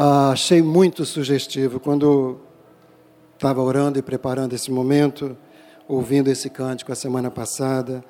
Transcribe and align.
Ah, 0.00 0.30
achei 0.30 0.62
muito 0.62 1.04
sugestivo 1.04 1.80
quando 1.80 2.38
estava 3.34 3.60
orando 3.60 3.98
e 3.98 4.02
preparando 4.02 4.52
esse 4.52 4.70
momento, 4.70 5.36
ouvindo 5.88 6.28
esse 6.28 6.48
cântico 6.48 6.92
a 6.92 6.94
semana 6.94 7.32
passada, 7.32 8.04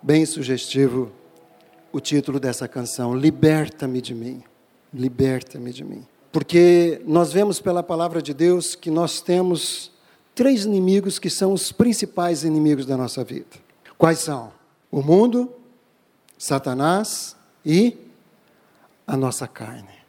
bem 0.00 0.24
sugestivo 0.24 1.10
o 1.92 1.98
título 1.98 2.38
dessa 2.38 2.68
canção: 2.68 3.16
Liberta-me 3.16 4.00
de 4.00 4.14
mim. 4.14 4.44
Liberta-me 4.92 5.72
de 5.72 5.82
mim. 5.82 6.06
Porque 6.30 7.02
nós 7.04 7.32
vemos 7.32 7.60
pela 7.60 7.82
palavra 7.82 8.22
de 8.22 8.32
Deus 8.32 8.76
que 8.76 8.88
nós 8.88 9.20
temos 9.20 9.90
três 10.36 10.64
inimigos 10.64 11.18
que 11.18 11.28
são 11.28 11.52
os 11.52 11.72
principais 11.72 12.44
inimigos 12.44 12.86
da 12.86 12.96
nossa 12.96 13.24
vida. 13.24 13.56
Quais 13.98 14.20
são? 14.20 14.52
O 14.88 15.02
mundo, 15.02 15.52
Satanás 16.38 17.34
e 17.66 17.98
a 19.04 19.16
nossa 19.16 19.48
carne. 19.48 20.03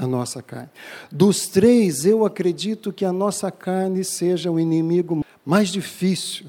A 0.00 0.06
nossa 0.06 0.40
carne. 0.40 0.70
Dos 1.12 1.46
três, 1.46 2.06
eu 2.06 2.24
acredito 2.24 2.90
que 2.90 3.04
a 3.04 3.12
nossa 3.12 3.50
carne 3.50 4.02
seja 4.02 4.50
o 4.50 4.58
inimigo 4.58 5.22
mais 5.44 5.68
difícil 5.68 6.46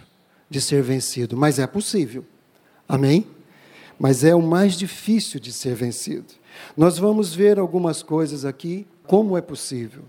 de 0.49 0.61
ser 0.61 0.81
vencido, 0.81 1.35
mas 1.35 1.59
é 1.59 1.67
possível. 1.67 2.23
Amém? 2.87 3.27
Mas 3.99 4.23
é 4.23 4.33
o 4.33 4.41
mais 4.41 4.75
difícil 4.75 5.37
de 5.37 5.51
ser 5.51 5.75
vencido. 5.75 6.33
Nós 6.77 6.97
vamos 6.97 7.35
ver 7.35 7.59
algumas 7.59 8.01
coisas 8.01 8.45
aqui, 8.45 8.87
como 9.05 9.37
é 9.37 9.41
possível. 9.41 10.03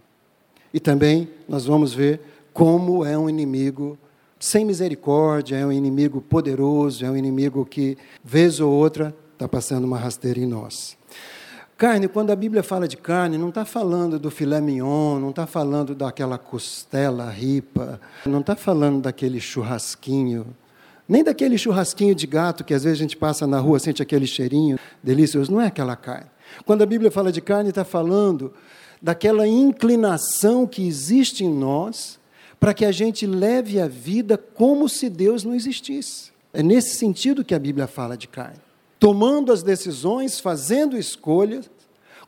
E 0.73 0.79
também 0.79 1.29
nós 1.49 1.65
vamos 1.67 1.93
ver 1.93 2.21
como 2.53 3.05
é 3.05 3.19
um 3.19 3.29
inimigo 3.29 3.99
sem 4.39 4.65
misericórdia, 4.65 5.57
é 5.57 5.67
um 5.67 5.73
inimigo 5.73 6.21
poderoso, 6.21 7.05
é 7.05 7.11
um 7.11 7.17
inimigo 7.17 7.67
que, 7.67 7.99
vez 8.23 8.61
ou 8.61 8.73
outra, 8.73 9.13
está 9.33 9.49
passando 9.49 9.85
uma 9.85 9.99
rasteira 9.99 10.39
em 10.39 10.47
nós. 10.47 10.97
Carne, 11.83 12.07
quando 12.07 12.31
a 12.31 12.37
Bíblia 12.37 12.63
fala 12.63 12.87
de 12.87 12.97
carne, 12.97 13.37
não 13.37 13.49
está 13.49 13.65
falando 13.65 14.17
do 14.17 14.31
filé 14.31 14.61
mignon, 14.61 15.19
não 15.19 15.31
está 15.31 15.49
falando 15.49 15.97
daquela 15.97 16.39
costela 16.39 17.29
ripa, 17.29 18.01
não 18.25 18.39
está 18.39 18.55
falando 18.55 19.03
daquele 19.03 19.41
churrasquinho, 19.41 20.47
nem 21.09 21.25
daquele 21.25 21.59
churrasquinho 21.59 22.15
de 22.15 22.25
gato 22.25 22.63
que 22.63 22.73
às 22.73 22.85
vezes 22.85 23.01
a 23.01 23.03
gente 23.03 23.17
passa 23.17 23.49
na 23.49 23.59
rua, 23.59 23.81
sente 23.81 24.01
aquele 24.01 24.29
cheirinho 24.29 24.79
delicioso, 25.03 25.51
não 25.51 25.61
é 25.61 25.67
aquela 25.67 25.97
carne. 25.97 26.31
Quando 26.65 26.83
a 26.83 26.87
Bíblia 26.87 27.11
fala 27.11 27.33
de 27.33 27.41
carne, 27.41 27.71
está 27.71 27.85
falando 27.85 28.53
daquela 29.03 29.45
inclinação 29.49 30.69
que 30.69 30.87
existe 30.87 31.45
em 31.45 31.53
nós 31.53 32.21
para 32.61 32.73
que 32.73 32.85
a 32.85 32.93
gente 32.93 33.27
leve 33.27 33.81
a 33.81 33.89
vida 33.89 34.39
como 34.39 34.89
se 34.89 35.11
Deus 35.11 35.43
não 35.43 35.53
existisse. 35.53 36.31
É 36.53 36.63
nesse 36.63 36.95
sentido 36.97 37.45
que 37.45 37.57
a 37.57 37.59
Bíblia 37.59 37.89
fala 37.89 38.17
de 38.17 38.29
carne. 38.29 38.61
Tomando 39.03 39.53
as 39.53 39.65
decisões, 39.65 40.39
fazendo 40.39 40.97
escolhas, 40.97 41.69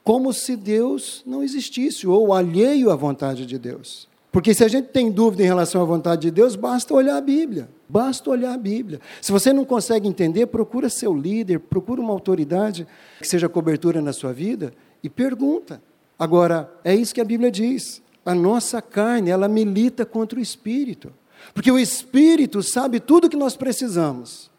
como 0.03 0.33
se 0.33 0.57
Deus 0.57 1.23
não 1.25 1.41
existisse, 1.41 2.05
ou 2.05 2.35
alheio 2.35 2.91
à 2.91 2.97
vontade 2.97 3.47
de 3.47 3.57
Deus. 3.57 4.09
Porque 4.33 4.53
se 4.53 4.65
a 4.65 4.67
gente 4.67 4.89
tem 4.89 5.09
dúvida 5.09 5.45
em 5.45 5.47
relação 5.47 5.81
à 5.81 5.85
vontade 5.85 6.23
de 6.23 6.33
Deus, 6.33 6.57
basta 6.57 6.93
olhar 6.93 7.17
a 7.17 7.21
Bíblia. 7.21 7.69
Basta 7.89 8.29
olhar 8.29 8.53
a 8.53 8.59
Bíblia. 8.59 9.01
Se 9.23 9.31
você 9.31 9.53
não 9.53 9.65
consegue 9.65 10.09
entender, 10.09 10.47
procura 10.47 10.89
seu 10.89 11.15
líder, 11.15 11.61
procura 11.61 12.01
uma 12.01 12.13
autoridade 12.13 12.89
que 13.21 13.29
seja 13.29 13.49
cobertura 13.49 14.03
na 14.03 14.13
sua 14.13 14.33
vida 14.33 14.75
e 15.01 15.09
pergunta. 15.09 15.81
Agora, 16.19 16.69
é 16.83 16.93
isso 16.93 17.15
que 17.15 17.21
a 17.21 17.25
Bíblia 17.25 17.53
diz 17.53 18.03
a 18.27 18.35
nossa 18.35 18.83
carne, 18.83 19.31
ela 19.31 19.47
milita 19.47 20.05
contra 20.05 20.41
o 20.41 20.43
espírito. 20.43 21.13
Porque 21.55 21.71
o 21.71 21.79
espírito 21.79 22.65
sabe 22.65 22.99
tudo 22.99 23.31
que 23.31 23.37
nós 23.37 23.55
precisamos. 23.55 24.53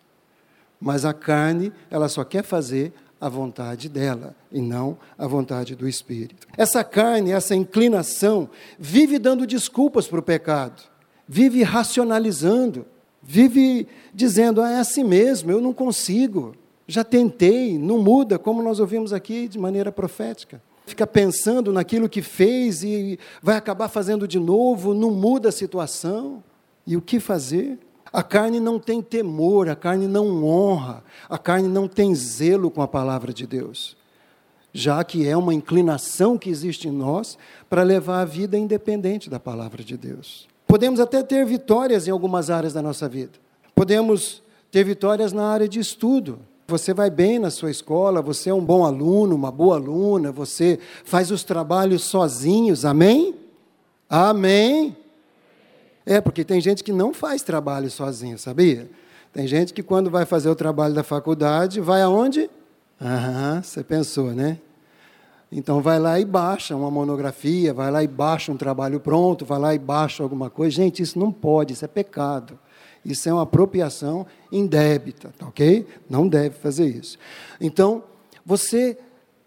Mas 0.86 1.04
a 1.04 1.16
carne, 1.16 1.74
ela 1.90 2.08
só 2.08 2.24
quer 2.24 2.44
fazer 2.44 2.94
a 3.20 3.28
vontade 3.28 3.90
dela 3.90 4.36
e 4.52 4.62
não 4.62 5.00
a 5.18 5.26
vontade 5.26 5.76
do 5.76 5.88
espírito. 5.88 6.48
Essa 6.56 6.84
carne, 6.84 7.32
essa 7.32 7.56
inclinação, 7.56 8.48
vive 8.78 9.18
dando 9.18 9.48
desculpas 9.48 10.08
para 10.08 10.20
o 10.20 10.22
pecado, 10.22 10.84
vive 11.28 11.64
racionalizando, 11.64 12.86
vive 13.20 13.88
dizendo: 14.14 14.62
ah, 14.62 14.70
é 14.70 14.80
assim 14.80 15.04
mesmo, 15.04 15.50
eu 15.50 15.60
não 15.60 15.74
consigo, 15.74 16.54
já 16.88 17.04
tentei, 17.04 17.80
não 17.80 17.98
muda, 17.98 18.38
como 18.38 18.62
nós 18.62 18.80
ouvimos 18.80 19.12
aqui 19.12 19.48
de 19.48 19.58
maneira 19.58 19.92
profética 19.92 20.62
fica 20.86 21.08
pensando 21.08 21.74
naquilo 21.74 22.08
que 22.08 22.22
fez 22.22 22.84
e 22.84 23.18
vai 23.42 23.56
acabar 23.58 23.88
fazendo 23.88 24.28
de 24.28 24.38
novo, 24.38 24.94
não 24.94 25.10
muda 25.10 25.50
a 25.50 25.52
situação. 25.52 26.44
E 26.86 26.96
o 26.96 27.02
que 27.02 27.20
fazer? 27.20 27.80
A 28.16 28.24
carne 28.24 28.62
não 28.62 28.80
tem 28.80 29.02
temor, 29.02 29.68
a 29.68 29.76
carne 29.76 30.08
não 30.08 30.46
honra, 30.46 31.04
a 31.30 31.38
carne 31.38 31.68
não 31.68 31.86
tem 31.86 32.16
zelo 32.16 32.72
com 32.72 32.82
a 32.82 32.88
palavra 32.88 33.34
de 33.34 33.46
Deus, 33.46 33.98
já 34.72 35.04
que 35.04 35.28
é 35.28 35.36
uma 35.36 35.54
inclinação 35.54 36.38
que 36.38 36.50
existe 36.50 36.88
em 36.88 36.92
nós 36.92 37.38
para 37.70 37.84
levar 37.84 38.22
a 38.22 38.26
vida 38.26 38.58
independente 38.58 39.30
da 39.30 39.38
palavra 39.38 39.84
de 39.84 39.98
Deus. 39.98 40.48
Podemos 40.66 41.02
até 41.02 41.22
ter 41.22 41.46
vitórias 41.46 42.08
em 42.08 42.12
algumas 42.12 42.50
áreas 42.50 42.72
da 42.72 42.82
nossa 42.82 43.10
vida. 43.10 43.34
Podemos 43.76 44.42
ter 44.72 44.86
vitórias 44.86 45.34
na 45.34 45.50
área 45.50 45.68
de 45.68 45.82
estudo, 45.82 46.40
você 46.70 46.94
vai 46.94 47.10
bem 47.10 47.38
na 47.38 47.50
sua 47.50 47.70
escola, 47.70 48.22
você 48.22 48.50
é 48.50 48.54
um 48.54 48.64
bom 48.64 48.86
aluno, 48.86 49.36
uma 49.36 49.52
boa 49.52 49.76
aluna, 49.76 50.32
você 50.32 50.80
faz 51.04 51.32
os 51.32 51.44
trabalhos 51.44 52.04
sozinhos, 52.04 52.86
amém? 52.86 53.36
Amém? 54.10 54.96
É, 56.06 56.22
porque 56.22 56.44
tem 56.44 56.62
gente 56.62 56.84
que 56.84 56.94
não 56.94 57.14
faz 57.14 57.42
trabalho 57.42 57.90
sozinho, 57.90 58.38
sabia? 58.38 58.90
Tem 59.34 59.48
gente 59.48 59.74
que 59.74 59.82
quando 59.82 60.10
vai 60.10 60.26
fazer 60.26 60.50
o 60.50 60.56
trabalho 60.56 60.94
da 60.94 61.04
faculdade, 61.04 61.82
vai 61.82 62.02
aonde? 62.02 62.50
Aham, 63.02 63.62
você 63.62 63.84
pensou, 63.84 64.32
né? 64.32 64.60
Então 65.52 65.82
vai 65.82 66.00
lá 66.00 66.20
e 66.20 66.26
baixa 66.26 66.76
uma 66.76 66.92
monografia, 66.92 67.74
vai 67.74 67.92
lá 67.92 68.04
e 68.04 68.08
baixa 68.08 68.52
um 68.52 68.58
trabalho 68.58 69.00
pronto, 69.00 69.46
vai 69.46 69.60
lá 69.60 69.74
e 69.74 69.80
baixa 69.80 70.24
alguma 70.24 70.50
coisa. 70.50 70.76
Gente, 70.76 71.02
isso 71.02 71.18
não 71.18 71.32
pode, 71.32 71.74
isso 71.74 71.86
é 71.86 71.88
pecado. 71.88 72.58
Isso 73.04 73.30
é 73.30 73.34
uma 73.34 73.44
apropriação 73.44 74.26
indébita, 74.52 75.32
tá 75.38 75.48
ok? 75.48 75.86
Não 76.10 76.28
deve 76.28 76.56
fazer 76.56 76.88
isso. 76.88 77.18
Então, 77.62 78.04
você 78.46 78.98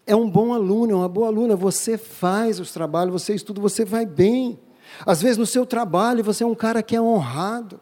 é 0.07 0.15
um 0.15 0.29
bom 0.29 0.53
aluno, 0.53 0.93
é 0.93 0.95
uma 0.95 1.09
boa 1.09 1.27
aluna, 1.27 1.55
você 1.55 1.97
faz 1.97 2.59
os 2.59 2.71
trabalhos, 2.71 3.21
você 3.21 3.33
estuda, 3.33 3.59
você 3.59 3.83
vai 3.83 4.05
bem. 4.05 4.57
Às 5.05 5.21
vezes 5.21 5.37
no 5.37 5.45
seu 5.45 5.65
trabalho 5.65 6.23
você 6.23 6.43
é 6.43 6.47
um 6.47 6.55
cara 6.55 6.83
que 6.83 6.95
é 6.95 7.01
honrado. 7.01 7.79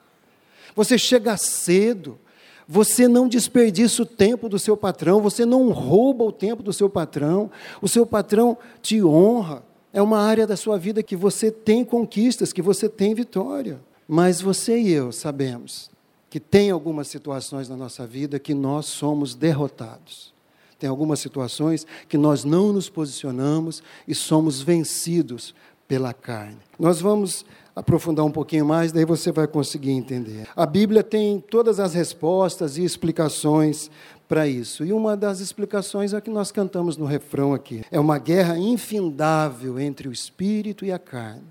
Você 0.75 0.97
chega 0.97 1.35
cedo, 1.37 2.19
você 2.67 3.07
não 3.07 3.27
desperdiça 3.27 4.03
o 4.03 4.05
tempo 4.05 4.49
do 4.49 4.59
seu 4.59 4.75
patrão, 4.75 5.21
você 5.21 5.45
não 5.45 5.71
rouba 5.71 6.23
o 6.23 6.31
tempo 6.31 6.61
do 6.61 6.73
seu 6.73 6.89
patrão, 6.89 7.49
o 7.81 7.87
seu 7.87 8.05
patrão 8.05 8.57
te 8.81 9.03
honra. 9.03 9.63
É 9.93 10.01
uma 10.01 10.19
área 10.19 10.45
da 10.45 10.57
sua 10.57 10.77
vida 10.77 11.01
que 11.01 11.15
você 11.15 11.49
tem 11.49 11.83
conquistas, 11.83 12.53
que 12.53 12.61
você 12.61 12.89
tem 12.89 13.15
vitória. 13.15 13.79
Mas 14.07 14.41
você 14.41 14.79
e 14.79 14.91
eu 14.91 15.11
sabemos 15.11 15.89
que 16.29 16.39
tem 16.39 16.71
algumas 16.71 17.07
situações 17.07 17.69
na 17.69 17.75
nossa 17.75 18.05
vida 18.05 18.37
que 18.37 18.53
nós 18.53 18.85
somos 18.85 19.33
derrotados. 19.33 20.33
Tem 20.77 20.89
algumas 20.89 21.19
situações 21.19 21.87
que 22.07 22.17
nós 22.17 22.43
não 22.43 22.71
nos 22.71 22.89
posicionamos 22.89 23.81
e 24.07 24.13
somos 24.13 24.61
vencidos 24.61 25.55
pela 25.87 26.13
carne. 26.13 26.57
Nós 26.79 26.99
vamos 26.99 27.45
aprofundar 27.75 28.25
um 28.25 28.31
pouquinho 28.31 28.65
mais, 28.65 28.91
daí 28.91 29.05
você 29.05 29.31
vai 29.31 29.47
conseguir 29.47 29.91
entender. 29.91 30.47
A 30.55 30.65
Bíblia 30.65 31.03
tem 31.03 31.39
todas 31.39 31.79
as 31.79 31.93
respostas 31.93 32.77
e 32.77 32.83
explicações 32.83 33.89
para 34.27 34.47
isso. 34.47 34.83
E 34.83 34.91
uma 34.91 35.15
das 35.15 35.39
explicações 35.39 36.13
é 36.13 36.17
a 36.17 36.21
que 36.21 36.29
nós 36.29 36.51
cantamos 36.51 36.97
no 36.97 37.05
refrão 37.05 37.53
aqui. 37.53 37.83
É 37.91 37.99
uma 37.99 38.17
guerra 38.17 38.57
infindável 38.57 39.79
entre 39.79 40.07
o 40.07 40.11
espírito 40.11 40.83
e 40.83 40.91
a 40.91 40.99
carne. 40.99 41.43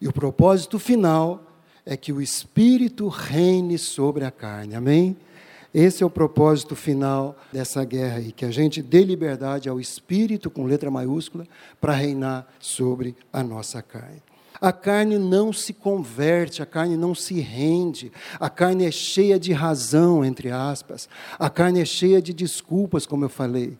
E 0.00 0.06
o 0.06 0.12
propósito 0.12 0.78
final 0.78 1.46
é 1.84 1.96
que 1.96 2.12
o 2.12 2.20
Espírito 2.20 3.08
reine 3.08 3.76
sobre 3.78 4.24
a 4.24 4.30
carne. 4.30 4.74
Amém? 4.74 5.16
Esse 5.72 6.02
é 6.02 6.06
o 6.06 6.10
propósito 6.10 6.74
final 6.74 7.36
dessa 7.52 7.84
guerra 7.84 8.16
aí, 8.16 8.32
que 8.32 8.44
a 8.44 8.50
gente 8.50 8.82
dê 8.82 9.04
liberdade 9.04 9.68
ao 9.68 9.78
Espírito, 9.78 10.50
com 10.50 10.64
letra 10.64 10.90
maiúscula, 10.90 11.46
para 11.80 11.92
reinar 11.92 12.48
sobre 12.58 13.14
a 13.32 13.42
nossa 13.42 13.80
carne. 13.80 14.20
A 14.60 14.72
carne 14.72 15.16
não 15.16 15.52
se 15.52 15.72
converte, 15.72 16.60
a 16.60 16.66
carne 16.66 16.96
não 16.96 17.14
se 17.14 17.40
rende, 17.40 18.12
a 18.38 18.50
carne 18.50 18.84
é 18.84 18.90
cheia 18.90 19.38
de 19.38 19.52
razão, 19.52 20.24
entre 20.24 20.50
aspas, 20.50 21.08
a 21.38 21.48
carne 21.48 21.80
é 21.80 21.84
cheia 21.84 22.20
de 22.20 22.34
desculpas, 22.34 23.06
como 23.06 23.24
eu 23.24 23.30
falei. 23.30 23.78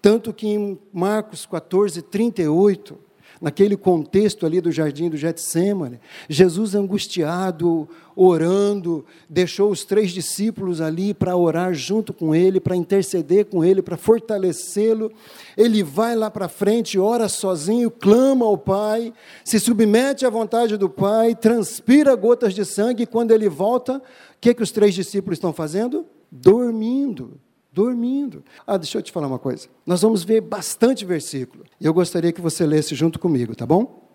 Tanto 0.00 0.32
que 0.32 0.46
em 0.46 0.78
Marcos 0.92 1.46
14, 1.46 2.02
38, 2.02 2.98
naquele 3.40 3.76
contexto 3.76 4.44
ali 4.44 4.60
do 4.60 4.70
jardim 4.70 5.08
do 5.08 5.16
Getsemane, 5.16 5.98
Jesus 6.28 6.74
angustiado, 6.74 7.88
orando, 8.14 9.04
deixou 9.28 9.70
os 9.70 9.84
três 9.84 10.10
discípulos 10.10 10.80
ali 10.80 11.14
para 11.14 11.36
orar 11.36 11.72
junto 11.72 12.12
com 12.12 12.34
ele, 12.34 12.60
para 12.60 12.76
interceder 12.76 13.46
com 13.46 13.64
ele, 13.64 13.80
para 13.80 13.96
fortalecê-lo. 13.96 15.10
Ele 15.56 15.82
vai 15.82 16.14
lá 16.14 16.30
para 16.30 16.48
frente, 16.48 16.98
ora 16.98 17.28
sozinho, 17.28 17.90
clama 17.90 18.44
ao 18.44 18.58
Pai, 18.58 19.12
se 19.42 19.58
submete 19.58 20.26
à 20.26 20.30
vontade 20.30 20.76
do 20.76 20.90
Pai, 20.90 21.34
transpira 21.34 22.14
gotas 22.14 22.54
de 22.54 22.64
sangue, 22.64 23.04
e 23.04 23.06
quando 23.06 23.30
ele 23.30 23.48
volta, 23.48 23.96
o 23.96 24.02
que, 24.40 24.52
que 24.52 24.62
os 24.62 24.70
três 24.70 24.94
discípulos 24.94 25.38
estão 25.38 25.52
fazendo? 25.52 26.04
Dormindo. 26.30 27.40
Dormindo. 27.72 28.44
Ah, 28.66 28.76
deixa 28.76 28.98
eu 28.98 29.02
te 29.02 29.12
falar 29.12 29.26
uma 29.26 29.38
coisa. 29.38 29.68
Nós 29.86 30.02
vamos 30.02 30.24
ver 30.24 30.40
bastante 30.40 31.04
versículo. 31.04 31.64
E 31.80 31.86
eu 31.86 31.94
gostaria 31.94 32.32
que 32.32 32.40
você 32.40 32.66
lesse 32.66 32.94
junto 32.94 33.18
comigo, 33.18 33.54
tá 33.54 33.64
bom? 33.64 34.08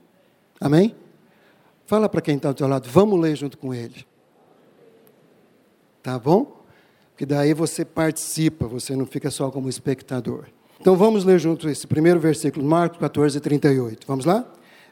Amém? 0.59 0.95
Fala 1.85 2.09
para 2.09 2.21
quem 2.21 2.35
está 2.35 2.49
do 2.49 2.55
teu 2.55 2.67
lado, 2.67 2.89
vamos 2.89 3.19
ler 3.19 3.35
junto 3.35 3.57
com 3.57 3.73
ele. 3.73 4.05
Tá 6.01 6.17
bom? 6.19 6.63
Porque 7.11 7.25
daí 7.25 7.53
você 7.53 7.85
participa, 7.85 8.67
você 8.67 8.95
não 8.95 9.05
fica 9.05 9.31
só 9.31 9.49
como 9.49 9.69
espectador. 9.69 10.45
Então 10.79 10.95
vamos 10.97 11.23
ler 11.23 11.39
junto 11.39 11.69
esse 11.69 11.87
primeiro 11.87 12.19
versículo, 12.19 12.65
Marcos 12.65 12.99
14, 12.99 13.39
38. 13.39 14.05
Vamos 14.05 14.25
lá? 14.25 14.45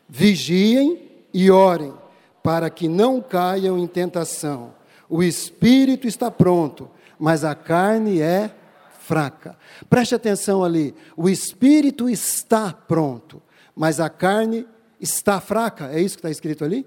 Vigiem 0.07 1.01
e 1.33 1.51
orem, 1.51 1.93
para 2.41 2.69
que 2.69 2.87
não 2.87 3.21
caiam 3.21 3.77
em 3.77 3.87
tentação. 3.87 4.73
O 5.09 5.21
espírito 5.21 6.07
está 6.07 6.31
pronto, 6.31 6.89
mas 7.23 7.45
a 7.45 7.55
carne 7.55 8.19
é 8.19 8.51
fraca. 8.99 9.57
Preste 9.89 10.13
atenção 10.13 10.61
ali. 10.61 10.93
O 11.15 11.29
espírito 11.29 12.09
está 12.09 12.73
pronto, 12.73 13.41
mas 13.73 14.01
a 14.01 14.09
carne 14.09 14.67
está 14.99 15.39
fraca. 15.39 15.89
É 15.93 16.01
isso 16.01 16.17
que 16.17 16.19
está 16.19 16.29
escrito 16.29 16.65
ali? 16.65 16.85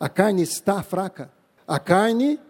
A 0.00 0.08
carne 0.08 0.42
está 0.42 0.82
fraca. 0.82 1.30
A 1.68 1.78
carne 1.78 2.40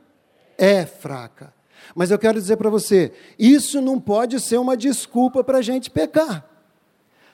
é 0.56 0.86
fraca. 0.86 1.52
Mas 1.94 2.10
eu 2.10 2.18
quero 2.18 2.40
dizer 2.40 2.56
para 2.56 2.70
você, 2.70 3.12
isso 3.38 3.82
não 3.82 4.00
pode 4.00 4.40
ser 4.40 4.56
uma 4.56 4.74
desculpa 4.74 5.44
para 5.44 5.58
a 5.58 5.62
gente 5.62 5.90
pecar. 5.90 6.46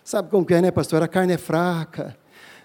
Sabe 0.03 0.31
como 0.31 0.45
que 0.45 0.55
é, 0.55 0.61
né, 0.61 0.73
pastor? 0.73 1.01
A 1.01 1.07
carne 1.07 1.35
é 1.35 1.39
fraca. 1.39 2.17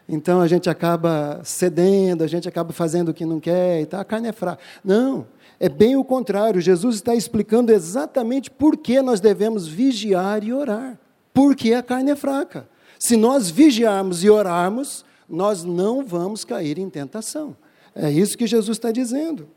Então 0.10 0.42
a 0.42 0.48
gente 0.48 0.72
acaba 0.72 1.40
cedendo, 1.44 2.24
a 2.24 2.28
gente 2.28 2.50
acaba 2.50 2.74
fazendo 2.74 3.10
o 3.10 3.14
que 3.14 3.26
não 3.26 3.40
quer, 3.40 3.82
e 3.82 3.86
tá, 3.86 4.02
a 4.02 4.04
carne 4.04 4.28
é 4.28 4.32
fraca. 4.32 4.62
Não, 4.84 5.28
é 5.64 5.70
bem 5.70 5.96
o 5.96 6.04
contrário. 6.04 6.60
Jesus 6.60 6.96
está 6.96 7.14
explicando 7.14 7.72
exatamente 7.72 8.50
por 8.50 8.76
que 8.76 9.00
nós 9.00 9.20
devemos 9.20 9.68
vigiar 9.68 10.44
e 10.44 10.52
orar. 10.52 10.98
Porque 11.32 11.72
a 11.76 11.84
carne 11.84 12.10
é 12.10 12.16
fraca. 12.16 12.68
Se 13.00 13.16
nós 13.16 13.52
vigiarmos 13.52 14.24
e 14.24 14.30
orarmos, 14.30 15.06
nós 15.30 15.64
não 15.64 16.04
vamos 16.04 16.44
cair 16.44 16.80
em 16.80 16.90
tentação. 16.90 17.56
É 17.94 18.10
isso 18.10 18.36
que 18.36 18.48
Jesus 18.48 18.76
está 18.76 18.92
dizendo. 18.92 19.50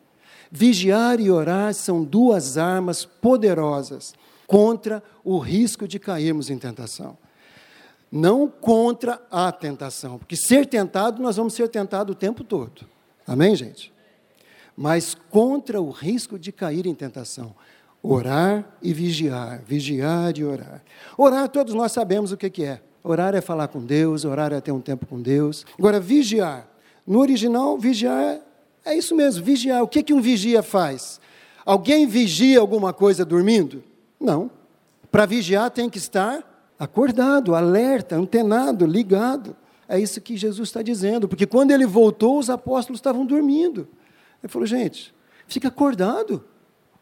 Vigiar 0.53 1.19
e 1.21 1.31
orar 1.31 1.73
são 1.73 2.05
duas 2.05 2.59
armas 2.59 3.07
poderosas 3.07 4.13
contra 4.47 5.03
o 5.25 5.39
risco 5.39 5.89
de 5.89 5.99
cairmos 5.99 6.51
em 6.51 6.59
tentação. 6.59 7.17
Não 8.13 8.47
contra 8.47 9.23
a 9.31 9.51
tentação, 9.51 10.19
porque 10.19 10.37
ser 10.37 10.67
tentado, 10.67 11.23
nós 11.23 11.37
vamos 11.37 11.55
ser 11.55 11.67
tentados 11.69 12.15
o 12.15 12.19
tempo 12.19 12.45
todo. 12.45 12.83
Amém, 13.27 13.57
gente? 13.57 13.94
Mas 14.77 15.15
contra 15.31 15.81
o 15.81 15.91
risco 15.91 16.39
de 16.39 16.51
cair 16.51 16.87
em 16.87 16.95
tentação. 16.95 17.55
Orar 18.03 18.65
e 18.83 18.93
vigiar, 18.93 19.63
vigiar 19.65 20.37
e 20.37 20.45
orar. 20.45 20.83
Orar, 21.17 21.49
todos 21.49 21.75
nós 21.75 21.93
sabemos 21.93 22.33
o 22.33 22.37
que, 22.37 22.65
é. 22.65 22.81
Orar 23.03 23.35
é 23.35 23.41
falar 23.41 23.69
com 23.69 23.81
Deus, 23.81 24.25
orar 24.25 24.53
é 24.53 24.61
ter 24.61 24.73
um 24.73 24.81
tempo 24.81 25.07
com 25.07 25.21
Deus. 25.21 25.65
Agora, 25.79 26.01
vigiar. 26.01 26.69
No 27.07 27.21
original, 27.21 27.79
vigiar 27.79 28.41
é 28.85 28.95
isso 28.95 29.15
mesmo, 29.15 29.43
vigiar. 29.43 29.83
O 29.83 29.89
que, 29.89 30.03
que 30.03 30.13
um 30.13 30.21
vigia 30.21 30.63
faz? 30.63 31.19
Alguém 31.65 32.07
vigia 32.07 32.61
alguma 32.61 32.93
coisa 32.93 33.25
dormindo? 33.25 33.83
Não. 34.21 34.51
Para 35.11 35.25
vigiar 35.25 35.71
tem 35.71 35.89
que 35.89 35.97
estar 35.97 36.75
acordado, 36.79 37.55
alerta, 37.55 38.17
antenado, 38.17 38.85
ligado. 38.85 39.57
É 39.89 39.99
isso 39.99 40.21
que 40.21 40.37
Jesus 40.37 40.69
está 40.69 40.83
dizendo, 40.83 41.27
porque 41.29 41.47
quando 41.47 41.71
ele 41.71 41.87
voltou, 41.87 42.39
os 42.39 42.51
apóstolos 42.51 42.99
estavam 42.99 43.25
dormindo. 43.25 43.89
Ele 44.45 44.53
falou, 44.53 44.67
gente, 44.67 45.15
fica 45.49 45.69
acordado. 45.69 46.45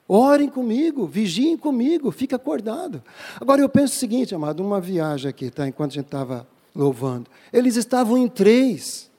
Orem 0.07 0.49
comigo, 0.49 1.07
vigiem 1.07 1.57
comigo, 1.57 2.13
fica 2.13 2.37
acordado. 2.37 3.03
Agora 3.41 3.61
eu 3.61 3.69
penso 3.69 3.95
o 3.95 3.99
seguinte, 3.99 4.33
amado, 4.33 4.63
uma 4.65 4.81
viagem 4.81 5.29
aqui, 5.29 5.51
tá? 5.51 5.67
Enquanto 5.67 5.91
a 5.91 5.95
gente 5.95 6.07
estava 6.07 6.47
louvando. 6.73 7.29
Eles 7.53 7.75
estavam 7.77 8.17
em 8.17 8.29
três. 8.29 9.11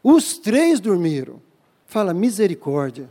Os 0.00 0.38
três 0.38 0.78
dormiram. 0.78 1.40
Fala, 1.84 2.14
misericórdia. 2.14 3.10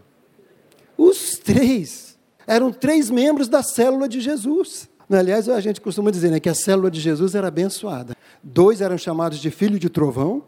Os 0.97 1.31
três. 1.31 2.17
Eram 2.47 2.71
três 2.71 3.09
membros 3.09 3.49
da 3.49 3.61
célula 3.61 4.07
de 4.07 4.21
Jesus. 4.21 4.89
Aliás, 5.09 5.49
a 5.49 5.59
gente 5.59 5.81
costuma 5.81 6.11
dizer 6.11 6.31
né, 6.31 6.39
que 6.39 6.47
a 6.49 6.55
célula 6.55 6.89
de 6.89 7.01
Jesus 7.01 7.35
era 7.35 7.49
abençoada. 7.49 8.15
Dois 8.41 8.79
eram 8.79 8.97
chamados 8.97 9.39
de 9.39 9.51
filho 9.51 9.77
de 9.77 9.89
trovão. 9.89 10.43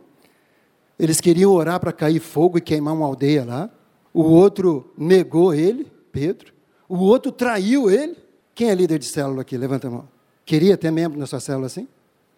Eles 0.97 1.19
queriam 1.19 1.51
orar 1.51 1.79
para 1.81 1.91
cair 1.91 2.21
fogo 2.21 2.57
e 2.57 2.61
queimar 2.61 2.93
uma 2.93 3.05
aldeia 3.05 3.43
lá. 3.43 3.69
O 4.13 4.23
outro 4.23 4.93
negou 4.97 5.53
ele, 5.53 5.91
Pedro. 6.11 6.53
O 6.87 6.97
outro 6.97 7.31
traiu 7.31 7.89
ele. 7.89 8.15
Quem 8.53 8.69
é 8.69 8.75
líder 8.75 8.99
de 8.99 9.05
célula 9.05 9.41
aqui? 9.41 9.57
Levanta 9.57 9.87
a 9.87 9.91
mão. 9.91 10.07
Queria 10.45 10.77
ter 10.77 10.91
membro 10.91 11.17
na 11.17 11.25
sua 11.25 11.39
célula 11.39 11.65
assim? 11.65 11.87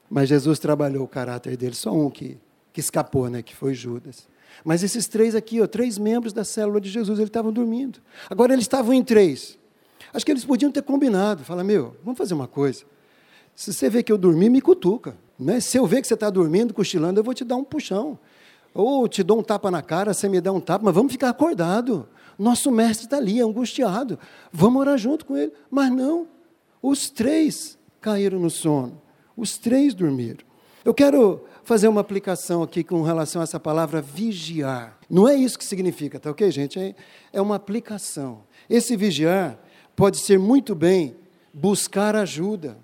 Mas 0.09 0.29
Jesus 0.29 0.59
trabalhou 0.59 1.03
o 1.03 1.07
caráter 1.07 1.57
dele. 1.57 1.75
Só 1.75 1.91
um 1.91 2.09
que, 2.09 2.37
que 2.71 2.79
escapou, 2.79 3.29
né? 3.29 3.41
Que 3.41 3.55
foi 3.55 3.73
Judas. 3.73 4.27
Mas 4.63 4.83
esses 4.83 5.07
três 5.07 5.35
aqui, 5.35 5.61
ó, 5.61 5.67
três 5.67 5.97
membros 5.97 6.31
da 6.31 6.45
célula 6.45 6.79
de 6.79 6.89
Jesus, 6.89 7.19
eles 7.19 7.29
estavam 7.29 7.51
dormindo. 7.51 7.99
Agora 8.29 8.53
eles 8.53 8.63
estavam 8.63 8.93
em 8.93 9.03
três. 9.03 9.57
Acho 10.13 10.25
que 10.25 10.31
eles 10.31 10.45
podiam 10.45 10.71
ter 10.71 10.83
combinado. 10.83 11.43
Fala, 11.43 11.63
meu, 11.63 11.95
vamos 12.03 12.17
fazer 12.17 12.33
uma 12.33 12.47
coisa. 12.47 12.83
Se 13.53 13.73
você 13.73 13.89
vê 13.89 14.01
que 14.01 14.11
eu 14.11 14.17
dormi, 14.17 14.49
me 14.49 14.61
cutuca. 14.61 15.17
Né? 15.37 15.59
Se 15.59 15.77
eu 15.77 15.85
ver 15.85 16.01
que 16.01 16.07
você 16.07 16.13
está 16.13 16.29
dormindo, 16.29 16.73
cochilando, 16.73 17.19
eu 17.19 17.23
vou 17.23 17.33
te 17.33 17.43
dar 17.43 17.57
um 17.57 17.63
puxão. 17.63 18.17
Ou 18.75 19.07
te 19.07 19.23
dou 19.23 19.39
um 19.39 19.43
tapa 19.43 19.71
na 19.71 19.81
cara, 19.81 20.13
você 20.13 20.27
me 20.27 20.41
dá 20.41 20.51
um 20.51 20.59
tapa, 20.59 20.83
mas 20.83 20.93
vamos 20.93 21.13
ficar 21.13 21.29
acordado. 21.29 22.09
Nosso 22.37 22.69
mestre 22.69 23.05
está 23.05 23.15
ali, 23.15 23.39
angustiado. 23.39 24.19
Vamos 24.51 24.81
orar 24.81 24.97
junto 24.97 25.25
com 25.25 25.37
ele. 25.37 25.53
Mas 25.71 25.89
não, 25.93 26.27
os 26.81 27.09
três 27.09 27.79
caíram 28.01 28.37
no 28.37 28.49
sono. 28.49 29.01
Os 29.37 29.57
três 29.57 29.93
dormiram. 29.93 30.45
Eu 30.83 30.93
quero 30.93 31.45
fazer 31.63 31.87
uma 31.87 32.01
aplicação 32.01 32.61
aqui 32.61 32.83
com 32.83 33.01
relação 33.01 33.41
a 33.41 33.43
essa 33.43 33.59
palavra 33.59 34.01
vigiar. 34.01 34.99
Não 35.09 35.25
é 35.25 35.35
isso 35.35 35.57
que 35.57 35.63
significa, 35.63 36.19
tá 36.19 36.29
ok, 36.29 36.51
gente? 36.51 36.77
É, 36.77 36.93
é 37.31 37.41
uma 37.41 37.55
aplicação. 37.55 38.43
Esse 38.69 38.97
vigiar 38.97 39.57
pode 39.95 40.17
ser 40.17 40.37
muito 40.37 40.75
bem 40.75 41.15
buscar 41.53 42.13
ajuda. 42.13 42.77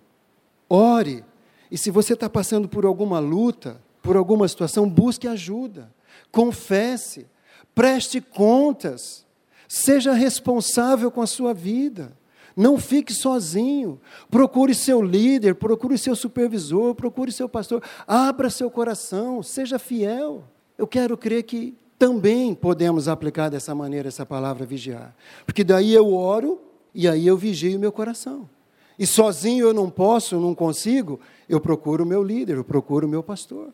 Ore. 0.70 1.26
E 1.70 1.78
se 1.78 1.92
você 1.92 2.14
está 2.14 2.30
passando 2.30 2.70
por 2.70 2.86
alguma 2.86 3.20
luta, 3.20 3.82
por 4.02 4.16
alguma 4.16 4.48
situação, 4.48 4.90
busque 4.90 5.28
ajuda. 5.28 5.92
Confesse. 6.32 7.28
Preste 7.74 8.20
contas. 8.20 9.26
Seja 9.68 10.14
responsável 10.14 11.12
com 11.12 11.22
a 11.22 11.28
sua 11.28 11.54
vida. 11.54 12.12
Não 12.56 12.78
fique 12.78 13.14
sozinho. 13.14 14.00
Procure 14.30 14.76
seu 14.76 15.02
líder, 15.02 15.56
procure 15.56 15.98
seu 15.98 16.16
supervisor, 16.16 16.96
procure 16.96 17.32
seu 17.32 17.48
pastor. 17.48 17.82
Abra 18.06 18.50
seu 18.50 18.70
coração, 18.70 19.42
seja 19.42 19.80
fiel. 19.80 20.44
Eu 20.78 20.88
quero 20.88 21.18
crer 21.18 21.44
que 21.44 21.76
também 21.98 22.56
podemos 22.56 23.08
aplicar 23.08 23.50
dessa 23.50 23.76
maneira 23.76 24.08
essa 24.08 24.26
palavra 24.26 24.66
vigiar. 24.66 25.16
Porque 25.46 25.64
daí 25.64 25.94
eu 25.94 26.14
oro 26.14 26.60
e 26.94 27.08
aí 27.08 27.28
eu 27.28 27.38
vigio 27.38 27.80
meu 27.80 27.92
coração. 27.92 28.50
E 28.98 29.08
sozinho 29.08 29.68
eu 29.68 29.74
não 29.74 29.90
posso, 29.90 30.40
não 30.40 30.54
consigo, 30.54 31.20
eu 31.48 31.60
procuro 31.60 32.04
o 32.04 32.08
meu 32.08 32.24
líder, 32.24 32.58
eu 32.58 32.64
procuro 32.64 33.08
o 33.08 33.10
meu 33.10 33.24
pastor. 33.24 33.70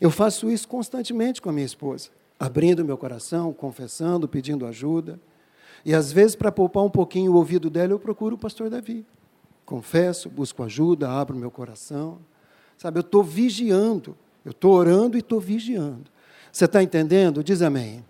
Eu 0.00 0.10
faço 0.10 0.50
isso 0.50 0.66
constantemente 0.66 1.42
com 1.42 1.50
a 1.50 1.52
minha 1.52 1.66
esposa 1.66 2.10
abrindo 2.40 2.82
meu 2.82 2.96
coração, 2.96 3.52
confessando, 3.52 4.26
pedindo 4.26 4.64
ajuda. 4.64 5.20
E 5.84 5.94
às 5.94 6.10
vezes, 6.10 6.34
para 6.34 6.50
poupar 6.50 6.82
um 6.82 6.88
pouquinho 6.88 7.32
o 7.32 7.36
ouvido 7.36 7.68
dela, 7.68 7.92
eu 7.92 7.98
procuro 7.98 8.36
o 8.36 8.38
pastor 8.38 8.70
Davi. 8.70 9.04
Confesso, 9.66 10.30
busco 10.30 10.62
ajuda, 10.62 11.10
abro 11.10 11.36
meu 11.36 11.50
coração. 11.50 12.18
Sabe, 12.78 12.98
eu 12.98 13.02
estou 13.02 13.22
vigiando, 13.22 14.16
eu 14.42 14.52
estou 14.52 14.72
orando 14.72 15.18
e 15.18 15.20
estou 15.20 15.38
vigiando. 15.38 16.10
Você 16.50 16.64
está 16.64 16.82
entendendo? 16.82 17.44
Diz 17.44 17.60
amém. 17.60 18.02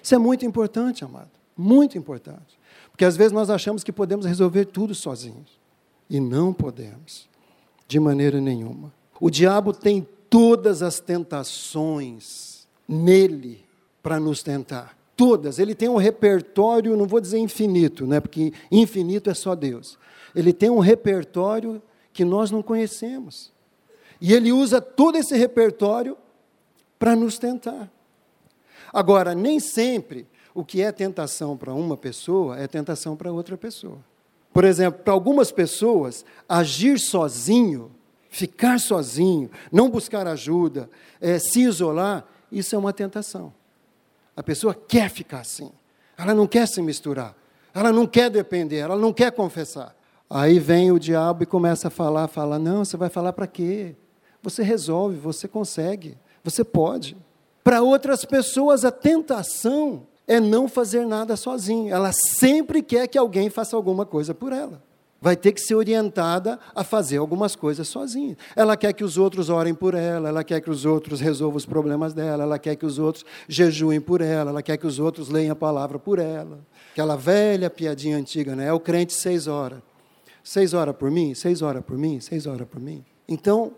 Isso 0.00 0.14
é 0.14 0.18
muito 0.18 0.46
importante, 0.46 1.04
amado. 1.04 1.30
Muito 1.56 1.98
importante. 1.98 2.60
Porque 2.92 3.04
às 3.04 3.16
vezes 3.16 3.32
nós 3.32 3.50
achamos 3.50 3.82
que 3.82 3.90
podemos 3.90 4.24
resolver 4.24 4.66
tudo 4.66 4.94
sozinhos. 4.94 5.60
E 6.08 6.20
não 6.20 6.52
podemos, 6.52 7.28
de 7.88 7.98
maneira 7.98 8.40
nenhuma. 8.40 8.92
O 9.20 9.30
diabo 9.30 9.72
tem 9.72 10.06
todas 10.32 10.82
as 10.82 10.98
tentações 10.98 12.66
nele 12.88 13.62
para 14.02 14.18
nos 14.18 14.42
tentar. 14.42 14.96
Todas. 15.14 15.58
Ele 15.58 15.74
tem 15.74 15.90
um 15.90 15.98
repertório, 15.98 16.96
não 16.96 17.06
vou 17.06 17.20
dizer 17.20 17.36
infinito, 17.36 18.06
né, 18.06 18.18
porque 18.18 18.50
infinito 18.70 19.28
é 19.28 19.34
só 19.34 19.54
Deus. 19.54 19.98
Ele 20.34 20.54
tem 20.54 20.70
um 20.70 20.78
repertório 20.78 21.82
que 22.14 22.24
nós 22.24 22.50
não 22.50 22.62
conhecemos. 22.62 23.52
E 24.18 24.32
ele 24.32 24.50
usa 24.50 24.80
todo 24.80 25.18
esse 25.18 25.36
repertório 25.36 26.16
para 26.98 27.14
nos 27.14 27.38
tentar. 27.38 27.92
Agora, 28.90 29.34
nem 29.34 29.60
sempre 29.60 30.26
o 30.54 30.64
que 30.64 30.80
é 30.80 30.90
tentação 30.90 31.58
para 31.58 31.74
uma 31.74 31.96
pessoa 31.96 32.58
é 32.58 32.66
tentação 32.66 33.14
para 33.16 33.30
outra 33.30 33.58
pessoa. 33.58 33.98
Por 34.50 34.64
exemplo, 34.64 35.02
para 35.02 35.12
algumas 35.12 35.52
pessoas, 35.52 36.24
agir 36.48 36.98
sozinho, 36.98 37.90
ficar 38.32 38.80
sozinho, 38.80 39.50
não 39.70 39.90
buscar 39.90 40.26
ajuda, 40.26 40.88
é, 41.20 41.38
se 41.38 41.60
isolar, 41.60 42.24
isso 42.50 42.74
é 42.74 42.78
uma 42.78 42.92
tentação. 42.92 43.52
A 44.34 44.42
pessoa 44.42 44.74
quer 44.74 45.10
ficar 45.10 45.40
assim. 45.40 45.70
Ela 46.16 46.34
não 46.34 46.46
quer 46.46 46.66
se 46.66 46.80
misturar. 46.80 47.36
Ela 47.74 47.92
não 47.92 48.06
quer 48.06 48.30
depender, 48.30 48.78
ela 48.78 48.96
não 48.96 49.12
quer 49.12 49.30
confessar. 49.32 49.94
Aí 50.28 50.58
vem 50.58 50.90
o 50.90 50.98
diabo 50.98 51.42
e 51.42 51.46
começa 51.46 51.88
a 51.88 51.90
falar, 51.90 52.26
fala: 52.26 52.58
"Não, 52.58 52.84
você 52.84 52.96
vai 52.96 53.10
falar 53.10 53.34
para 53.34 53.46
quê? 53.46 53.94
Você 54.42 54.62
resolve, 54.62 55.16
você 55.18 55.46
consegue, 55.46 56.16
você 56.42 56.64
pode". 56.64 57.16
Para 57.62 57.82
outras 57.82 58.24
pessoas 58.24 58.82
a 58.82 58.90
tentação 58.90 60.06
é 60.26 60.40
não 60.40 60.66
fazer 60.68 61.06
nada 61.06 61.36
sozinho. 61.36 61.94
Ela 61.94 62.12
sempre 62.12 62.82
quer 62.82 63.06
que 63.08 63.18
alguém 63.18 63.50
faça 63.50 63.76
alguma 63.76 64.06
coisa 64.06 64.32
por 64.32 64.52
ela 64.54 64.82
vai 65.22 65.36
ter 65.36 65.52
que 65.52 65.60
ser 65.60 65.76
orientada 65.76 66.58
a 66.74 66.82
fazer 66.82 67.18
algumas 67.18 67.54
coisas 67.54 67.86
sozinha. 67.86 68.36
Ela 68.56 68.76
quer 68.76 68.92
que 68.92 69.04
os 69.04 69.16
outros 69.16 69.48
orem 69.48 69.72
por 69.72 69.94
ela, 69.94 70.28
ela 70.28 70.42
quer 70.42 70.60
que 70.60 70.68
os 70.68 70.84
outros 70.84 71.20
resolvam 71.20 71.56
os 71.56 71.64
problemas 71.64 72.12
dela, 72.12 72.42
ela 72.42 72.58
quer 72.58 72.74
que 72.74 72.84
os 72.84 72.98
outros 72.98 73.24
jejuem 73.48 74.00
por 74.00 74.20
ela, 74.20 74.50
ela 74.50 74.62
quer 74.62 74.76
que 74.76 74.86
os 74.86 74.98
outros 74.98 75.28
leiam 75.28 75.52
a 75.52 75.56
palavra 75.56 75.96
por 75.96 76.18
ela. 76.18 76.58
Aquela 76.90 77.14
velha 77.14 77.70
piadinha 77.70 78.16
antiga, 78.16 78.56
né? 78.56 78.66
É 78.66 78.72
o 78.72 78.80
crente 78.80 79.12
seis 79.14 79.46
horas. 79.46 79.78
Seis 80.42 80.74
horas 80.74 80.96
por 80.96 81.08
mim, 81.08 81.34
seis 81.34 81.62
horas 81.62 81.84
por 81.84 81.96
mim, 81.96 82.18
seis 82.18 82.48
horas 82.48 82.66
por 82.66 82.80
mim. 82.80 83.04
Então, 83.28 83.72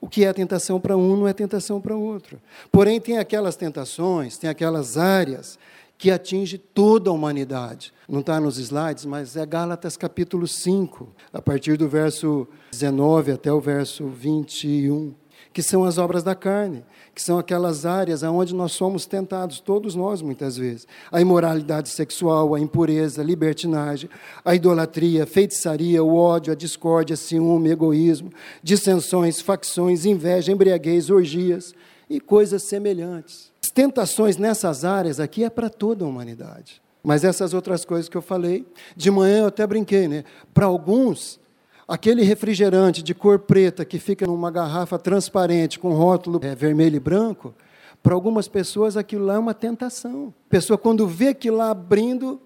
o 0.00 0.08
que 0.08 0.24
é 0.24 0.32
tentação 0.32 0.80
para 0.80 0.96
um 0.96 1.14
não 1.14 1.28
é 1.28 1.34
tentação 1.34 1.78
para 1.78 1.94
outro. 1.94 2.40
Porém, 2.72 2.98
tem 2.98 3.18
aquelas 3.18 3.54
tentações, 3.54 4.38
tem 4.38 4.48
aquelas 4.48 4.96
áreas 4.96 5.58
que 5.98 6.10
atinge 6.10 6.58
toda 6.58 7.10
a 7.10 7.12
humanidade. 7.12 7.92
Não 8.08 8.20
está 8.20 8.38
nos 8.38 8.58
slides, 8.58 9.04
mas 9.04 9.36
é 9.36 9.46
Gálatas 9.46 9.96
capítulo 9.96 10.46
5, 10.46 11.08
a 11.32 11.40
partir 11.40 11.76
do 11.76 11.88
verso 11.88 12.46
19 12.70 13.32
até 13.32 13.52
o 13.52 13.60
verso 13.60 14.06
21, 14.06 15.14
que 15.52 15.62
são 15.62 15.84
as 15.84 15.96
obras 15.96 16.22
da 16.22 16.34
carne, 16.34 16.84
que 17.14 17.22
são 17.22 17.38
aquelas 17.38 17.86
áreas 17.86 18.22
onde 18.22 18.54
nós 18.54 18.72
somos 18.72 19.06
tentados, 19.06 19.58
todos 19.58 19.94
nós 19.94 20.20
muitas 20.20 20.58
vezes. 20.58 20.86
A 21.10 21.18
imoralidade 21.18 21.88
sexual, 21.88 22.54
a 22.54 22.60
impureza, 22.60 23.22
a 23.22 23.24
libertinagem, 23.24 24.10
a 24.44 24.54
idolatria, 24.54 25.22
a 25.22 25.26
feitiçaria, 25.26 26.04
o 26.04 26.14
ódio, 26.14 26.52
a 26.52 26.56
discórdia, 26.56 27.16
ciúme, 27.16 27.70
egoísmo, 27.70 28.30
dissensões, 28.62 29.40
facções, 29.40 30.04
inveja, 30.04 30.52
embriaguez, 30.52 31.08
orgias 31.08 31.74
e 32.08 32.20
coisas 32.20 32.64
semelhantes 32.64 33.55
tentações 33.76 34.38
nessas 34.38 34.86
áreas 34.86 35.20
aqui 35.20 35.44
é 35.44 35.50
para 35.50 35.68
toda 35.68 36.02
a 36.02 36.08
humanidade. 36.08 36.80
Mas 37.04 37.24
essas 37.24 37.52
outras 37.52 37.84
coisas 37.84 38.08
que 38.08 38.16
eu 38.16 38.22
falei, 38.22 38.66
de 38.96 39.10
manhã 39.10 39.40
eu 39.40 39.46
até 39.48 39.66
brinquei, 39.66 40.08
né? 40.08 40.24
Para 40.54 40.64
alguns, 40.64 41.38
aquele 41.86 42.22
refrigerante 42.22 43.02
de 43.02 43.14
cor 43.14 43.38
preta 43.38 43.84
que 43.84 43.98
fica 43.98 44.26
numa 44.26 44.50
garrafa 44.50 44.98
transparente 44.98 45.78
com 45.78 45.92
rótulo 45.92 46.40
é, 46.42 46.54
vermelho 46.54 46.96
e 46.96 47.00
branco, 47.00 47.54
para 48.02 48.14
algumas 48.14 48.48
pessoas 48.48 48.96
aquilo 48.96 49.26
lá 49.26 49.34
é 49.34 49.38
uma 49.38 49.52
tentação. 49.52 50.32
A 50.46 50.48
pessoa, 50.48 50.78
quando 50.78 51.06
vê 51.06 51.28
aquilo 51.28 51.58
lá 51.58 51.70
abrindo, 51.70 52.40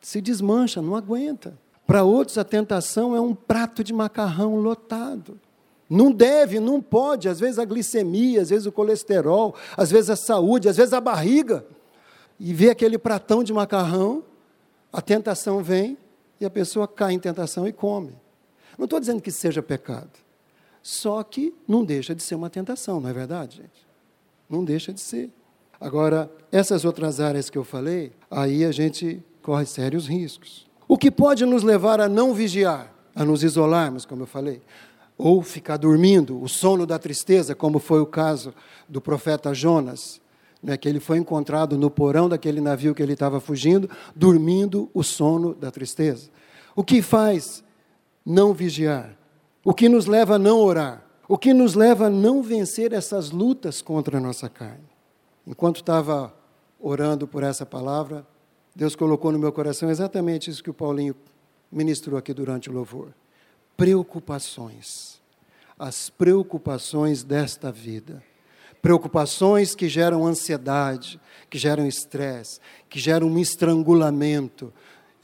se 0.00 0.18
desmancha, 0.18 0.80
não 0.80 0.96
aguenta. 0.96 1.58
Para 1.86 2.04
outros, 2.04 2.38
a 2.38 2.44
tentação 2.44 3.14
é 3.14 3.20
um 3.20 3.34
prato 3.34 3.84
de 3.84 3.92
macarrão 3.92 4.56
lotado. 4.56 5.38
Não 5.94 6.10
deve, 6.10 6.58
não 6.58 6.82
pode, 6.82 7.28
às 7.28 7.38
vezes 7.38 7.56
a 7.56 7.64
glicemia, 7.64 8.42
às 8.42 8.50
vezes 8.50 8.66
o 8.66 8.72
colesterol, 8.72 9.54
às 9.76 9.92
vezes 9.92 10.10
a 10.10 10.16
saúde, 10.16 10.68
às 10.68 10.76
vezes 10.76 10.92
a 10.92 11.00
barriga. 11.00 11.64
E 12.40 12.52
vê 12.52 12.68
aquele 12.68 12.98
pratão 12.98 13.44
de 13.44 13.52
macarrão, 13.52 14.24
a 14.92 15.00
tentação 15.00 15.62
vem 15.62 15.96
e 16.40 16.44
a 16.44 16.50
pessoa 16.50 16.88
cai 16.88 17.12
em 17.12 17.18
tentação 17.20 17.68
e 17.68 17.72
come. 17.72 18.12
Não 18.76 18.86
estou 18.86 18.98
dizendo 18.98 19.22
que 19.22 19.30
seja 19.30 19.62
pecado, 19.62 20.10
só 20.82 21.22
que 21.22 21.54
não 21.66 21.84
deixa 21.84 22.12
de 22.12 22.24
ser 22.24 22.34
uma 22.34 22.50
tentação, 22.50 23.00
não 23.00 23.08
é 23.08 23.12
verdade, 23.12 23.58
gente? 23.58 23.86
Não 24.50 24.64
deixa 24.64 24.92
de 24.92 25.00
ser. 25.00 25.30
Agora, 25.80 26.28
essas 26.50 26.84
outras 26.84 27.20
áreas 27.20 27.48
que 27.48 27.56
eu 27.56 27.62
falei, 27.62 28.10
aí 28.28 28.64
a 28.64 28.72
gente 28.72 29.22
corre 29.40 29.64
sérios 29.64 30.08
riscos. 30.08 30.66
O 30.88 30.98
que 30.98 31.08
pode 31.08 31.46
nos 31.46 31.62
levar 31.62 32.00
a 32.00 32.08
não 32.08 32.34
vigiar, 32.34 32.92
a 33.14 33.24
nos 33.24 33.44
isolarmos, 33.44 34.04
como 34.04 34.22
eu 34.24 34.26
falei? 34.26 34.60
Ou 35.16 35.42
ficar 35.42 35.76
dormindo, 35.76 36.42
o 36.42 36.48
sono 36.48 36.86
da 36.86 36.98
tristeza, 36.98 37.54
como 37.54 37.78
foi 37.78 38.00
o 38.00 38.06
caso 38.06 38.52
do 38.88 39.00
profeta 39.00 39.54
Jonas, 39.54 40.20
né, 40.62 40.76
que 40.76 40.88
ele 40.88 40.98
foi 40.98 41.18
encontrado 41.18 41.78
no 41.78 41.90
porão 41.90 42.28
daquele 42.28 42.60
navio 42.60 42.94
que 42.94 43.02
ele 43.02 43.12
estava 43.12 43.38
fugindo, 43.38 43.88
dormindo 44.14 44.90
o 44.92 45.02
sono 45.02 45.54
da 45.54 45.70
tristeza. 45.70 46.30
O 46.74 46.82
que 46.82 47.00
faz 47.00 47.62
não 48.24 48.52
vigiar? 48.52 49.16
O 49.64 49.72
que 49.72 49.88
nos 49.88 50.06
leva 50.06 50.34
a 50.34 50.38
não 50.38 50.58
orar? 50.58 51.04
O 51.28 51.38
que 51.38 51.54
nos 51.54 51.74
leva 51.74 52.06
a 52.06 52.10
não 52.10 52.42
vencer 52.42 52.92
essas 52.92 53.30
lutas 53.30 53.80
contra 53.80 54.18
a 54.18 54.20
nossa 54.20 54.48
carne? 54.48 54.84
Enquanto 55.46 55.76
estava 55.76 56.34
orando 56.80 57.26
por 57.26 57.42
essa 57.42 57.64
palavra, 57.64 58.26
Deus 58.74 58.96
colocou 58.96 59.30
no 59.30 59.38
meu 59.38 59.52
coração 59.52 59.90
exatamente 59.90 60.50
isso 60.50 60.62
que 60.62 60.70
o 60.70 60.74
Paulinho 60.74 61.14
ministrou 61.70 62.18
aqui 62.18 62.34
durante 62.34 62.68
o 62.68 62.72
louvor 62.72 63.12
preocupações. 63.76 65.20
As 65.78 66.08
preocupações 66.08 67.22
desta 67.22 67.72
vida. 67.72 68.22
Preocupações 68.80 69.74
que 69.74 69.88
geram 69.88 70.26
ansiedade, 70.26 71.20
que 71.48 71.58
geram 71.58 71.86
estresse, 71.86 72.60
que 72.88 73.00
geram 73.00 73.28
um 73.28 73.38
estrangulamento, 73.38 74.72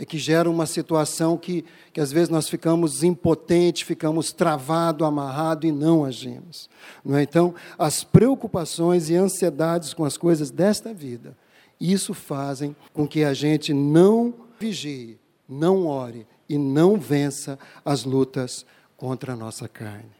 que 0.06 0.18
geram 0.18 0.50
uma 0.50 0.66
situação 0.66 1.36
que, 1.36 1.64
que 1.92 2.00
às 2.00 2.10
vezes 2.10 2.30
nós 2.30 2.48
ficamos 2.48 3.02
impotentes, 3.02 3.82
ficamos 3.82 4.32
travados, 4.32 5.06
amarrados 5.06 5.68
e 5.68 5.72
não 5.72 6.04
agimos. 6.04 6.70
Não 7.04 7.16
é? 7.16 7.22
Então, 7.22 7.54
as 7.78 8.02
preocupações 8.02 9.10
e 9.10 9.14
ansiedades 9.14 9.92
com 9.92 10.04
as 10.04 10.16
coisas 10.16 10.50
desta 10.50 10.94
vida, 10.94 11.36
isso 11.78 12.14
fazem 12.14 12.74
com 12.92 13.06
que 13.06 13.24
a 13.24 13.34
gente 13.34 13.72
não 13.72 14.34
vigie, 14.58 15.18
não 15.48 15.86
ore 15.86 16.26
e 16.50 16.58
não 16.58 16.96
vença 16.96 17.56
as 17.84 18.04
lutas 18.04 18.66
contra 18.96 19.34
a 19.34 19.36
nossa 19.36 19.68
carne. 19.68 20.10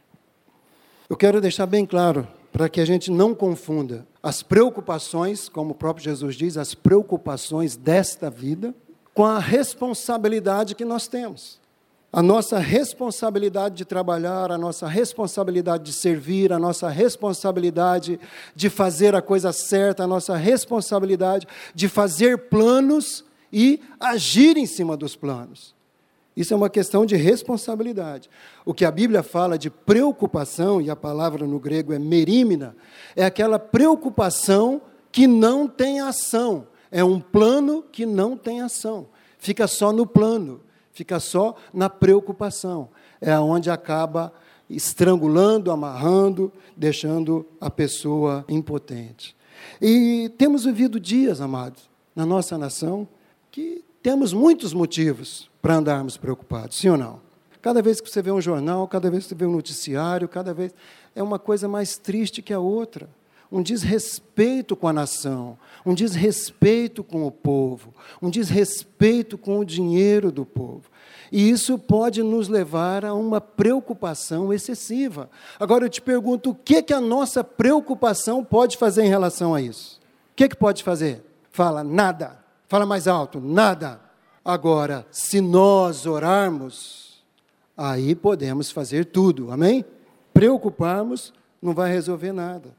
Eu 1.08 1.16
quero 1.16 1.40
deixar 1.40 1.66
bem 1.66 1.84
claro, 1.84 2.26
para 2.52 2.68
que 2.68 2.80
a 2.80 2.84
gente 2.84 3.10
não 3.10 3.34
confunda 3.34 4.06
as 4.22 4.40
preocupações, 4.40 5.48
como 5.48 5.72
o 5.72 5.74
próprio 5.74 6.04
Jesus 6.04 6.36
diz, 6.36 6.56
as 6.56 6.72
preocupações 6.72 7.76
desta 7.76 8.30
vida, 8.30 8.72
com 9.12 9.24
a 9.24 9.40
responsabilidade 9.40 10.76
que 10.76 10.84
nós 10.84 11.08
temos. 11.08 11.58
A 12.12 12.22
nossa 12.22 12.58
responsabilidade 12.58 13.74
de 13.76 13.84
trabalhar, 13.84 14.52
a 14.52 14.58
nossa 14.58 14.86
responsabilidade 14.86 15.84
de 15.84 15.92
servir, 15.92 16.52
a 16.52 16.58
nossa 16.60 16.88
responsabilidade 16.88 18.20
de 18.54 18.70
fazer 18.70 19.16
a 19.16 19.22
coisa 19.22 19.52
certa, 19.52 20.04
a 20.04 20.06
nossa 20.06 20.36
responsabilidade 20.36 21.46
de 21.74 21.88
fazer 21.88 22.48
planos 22.48 23.24
e 23.52 23.80
agir 23.98 24.56
em 24.56 24.66
cima 24.66 24.96
dos 24.96 25.16
planos. 25.16 25.74
Isso 26.40 26.54
é 26.54 26.56
uma 26.56 26.70
questão 26.70 27.04
de 27.04 27.16
responsabilidade. 27.16 28.30
O 28.64 28.72
que 28.72 28.86
a 28.86 28.90
Bíblia 28.90 29.22
fala 29.22 29.58
de 29.58 29.68
preocupação, 29.68 30.80
e 30.80 30.88
a 30.88 30.96
palavra 30.96 31.46
no 31.46 31.60
grego 31.60 31.92
é 31.92 31.98
merímina, 31.98 32.74
é 33.14 33.26
aquela 33.26 33.58
preocupação 33.58 34.80
que 35.12 35.26
não 35.26 35.68
tem 35.68 36.00
ação. 36.00 36.66
É 36.90 37.04
um 37.04 37.20
plano 37.20 37.82
que 37.82 38.06
não 38.06 38.38
tem 38.38 38.62
ação. 38.62 39.08
Fica 39.38 39.66
só 39.66 39.92
no 39.92 40.06
plano, 40.06 40.62
fica 40.92 41.20
só 41.20 41.56
na 41.74 41.90
preocupação. 41.90 42.88
É 43.20 43.38
onde 43.38 43.70
acaba 43.70 44.32
estrangulando, 44.70 45.70
amarrando, 45.70 46.50
deixando 46.74 47.46
a 47.60 47.68
pessoa 47.68 48.46
impotente. 48.48 49.36
E 49.78 50.32
temos 50.38 50.64
vivido 50.64 50.98
dias, 50.98 51.38
amados, 51.42 51.90
na 52.16 52.24
nossa 52.24 52.56
nação, 52.56 53.06
que 53.50 53.84
temos 54.02 54.32
muitos 54.32 54.72
motivos 54.72 55.50
para 55.60 55.76
andarmos 55.76 56.16
preocupados, 56.16 56.78
sim 56.78 56.88
ou 56.88 56.96
não? 56.96 57.20
Cada 57.60 57.82
vez 57.82 58.00
que 58.00 58.08
você 58.08 58.22
vê 58.22 58.30
um 58.30 58.40
jornal, 58.40 58.88
cada 58.88 59.10
vez 59.10 59.24
que 59.24 59.28
você 59.30 59.34
vê 59.34 59.44
um 59.44 59.52
noticiário, 59.52 60.28
cada 60.28 60.54
vez 60.54 60.74
é 61.14 61.22
uma 61.22 61.38
coisa 61.38 61.68
mais 61.68 61.98
triste 61.98 62.40
que 62.40 62.52
a 62.52 62.58
outra. 62.60 63.08
Um 63.52 63.62
desrespeito 63.62 64.76
com 64.76 64.86
a 64.86 64.92
nação, 64.92 65.58
um 65.84 65.92
desrespeito 65.92 67.02
com 67.02 67.26
o 67.26 67.32
povo, 67.32 67.92
um 68.22 68.30
desrespeito 68.30 69.36
com 69.36 69.58
o 69.58 69.64
dinheiro 69.64 70.30
do 70.30 70.46
povo. 70.46 70.84
E 71.32 71.50
isso 71.50 71.76
pode 71.76 72.22
nos 72.22 72.46
levar 72.46 73.04
a 73.04 73.12
uma 73.12 73.40
preocupação 73.40 74.52
excessiva. 74.52 75.28
Agora 75.58 75.84
eu 75.84 75.90
te 75.90 76.00
pergunto, 76.00 76.50
o 76.50 76.54
que, 76.54 76.80
que 76.80 76.92
a 76.92 77.00
nossa 77.00 77.42
preocupação 77.42 78.44
pode 78.44 78.76
fazer 78.76 79.02
em 79.02 79.08
relação 79.08 79.52
a 79.52 79.60
isso? 79.60 80.00
O 80.32 80.36
que, 80.36 80.48
que 80.48 80.56
pode 80.56 80.84
fazer? 80.84 81.20
Fala, 81.50 81.82
nada. 81.82 82.38
Fala 82.70 82.86
mais 82.86 83.08
alto, 83.08 83.40
nada. 83.40 84.00
Agora, 84.44 85.04
se 85.10 85.40
nós 85.40 86.06
orarmos, 86.06 87.20
aí 87.76 88.14
podemos 88.14 88.70
fazer 88.70 89.06
tudo, 89.06 89.50
amém? 89.50 89.84
Preocuparmos 90.32 91.34
não 91.60 91.74
vai 91.74 91.90
resolver 91.90 92.30
nada. 92.30 92.72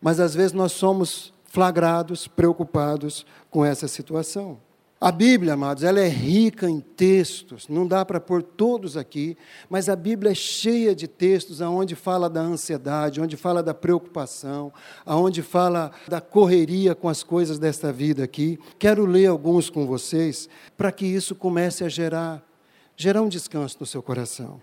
Mas 0.00 0.20
às 0.20 0.36
vezes 0.36 0.52
nós 0.52 0.70
somos 0.70 1.32
flagrados, 1.46 2.28
preocupados 2.28 3.26
com 3.50 3.64
essa 3.64 3.88
situação. 3.88 4.58
A 5.04 5.12
Bíblia, 5.12 5.52
amados, 5.52 5.82
ela 5.82 6.00
é 6.00 6.08
rica 6.08 6.66
em 6.66 6.80
textos, 6.80 7.68
não 7.68 7.86
dá 7.86 8.06
para 8.06 8.18
pôr 8.18 8.42
todos 8.42 8.96
aqui, 8.96 9.36
mas 9.68 9.90
a 9.90 9.94
Bíblia 9.94 10.32
é 10.32 10.34
cheia 10.34 10.94
de 10.94 11.06
textos 11.06 11.60
aonde 11.60 11.94
fala 11.94 12.30
da 12.30 12.40
ansiedade, 12.40 13.20
onde 13.20 13.36
fala 13.36 13.62
da 13.62 13.74
preocupação, 13.74 14.72
aonde 15.04 15.42
fala 15.42 15.90
da 16.08 16.22
correria 16.22 16.94
com 16.94 17.06
as 17.06 17.22
coisas 17.22 17.58
desta 17.58 17.92
vida 17.92 18.24
aqui. 18.24 18.58
Quero 18.78 19.04
ler 19.04 19.26
alguns 19.26 19.68
com 19.68 19.86
vocês 19.86 20.48
para 20.74 20.90
que 20.90 21.04
isso 21.04 21.34
comece 21.34 21.84
a 21.84 21.88
gerar 21.90 22.42
gerar 22.96 23.20
um 23.20 23.28
descanso 23.28 23.76
no 23.80 23.84
seu 23.84 24.02
coração. 24.02 24.58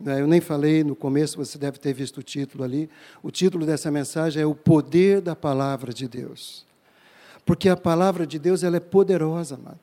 Né, 0.00 0.20
eu 0.20 0.26
nem 0.26 0.40
falei 0.40 0.82
no 0.82 0.96
começo, 0.96 1.36
você 1.36 1.56
deve 1.56 1.78
ter 1.78 1.92
visto 1.92 2.18
o 2.18 2.24
título 2.24 2.64
ali. 2.64 2.90
O 3.22 3.30
título 3.30 3.64
dessa 3.64 3.88
mensagem 3.88 4.42
é 4.42 4.46
O 4.46 4.52
Poder 4.52 5.20
da 5.20 5.36
Palavra 5.36 5.92
de 5.92 6.08
Deus. 6.08 6.68
Porque 7.44 7.68
a 7.68 7.76
palavra 7.76 8.26
de 8.26 8.38
Deus 8.38 8.62
ela 8.62 8.76
é 8.76 8.80
poderosa, 8.80 9.56
amado. 9.56 9.78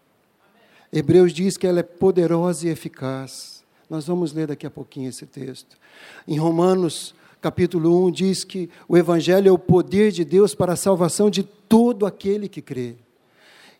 Hebreus 0.91 1.33
diz 1.33 1.57
que 1.57 1.67
ela 1.67 1.79
é 1.79 1.83
poderosa 1.83 2.67
e 2.67 2.69
eficaz. 2.69 3.63
Nós 3.89 4.05
vamos 4.07 4.33
ler 4.33 4.47
daqui 4.47 4.65
a 4.65 4.71
pouquinho 4.71 5.09
esse 5.09 5.25
texto. 5.25 5.77
Em 6.27 6.37
Romanos, 6.37 7.13
capítulo 7.41 8.05
1, 8.07 8.11
diz 8.11 8.43
que 8.43 8.69
o 8.87 8.97
Evangelho 8.97 9.49
é 9.49 9.51
o 9.51 9.59
poder 9.59 10.11
de 10.11 10.23
Deus 10.23 10.55
para 10.55 10.73
a 10.73 10.77
salvação 10.77 11.29
de 11.29 11.43
todo 11.43 12.05
aquele 12.05 12.47
que 12.47 12.61
crê. 12.61 12.95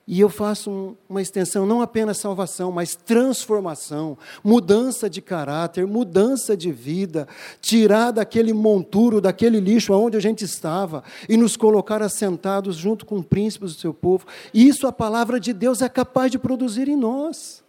E 0.08 0.22
eu 0.22 0.30
faço 0.30 0.72
um, 0.72 0.96
uma 1.10 1.22
extensão, 1.22 1.66
não 1.66 1.82
apenas 1.82 2.18
salvação, 2.18 2.72
mas 2.72 2.96
transformação, 2.96 4.18
mudança 4.42 5.10
de 5.10 5.22
caráter, 5.22 5.86
mudança 5.86 6.56
de 6.56 6.72
vida, 6.72 7.28
tirar 7.60 8.12
daquele 8.12 8.54
monturo, 8.54 9.20
daquele 9.20 9.60
lixo 9.60 9.92
onde 9.94 10.16
a 10.16 10.22
gente 10.22 10.46
estava 10.46 11.04
e 11.28 11.36
nos 11.36 11.58
colocar 11.58 12.02
assentados 12.02 12.78
junto 12.78 13.06
com 13.06 13.22
príncipes 13.22 13.76
do 13.76 13.82
seu 13.82 13.94
povo. 13.94 14.26
Isso 14.54 14.88
a 14.88 14.94
palavra 14.94 15.42
de 15.42 15.52
Deus 15.52 15.82
é 15.82 15.90
capaz 15.90 16.32
de 16.32 16.40
produzir 16.40 16.88
em 16.88 16.96
nós. 16.96 17.62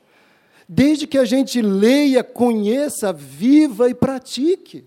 Desde 0.68 1.08
que 1.08 1.18
a 1.18 1.24
gente 1.24 1.60
leia, 1.60 2.22
conheça, 2.22 3.12
viva 3.12 3.90
e 3.90 3.94
pratique 3.94 4.84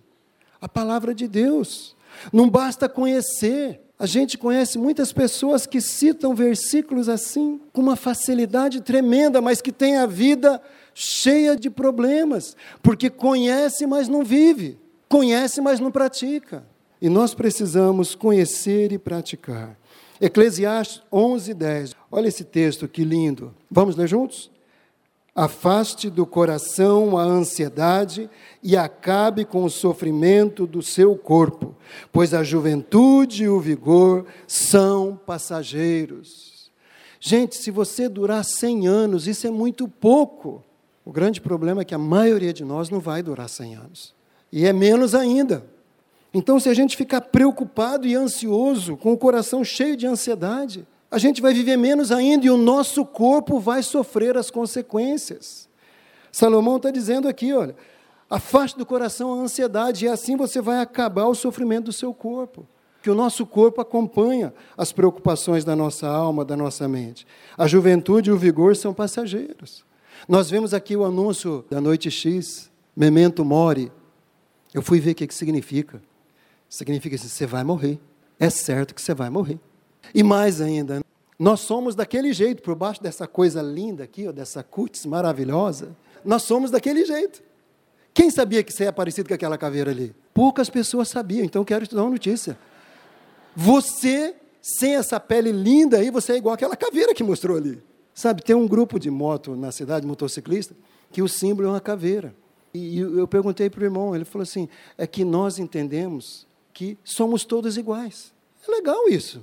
a 0.62 0.70
palavra 0.70 1.13
de 1.13 1.27
Deus. 1.27 1.98
Não 2.31 2.50
basta 2.50 2.88
conhecer, 2.88 3.81
a 4.01 4.08
gente 4.08 4.36
conhece 4.36 4.79
muitas 4.79 5.13
pessoas 5.13 5.67
que 5.67 5.79
citam 5.79 6.34
versículos 6.34 7.08
assim 7.08 7.62
com 7.72 7.81
uma 7.81 7.96
facilidade 7.96 8.81
tremenda, 8.81 9.39
mas 9.39 9.62
que 9.62 9.72
têm 9.72 9.98
a 9.98 10.08
vida 10.08 10.60
cheia 10.91 11.55
de 11.55 11.70
problemas, 11.70 12.58
porque 12.81 13.12
conhece, 13.12 13.86
mas 13.86 14.08
não 14.08 14.24
vive, 14.24 14.79
conhece, 15.08 15.62
mas 15.62 15.79
não 15.79 15.91
pratica. 15.91 16.65
E 17.00 17.10
nós 17.10 17.36
precisamos 17.36 18.15
conhecer 18.15 18.91
e 18.91 18.98
praticar. 18.98 19.77
Eclesiastes 20.20 21.03
11, 21.13 21.53
10. 21.53 21.96
Olha 22.12 22.27
esse 22.27 22.43
texto 22.43 22.88
que 22.88 23.03
lindo. 23.03 23.53
Vamos 23.70 23.96
ler 23.96 24.08
juntos? 24.08 24.50
Afaste 25.34 26.10
do 26.10 26.26
coração 26.26 27.18
a 27.18 27.24
ansiedade 27.24 28.30
e 28.62 28.76
acabe 28.76 29.46
com 29.46 29.64
o 29.64 29.70
sofrimento 29.70 30.68
do 30.68 30.82
seu 30.82 31.16
corpo, 31.16 31.74
pois 32.12 32.34
a 32.34 32.44
juventude 32.44 33.46
e 33.46 33.50
o 33.50 33.60
vigor 33.60 34.26
são 34.46 35.18
passageiros. 35.26 36.70
Gente, 37.18 37.56
se 37.56 37.72
você 37.72 38.10
durar 38.10 38.44
100 38.44 38.88
anos, 38.88 39.26
isso 39.26 39.48
é 39.48 39.52
muito 39.52 39.88
pouco. 39.88 40.62
O 41.06 41.14
grande 41.14 41.40
problema 41.40 41.82
é 41.82 41.86
que 41.86 41.96
a 41.96 42.00
maioria 42.00 42.52
de 42.52 42.66
nós 42.66 42.90
não 42.90 43.00
vai 43.00 43.24
durar 43.24 43.48
100 43.48 43.76
anos. 43.76 44.16
E 44.52 44.66
é 44.66 44.74
menos 44.74 45.16
ainda. 45.16 45.66
Então, 46.34 46.60
se 46.60 46.68
a 46.68 46.74
gente 46.74 46.98
ficar 46.98 47.22
preocupado 47.22 48.06
e 48.06 48.16
ansioso, 48.16 48.98
com 48.98 49.14
o 49.14 49.18
coração 49.18 49.64
cheio 49.64 49.96
de 49.96 50.06
ansiedade, 50.06 50.86
a 51.12 51.18
gente 51.18 51.41
vai 51.41 51.53
viver 51.53 51.75
menos 51.75 52.10
ainda 52.10 52.46
e 52.46 52.50
o 52.50 52.56
nosso 52.56 53.06
corpo 53.06 53.60
vai 53.60 53.84
sofrer 53.84 54.38
as 54.38 54.50
consequências. 54.50 55.70
Salomão 56.32 56.77
está 56.77 56.89
dizendo 56.89 57.27
aqui, 57.27 57.51
olha, 57.51 57.75
afaste 58.30 58.77
do 58.77 58.86
coração 58.86 59.34
a 59.34 59.44
ansiedade 59.44 60.06
e 60.06 60.08
assim 60.08 60.38
você 60.38 60.62
vai 60.62 60.80
acabar 60.80 61.25
o 61.25 61.36
sofrimento 61.36 61.86
do 61.86 61.94
seu 61.94 62.13
corpo. 62.13 62.65
Que 63.03 63.10
o 63.10 63.15
nosso 63.15 63.46
corpo 63.46 63.82
acompanha 63.82 64.53
as 64.77 64.94
preocupações 64.94 65.65
da 65.65 65.75
nossa 65.75 66.08
alma, 66.08 66.46
da 66.46 66.56
nossa 66.56 66.88
mente. 66.88 67.27
A 67.58 67.68
juventude 67.68 68.30
e 68.30 68.34
o 68.34 68.38
vigor 68.38 68.75
são 68.75 68.94
passageiros. 68.94 69.84
Nós 70.30 70.50
vemos 70.50 70.74
aqui 70.74 70.96
o 70.96 71.03
anúncio 71.03 71.65
da 71.70 71.82
noite 71.82 72.10
X, 72.10 72.72
memento 72.96 73.44
mori. 73.44 73.91
Eu 74.74 74.82
fui 74.82 75.00
ver 75.01 75.12
o 75.12 75.15
que, 75.15 75.27
que 75.27 75.34
significa. 75.34 76.01
Significa 76.70 77.18
que 77.18 77.27
você 77.27 77.46
vai 77.46 77.63
morrer. 77.63 78.00
É 78.39 78.50
certo 78.50 78.96
que 78.96 79.01
você 79.01 79.13
vai 79.13 79.30
morrer. 79.30 79.60
E 80.13 80.24
mais 80.24 80.62
ainda, 80.62 81.01
nós 81.39 81.62
somos 81.62 81.96
daquele 81.96 82.34
jeito, 82.34 82.62
por 82.62 82.76
baixo 82.76 83.02
dessa 83.02 83.28
coisa 83.28 83.62
linda 83.62 84.04
aqui, 84.04 84.28
ó, 84.28 84.32
dessa 84.32 84.62
cutis 84.62 85.06
maravilhosa, 85.06 85.95
nós 86.24 86.43
somos 86.43 86.69
daquele 86.69 87.06
jeito. 87.06 87.41
Quem 88.13 88.30
sabia 88.30 88.63
que 88.63 88.71
você 88.71 88.86
é 88.86 88.91
parecido 88.91 89.28
com 89.28 89.34
aquela 89.34 89.58
caveira 89.58 89.91
ali? 89.91 90.13
Poucas 90.34 90.69
pessoas 90.69 91.10
sabiam, 91.10 91.45
então 91.45 91.63
quero 91.63 91.88
te 91.88 91.95
dar 91.95 92.04
uma 92.04 92.12
notícia. 92.12 92.58
Você, 93.56 94.36
sem 94.62 94.95
essa 94.95 95.19
pele 95.19 95.52
linda 95.52 95.97
aí, 95.97 96.12
você 96.12 96.34
é 96.34 96.38
igual 96.38 96.54
aquela 96.54 96.76
caveira 96.76 97.13
que 97.13 97.24
mostrou 97.24 97.58
ali. 97.58 97.82
Sabe, 98.13 98.43
tem 98.43 98.56
um 98.56 98.67
grupo 98.67 99.00
de 99.00 99.10
moto 99.10 99.56
na 99.56 99.71
cidade, 99.71 100.06
motociclista, 100.06 100.76
que 101.12 101.21
o 101.21 101.28
símbolo 101.28 101.69
é 101.69 101.71
uma 101.71 101.82
caveira. 101.82 102.36
E 102.74 103.00
eu 103.00 103.28
perguntei 103.28 103.69
para 103.69 103.82
o 103.82 103.84
irmão, 103.84 104.15
ele 104.15 104.26
falou 104.26 104.43
assim: 104.43 104.69
é 104.97 105.08
que 105.08 105.26
nós 105.26 105.60
entendemos 105.60 106.47
que 106.74 106.97
somos 107.04 107.43
todos 107.43 107.78
iguais. 107.78 108.34
É 108.67 108.71
legal 108.71 109.10
isso. 109.10 109.41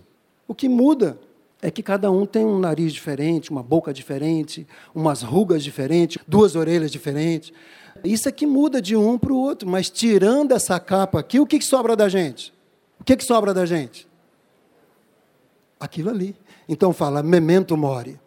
O 0.48 0.54
que 0.54 0.68
muda 0.68 1.20
é 1.60 1.70
que 1.70 1.82
cada 1.82 2.10
um 2.10 2.24
tem 2.24 2.44
um 2.44 2.58
nariz 2.58 2.92
diferente, 2.92 3.50
uma 3.50 3.62
boca 3.62 3.92
diferente, 3.92 4.66
umas 4.94 5.22
rugas 5.22 5.62
diferentes, 5.62 6.16
duas 6.26 6.56
orelhas 6.56 6.90
diferentes. 6.90 7.52
Isso 8.02 8.28
é 8.28 8.32
que 8.32 8.46
muda 8.46 8.80
de 8.80 8.96
um 8.96 9.18
para 9.18 9.32
o 9.32 9.36
outro, 9.36 9.68
mas 9.68 9.90
tirando 9.90 10.52
essa 10.52 10.80
capa 10.80 11.20
aqui, 11.20 11.38
o 11.38 11.46
que, 11.46 11.58
que 11.58 11.64
sobra 11.64 11.94
da 11.94 12.08
gente? 12.08 12.54
O 12.98 13.04
que, 13.04 13.16
que 13.16 13.24
sobra 13.24 13.52
da 13.52 13.66
gente? 13.66 14.08
Aquilo 15.78 16.10
ali. 16.10 16.34
Então 16.68 16.92
fala, 16.92 17.22
memento 17.22 17.76
mori. 17.76 18.18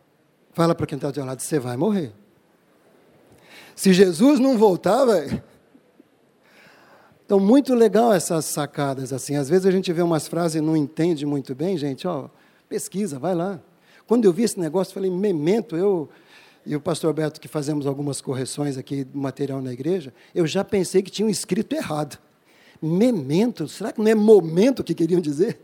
Fala 0.54 0.76
para 0.76 0.86
quem 0.86 0.98
está 0.98 1.10
do 1.10 1.16
seu 1.16 1.26
lado, 1.26 1.42
você 1.42 1.60
vai 1.60 1.78
morrer. 1.78 2.14
Se 3.76 3.94
Jesus 3.94 4.40
não 4.40 4.58
voltar, 4.58 5.06
velho. 5.06 5.42
Então, 7.32 7.40
muito 7.40 7.74
legal 7.74 8.12
essas 8.12 8.44
sacadas 8.44 9.14
assim. 9.14 9.38
Às 9.38 9.48
vezes 9.48 9.66
a 9.66 9.72
gente 9.72 9.94
vê 9.94 10.02
umas 10.02 10.28
frases 10.28 10.56
e 10.56 10.62
não 10.62 10.76
entende 10.76 11.26
muito 11.26 11.56
bem, 11.56 11.78
gente, 11.78 12.06
ó, 12.06 12.28
pesquisa, 12.68 13.18
vai 13.18 13.34
lá. 13.34 13.58
Quando 14.06 14.26
eu 14.26 14.34
vi 14.34 14.44
esse 14.44 14.60
negócio, 14.60 14.94
falei, 14.94 15.10
memento, 15.10 15.78
eu 15.78 16.10
e 16.66 16.76
o 16.76 16.82
pastor 16.82 17.14
Beto, 17.14 17.40
que 17.40 17.48
fazemos 17.48 17.88
algumas 17.88 18.20
correções 18.20 18.78
aqui 18.78 19.06
do 19.06 19.18
material 19.18 19.62
na 19.62 19.72
igreja, 19.72 20.14
eu 20.36 20.46
já 20.46 20.62
pensei 20.62 21.02
que 21.02 21.10
tinham 21.10 21.30
escrito 21.30 21.74
errado. 21.74 22.20
Memento, 22.82 23.66
será 23.66 23.94
que 23.94 24.02
não 24.02 24.12
é 24.12 24.14
momento 24.14 24.84
que 24.84 24.94
queriam 24.94 25.22
dizer? 25.22 25.58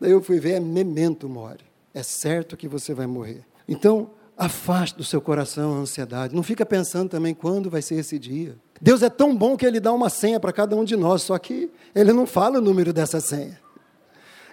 Daí 0.00 0.12
eu 0.12 0.22
fui 0.22 0.38
ver, 0.38 0.52
é 0.52 0.60
memento 0.60 1.28
mori. 1.28 1.64
É 1.92 2.04
certo 2.04 2.56
que 2.56 2.68
você 2.68 2.94
vai 2.94 3.08
morrer. 3.08 3.44
Então, 3.66 4.12
afaste 4.38 4.96
do 4.96 5.02
seu 5.02 5.20
coração 5.20 5.74
a 5.74 5.78
ansiedade. 5.78 6.36
Não 6.36 6.42
fica 6.44 6.64
pensando 6.64 7.08
também 7.08 7.34
quando 7.34 7.68
vai 7.68 7.82
ser 7.82 7.96
esse 7.96 8.16
dia. 8.16 8.56
Deus 8.82 9.00
é 9.00 9.08
tão 9.08 9.36
bom 9.36 9.56
que 9.56 9.64
Ele 9.64 9.78
dá 9.78 9.92
uma 9.92 10.10
senha 10.10 10.40
para 10.40 10.52
cada 10.52 10.74
um 10.74 10.82
de 10.82 10.96
nós, 10.96 11.22
só 11.22 11.38
que 11.38 11.70
Ele 11.94 12.12
não 12.12 12.26
fala 12.26 12.58
o 12.58 12.60
número 12.60 12.92
dessa 12.92 13.20
senha. 13.20 13.60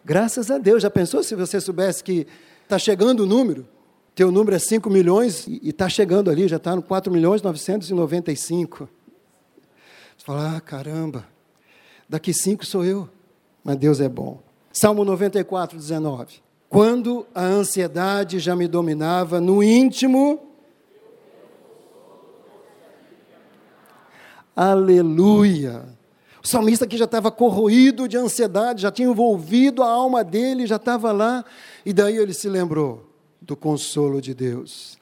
Graças 0.05 0.51
a 0.51 0.59
Deus, 0.59 0.83
já 0.83 0.89
pensou 0.91 1.23
se 1.23 1.33
você 1.33 1.59
soubesse 1.59 2.03
que 2.03 2.27
está 2.61 2.77
chegando 2.77 3.21
o 3.21 3.25
número? 3.25 3.67
Teu 4.13 4.31
número 4.31 4.55
é 4.55 4.59
5 4.59 4.87
milhões 4.87 5.47
e 5.47 5.69
está 5.69 5.89
chegando 5.89 6.29
ali, 6.29 6.47
já 6.47 6.57
está 6.57 6.75
no 6.75 6.83
4 6.83 7.11
milhões 7.11 7.41
995. 7.41 8.87
Você 10.15 10.25
fala, 10.25 10.57
ah, 10.57 10.61
caramba, 10.61 11.25
daqui 12.07 12.31
cinco 12.31 12.63
sou 12.67 12.85
eu. 12.85 13.09
Mas 13.63 13.77
Deus 13.77 13.99
é 13.99 14.07
bom. 14.07 14.39
Salmo 14.71 15.03
94, 15.03 15.75
19. 15.75 16.35
Quando 16.69 17.25
a 17.33 17.43
ansiedade 17.43 18.37
já 18.37 18.55
me 18.55 18.67
dominava 18.67 19.41
no 19.41 19.63
íntimo, 19.63 20.48
Aleluia! 24.62 25.86
O 26.43 26.45
salmista 26.45 26.84
aqui 26.84 26.98
já 26.98 27.06
estava 27.06 27.32
corroído 27.32 28.10
de 28.10 28.17
ansiedade, 28.17 28.82
já 28.82 28.91
tinha 28.91 29.08
envolvido 29.08 29.82
a 29.82 29.89
alma 29.89 30.22
dele, 30.22 30.67
já 30.67 30.76
estava 30.76 31.13
lá, 31.13 31.45
e 31.86 31.93
daí 31.93 32.17
ele 32.17 32.34
se 32.34 32.50
lembrou 32.50 33.10
do 33.41 33.56
consolo 33.56 34.19
de 34.22 34.34
Deus. 34.34 34.98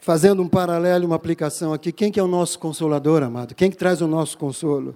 Fazendo 0.00 0.40
um 0.40 0.48
paralelo, 0.48 1.06
uma 1.06 1.16
aplicação 1.16 1.72
aqui, 1.72 1.90
quem 1.90 2.12
que 2.12 2.20
é 2.20 2.22
o 2.22 2.28
nosso 2.28 2.56
consolador, 2.56 3.20
amado? 3.24 3.52
Quem 3.52 3.68
que 3.68 3.76
traz 3.76 4.00
o 4.00 4.06
nosso 4.06 4.38
consolo? 4.38 4.94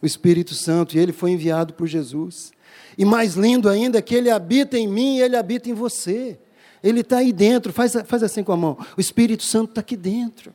O 0.00 0.06
Espírito 0.06 0.54
Santo, 0.54 0.96
e 0.96 1.00
ele 1.00 1.12
foi 1.12 1.32
enviado 1.32 1.74
por 1.74 1.88
Jesus. 1.88 2.52
E 2.96 3.04
mais 3.04 3.34
lindo 3.34 3.68
ainda 3.68 3.98
é 3.98 4.02
que 4.02 4.14
ele 4.14 4.30
habita 4.30 4.78
em 4.78 4.86
mim 4.86 5.16
e 5.16 5.22
ele 5.22 5.34
habita 5.34 5.68
em 5.68 5.74
você. 5.74 6.38
Ele 6.80 7.00
está 7.00 7.16
aí 7.16 7.32
dentro, 7.32 7.72
faz, 7.72 7.96
faz 8.06 8.22
assim 8.22 8.44
com 8.44 8.52
a 8.52 8.56
mão. 8.56 8.78
O 8.96 9.00
Espírito 9.00 9.42
Santo 9.42 9.70
está 9.70 9.80
aqui 9.80 9.96
dentro. 9.96 10.54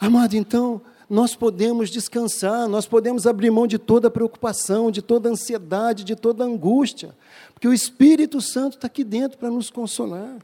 Amado, 0.00 0.34
então, 0.34 0.80
nós 1.10 1.34
podemos 1.34 1.90
descansar, 1.90 2.68
nós 2.68 2.86
podemos 2.86 3.26
abrir 3.26 3.50
mão 3.50 3.66
de 3.66 3.78
toda 3.78 4.08
preocupação, 4.08 4.92
de 4.92 5.02
toda 5.02 5.28
ansiedade, 5.28 6.04
de 6.04 6.14
toda 6.14 6.44
angústia, 6.44 7.16
porque 7.52 7.66
o 7.66 7.74
Espírito 7.74 8.40
Santo 8.40 8.76
está 8.76 8.86
aqui 8.86 9.02
dentro 9.02 9.36
para 9.36 9.50
nos 9.50 9.70
consolar. 9.70 10.36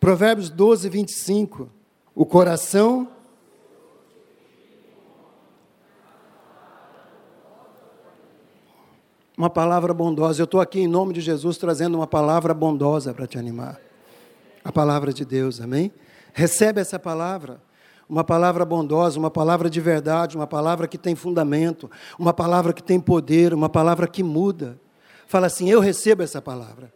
Provérbios 0.00 0.48
12, 0.48 0.88
25. 0.88 1.68
O 2.14 2.24
coração. 2.24 3.06
Uma 9.36 9.50
palavra 9.50 9.92
bondosa. 9.92 10.40
Eu 10.40 10.44
estou 10.44 10.60
aqui 10.60 10.80
em 10.80 10.88
nome 10.88 11.12
de 11.12 11.20
Jesus 11.20 11.58
trazendo 11.58 11.96
uma 11.96 12.06
palavra 12.06 12.54
bondosa 12.54 13.12
para 13.12 13.26
te 13.26 13.38
animar. 13.38 13.78
A 14.64 14.72
palavra 14.72 15.12
de 15.12 15.24
Deus, 15.24 15.60
amém? 15.60 15.92
Recebe 16.32 16.80
essa 16.80 16.98
palavra. 16.98 17.60
Uma 18.08 18.24
palavra 18.24 18.64
bondosa, 18.64 19.18
uma 19.18 19.30
palavra 19.30 19.70
de 19.70 19.80
verdade, 19.80 20.36
uma 20.36 20.46
palavra 20.46 20.86
que 20.86 20.98
tem 20.98 21.14
fundamento, 21.14 21.90
uma 22.18 22.32
palavra 22.32 22.72
que 22.72 22.82
tem 22.82 23.00
poder, 23.00 23.54
uma 23.54 23.68
palavra 23.68 24.06
que 24.06 24.22
muda. 24.22 24.78
Fala 25.26 25.46
assim: 25.46 25.70
Eu 25.70 25.80
recebo 25.80 26.22
essa 26.22 26.40
palavra. 26.40 26.92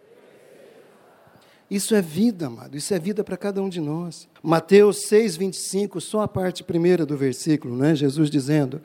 Isso 1.71 1.94
é 1.94 2.01
vida, 2.01 2.47
amado, 2.47 2.77
isso 2.79 2.94
é 2.94 2.99
vida 2.99 3.23
para 3.23 3.37
cada 3.37 3.62
um 3.62 3.68
de 3.68 3.79
nós. 3.79 4.27
Mateus 4.42 5.03
6, 5.03 5.37
25, 5.37 6.01
só 6.01 6.23
a 6.23 6.29
parte 6.29 6.64
primeira 6.64 7.05
do 7.05 7.16
versículo, 7.16 7.77
né? 7.77 7.94
Jesus 7.94 8.31
dizendo: 8.31 8.81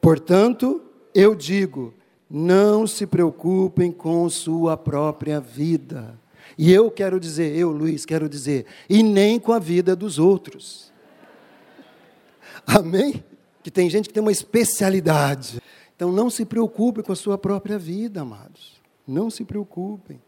Portanto, 0.00 0.82
eu 1.14 1.34
digo, 1.34 1.92
não 2.30 2.86
se 2.86 3.06
preocupem 3.06 3.90
com 3.90 4.28
sua 4.30 4.76
própria 4.76 5.40
vida. 5.40 6.16
E 6.56 6.72
eu 6.72 6.90
quero 6.90 7.18
dizer, 7.18 7.56
eu, 7.56 7.70
Luiz, 7.70 8.04
quero 8.04 8.28
dizer, 8.28 8.66
e 8.88 9.02
nem 9.02 9.40
com 9.40 9.52
a 9.52 9.58
vida 9.58 9.96
dos 9.96 10.18
outros. 10.18 10.92
Amém? 12.78 13.24
Que 13.62 13.70
tem 13.70 13.90
gente 13.90 14.08
que 14.08 14.14
tem 14.14 14.22
uma 14.22 14.32
especialidade. 14.32 15.60
Então 15.96 16.12
não 16.12 16.30
se 16.30 16.44
preocupe 16.44 17.02
com 17.02 17.12
a 17.12 17.16
sua 17.16 17.36
própria 17.36 17.78
vida, 17.78 18.22
amados. 18.22 18.80
Não 19.06 19.28
se 19.28 19.44
preocupem. 19.44 20.20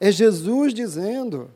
É 0.00 0.10
Jesus 0.12 0.72
dizendo. 0.72 1.50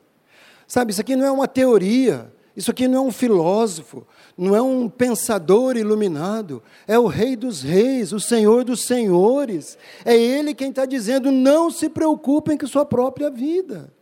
Sabe, 0.67 0.91
isso 0.93 1.01
aqui 1.01 1.15
não 1.15 1.25
é 1.25 1.31
uma 1.31 1.47
teoria, 1.47 2.33
isso 2.57 2.71
aqui 2.71 2.89
não 2.89 3.05
é 3.05 3.07
um 3.09 3.13
filósofo, 3.13 4.07
não 4.37 4.57
é 4.57 4.61
um 4.61 4.89
pensador 4.89 5.77
iluminado, 5.77 6.63
é 6.87 6.99
o 6.99 7.07
Rei 7.07 7.37
dos 7.37 7.63
Reis, 7.63 8.13
o 8.13 8.21
Senhor 8.21 8.65
dos 8.65 8.83
Senhores. 8.85 9.79
É 10.05 10.17
Ele 10.17 10.55
quem 10.55 10.71
está 10.71 10.85
dizendo: 10.85 11.31
não 11.31 11.71
se 11.71 11.89
preocupem 11.89 12.59
com 12.59 12.67
sua 12.67 12.85
própria 12.85 13.31
vida. 13.31 13.93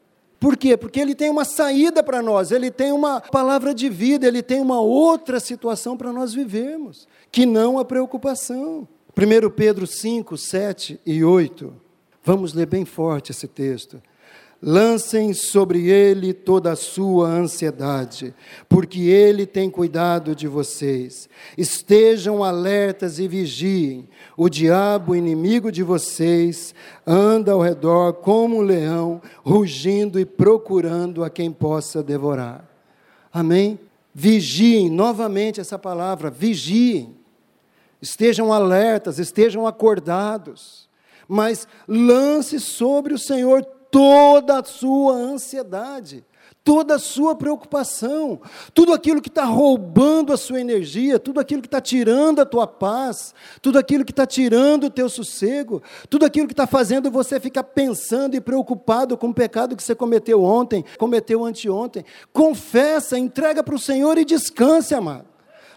Por 0.41 0.57
quê? 0.57 0.75
Porque 0.75 0.99
Ele 0.99 1.15
tem 1.15 1.29
uma 1.29 1.45
saída 1.45 2.03
para 2.03 2.23
nós, 2.23 2.51
Ele 2.51 2.71
tem 2.71 2.93
uma 2.93 3.21
palavra 3.21 3.75
de 3.75 3.91
vida, 3.91 4.27
Ele 4.27 4.43
tem 4.43 4.59
uma 4.59 4.81
outra 4.81 5.39
situação 5.39 5.99
para 5.99 6.15
nós 6.15 6.33
vivermos, 6.33 7.07
que 7.31 7.45
não 7.45 7.79
a 7.79 7.85
preocupação. 7.85 8.89
1 9.15 9.51
Pedro 9.51 9.87
5, 9.87 10.39
7 10.39 10.99
e 11.05 11.23
8. 11.23 11.71
Vamos 12.25 12.55
ler 12.55 12.65
bem 12.67 12.87
forte 12.87 13.33
esse 13.33 13.47
texto. 13.47 14.03
Lancem 14.63 15.33
sobre 15.33 15.89
ele 15.89 16.35
toda 16.35 16.73
a 16.73 16.77
sua 16.77 17.29
ansiedade, 17.29 18.35
porque 18.69 19.01
ele 19.01 19.47
tem 19.47 19.71
cuidado 19.71 20.35
de 20.37 20.47
vocês. 20.47 21.31
Estejam 21.57 22.45
alertas 22.45 23.19
e 23.19 23.27
vigiem. 23.27 24.07
O 24.37 24.51
diabo, 24.51 25.17
inimigo 25.17 25.73
de 25.73 25.83
vocês, 25.83 26.75
anda 27.07 27.53
ao 27.53 27.63
redor 27.63 28.13
como 28.15 28.59
um 28.59 28.61
leão, 28.61 29.23
rugindo 29.43 30.21
e 30.21 30.27
procurando 30.27 31.25
a 31.25 31.31
quem 31.31 31.51
possa 31.51 32.03
devorar. 32.03 32.69
Amém? 33.33 33.81
Vigiem, 34.13 34.91
novamente 34.91 35.59
essa 35.59 35.79
palavra, 35.79 36.31
vigiem. 36.31 37.17
Estejam 38.03 38.53
alertas, 38.53 39.19
estejam 39.19 39.67
acordados, 39.67 40.87
mas 41.27 41.67
lance 41.89 42.61
sobre 42.61 43.15
o 43.15 43.19
Senhor 43.19 43.67
toda 43.91 44.61
a 44.61 44.65
sua 44.65 45.15
ansiedade, 45.15 46.25
toda 46.63 46.97
a 46.97 46.99
sua 46.99 47.35
preocupação, 47.35 48.41
tudo 48.75 48.93
aquilo 48.93 49.21
que 49.21 49.29
está 49.29 49.45
roubando 49.45 50.33
a 50.33 50.37
sua 50.37 50.61
energia, 50.61 51.19
tudo 51.19 51.41
aquilo 51.41 51.63
que 51.63 51.69
está 51.69 51.81
tirando 51.81 52.41
a 52.41 52.47
tua 52.47 52.67
paz, 52.67 53.35
tudo 53.63 53.79
aquilo 53.79 54.05
que 54.05 54.13
está 54.13 54.27
tirando 54.27 54.85
o 54.85 54.91
teu 54.91 55.09
sossego, 55.09 55.83
tudo 56.09 56.25
aquilo 56.25 56.47
que 56.47 56.53
está 56.53 56.67
fazendo 56.67 57.11
você 57.11 57.41
ficar 57.41 57.65
pensando 57.65 58.37
e 58.37 58.41
preocupado 58.41 59.17
com 59.17 59.29
o 59.29 59.35
pecado 59.35 59.75
que 59.75 59.83
você 59.83 59.95
cometeu 59.95 60.43
ontem, 60.43 60.85
cometeu 60.99 61.45
anteontem. 61.45 62.05
Confessa, 62.33 63.19
entrega 63.19 63.63
para 63.63 63.75
o 63.75 63.79
Senhor 63.79 64.19
e 64.19 64.25
descanse, 64.25 64.95
amado. 64.95 65.27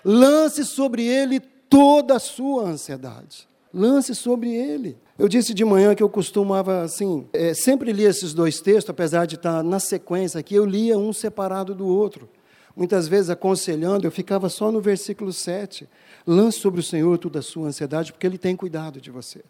Lance 0.04 0.66
sobre 0.66 1.06
ele 1.06 1.40
toda 1.40 2.18
a 2.18 2.20
sua 2.20 2.64
ansiedade. 2.64 3.48
Lance 3.74 4.14
sobre 4.14 4.54
ele. 4.54 4.98
Eu 5.18 5.28
disse 5.28 5.54
de 5.54 5.64
manhã 5.64 5.94
que 5.94 6.02
eu 6.02 6.10
costumava, 6.10 6.82
assim, 6.82 7.28
é, 7.32 7.54
sempre 7.54 7.92
lia 7.92 8.10
esses 8.10 8.34
dois 8.34 8.60
textos, 8.60 8.90
apesar 8.90 9.28
de 9.28 9.36
estar 9.36 9.62
na 9.62 9.80
sequência 9.80 10.40
aqui, 10.40 10.56
eu 10.56 10.66
lia 10.66 10.98
um 10.98 11.14
separado 11.14 11.76
do 11.76 11.86
outro. 11.86 12.28
Muitas 12.76 13.08
vezes, 13.08 13.30
aconselhando, 13.30 14.08
eu 14.08 14.12
ficava 14.12 14.50
só 14.50 14.72
no 14.72 14.82
versículo 14.82 15.32
7. 15.32 15.88
Lance 16.26 16.58
sobre 16.58 16.80
o 16.80 16.84
Senhor 16.84 17.16
toda 17.20 17.40
a 17.40 17.42
sua 17.44 17.68
ansiedade, 17.68 18.12
porque 18.12 18.26
Ele 18.26 18.40
tem 18.40 18.56
cuidado 18.56 19.00
de 19.00 19.12
você. 19.12 19.44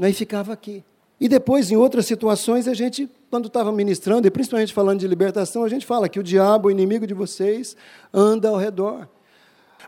Aí 0.00 0.12
ficava 0.12 0.52
aqui. 0.52 0.84
E 1.20 1.28
depois, 1.28 1.72
em 1.72 1.76
outras 1.76 2.06
situações, 2.06 2.68
a 2.68 2.74
gente, 2.74 3.10
quando 3.28 3.48
estava 3.48 3.72
ministrando, 3.72 4.28
e 4.28 4.30
principalmente 4.30 4.72
falando 4.72 5.00
de 5.00 5.08
libertação, 5.08 5.64
a 5.64 5.68
gente 5.68 5.84
fala 5.84 6.08
que 6.08 6.20
o 6.20 6.22
diabo, 6.22 6.68
o 6.68 6.70
inimigo 6.70 7.08
de 7.08 7.14
vocês, 7.14 7.76
anda 8.14 8.50
ao 8.50 8.56
redor. 8.56 9.08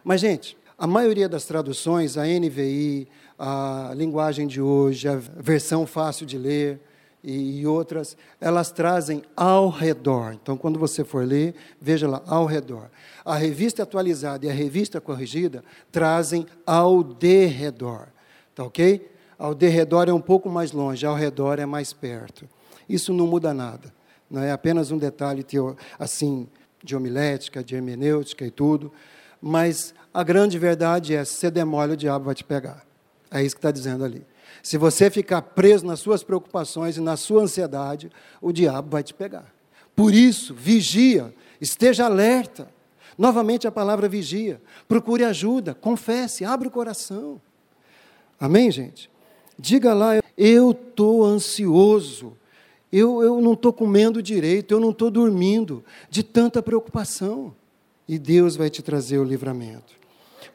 Mas, 0.03 0.21
gente, 0.21 0.59
a 0.77 0.89
maioria 0.89 1.29
das 1.29 1.45
traduções, 1.45 2.17
a 2.17 2.25
NVI, 2.25 3.07
a 3.43 3.95
linguagem 3.97 4.47
de 4.47 4.61
hoje, 4.61 5.09
a 5.09 5.17
versão 5.17 5.87
fácil 5.87 6.27
de 6.27 6.37
ler 6.37 6.79
e, 7.25 7.67
outras, 7.67 8.15
elas 8.39 8.71
trazem 8.71 9.23
ao 9.35 9.71
redor. 9.71 10.35
Então, 10.35 10.59
quando 10.59 10.79
você 10.79 11.03
for 11.03 11.25
ler, 11.25 11.55
veja 11.81 12.07
lá, 12.07 12.23
ao 12.27 12.45
redor. 12.45 12.91
A 13.25 13.37
revista 13.37 13.83
atualizada 13.83 14.45
e 14.45 14.51
a 14.51 14.53
revista 14.53 15.01
corrigida 15.01 15.65
trazem 15.91 16.47
ao 16.67 17.03
derredor. 17.03 18.09
Tá 18.55 18.63
ok? 18.63 19.11
Ao 19.39 19.55
derredor 19.55 20.07
é 20.07 20.13
um 20.13 20.21
pouco 20.21 20.51
mais 20.51 20.73
longe, 20.73 21.07
ao 21.07 21.15
redor 21.15 21.59
é 21.59 21.65
mais 21.65 21.95
perto. 21.95 22.47
Isso 22.87 23.11
não 23.11 23.27
muda 23.27 23.55
nada. 23.55 23.91
Não 24.31 24.43
é 24.43 24.53
apenas 24.53 24.91
um 24.91 24.99
detalhe 24.99 25.47
assim 25.99 26.47
de 26.85 26.95
homilética, 26.95 27.65
de 27.65 27.75
hermenêutica 27.75 28.45
e 28.45 28.51
tudo. 28.51 28.93
Mas 29.41 29.95
a 30.13 30.23
grande 30.23 30.59
verdade 30.59 31.15
é: 31.15 31.25
se 31.25 31.37
você 31.37 31.51
demole, 31.51 31.95
o 31.95 31.97
diabo 31.97 32.27
vai 32.27 32.35
te 32.35 32.45
pegar. 32.45 32.90
É 33.31 33.43
isso 33.43 33.55
que 33.55 33.59
está 33.59 33.71
dizendo 33.71 34.05
ali. 34.05 34.27
Se 34.63 34.77
você 34.77 35.11
ficar 35.11 35.43
preso 35.43 35.87
nas 35.87 36.01
suas 36.01 36.23
preocupações 36.23 36.97
e 36.97 37.01
na 37.01 37.17
sua 37.17 37.43
ansiedade, 37.43 38.11
o 38.41 38.53
diabo 38.53 38.91
vai 38.91 39.03
te 39.03 39.15
pegar. 39.15 39.53
Por 39.95 40.13
isso, 40.13 40.55
vigia, 40.55 41.35
esteja 41.61 42.07
alerta. 42.07 42.69
Novamente 43.17 43.67
a 43.67 43.73
palavra 43.73 44.09
vigia. 44.09 44.61
Procure 44.89 45.25
ajuda, 45.25 45.75
confesse, 45.75 46.45
abre 46.45 46.69
o 46.69 46.71
coração. 46.71 47.41
Amém, 48.39 48.71
gente? 48.71 49.11
Diga 49.59 49.93
lá, 49.93 50.13
eu 50.37 50.71
estou 50.71 51.23
ansioso, 51.23 52.35
eu, 52.91 53.23
eu 53.23 53.41
não 53.43 53.53
estou 53.53 53.75
comendo 53.75 54.23
direito, 54.23 54.73
eu 54.73 54.81
não 54.81 54.91
estou 54.91 55.11
dormindo, 55.11 55.85
de 56.09 56.23
tanta 56.23 56.63
preocupação. 56.63 57.55
E 58.09 58.19
Deus 58.19 58.57
vai 58.57 58.71
te 58.71 58.83
trazer 58.83 59.19
o 59.19 59.25
livramento. 59.25 60.00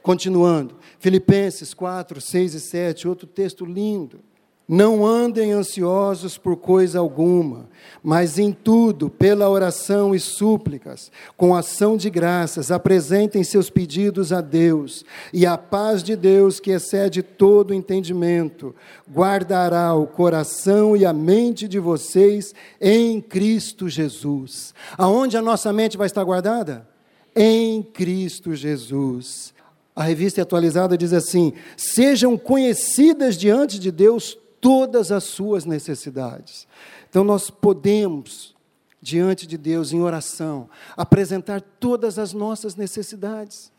Continuando, 0.06 0.76
Filipenses 1.00 1.74
4, 1.74 2.22
6 2.22 2.54
e 2.54 2.60
7, 2.60 3.08
outro 3.08 3.26
texto 3.26 3.66
lindo. 3.66 4.20
Não 4.68 5.04
andem 5.04 5.52
ansiosos 5.52 6.38
por 6.38 6.58
coisa 6.58 7.00
alguma, 7.00 7.68
mas 8.04 8.38
em 8.38 8.52
tudo, 8.52 9.10
pela 9.10 9.50
oração 9.50 10.14
e 10.14 10.20
súplicas, 10.20 11.12
com 11.36 11.56
ação 11.56 11.98
de 11.98 12.12
graças, 12.12 12.70
apresentem 12.70 13.44
seus 13.44 13.72
pedidos 13.72 14.32
a 14.32 14.42
Deus, 14.42 15.04
e 15.34 15.44
a 15.44 15.58
paz 15.58 16.04
de 16.04 16.16
Deus, 16.16 16.60
que 16.60 16.70
excede 16.70 17.24
todo 17.24 17.74
entendimento, 17.74 18.76
guardará 19.12 19.96
o 19.96 20.06
coração 20.06 20.96
e 20.96 21.04
a 21.04 21.14
mente 21.14 21.68
de 21.68 21.80
vocês 21.80 22.54
em 22.80 23.20
Cristo 23.20 23.90
Jesus. 23.90 24.72
Aonde 25.00 25.36
a 25.36 25.42
nossa 25.42 25.74
mente 25.74 25.98
vai 25.98 26.06
estar 26.06 26.24
guardada? 26.24 26.88
Em 27.36 27.82
Cristo 27.82 28.54
Jesus. 28.54 29.55
A 29.96 30.04
revista 30.04 30.42
atualizada 30.42 30.98
diz 30.98 31.14
assim: 31.14 31.54
sejam 31.78 32.38
conhecidas 32.38 33.38
diante 33.38 33.80
de 33.80 33.92
Deus 33.92 34.38
todas 34.60 35.12
as 35.12 35.24
suas 35.24 35.64
necessidades. 35.64 36.68
Então 37.10 37.24
nós 37.24 37.50
podemos, 37.50 38.54
diante 39.02 39.48
de 39.48 39.58
Deus, 39.58 39.94
em 39.94 40.02
oração, 40.02 40.70
apresentar 40.98 41.62
todas 41.62 42.20
as 42.20 42.34
nossas 42.34 42.76
necessidades. 42.76 43.72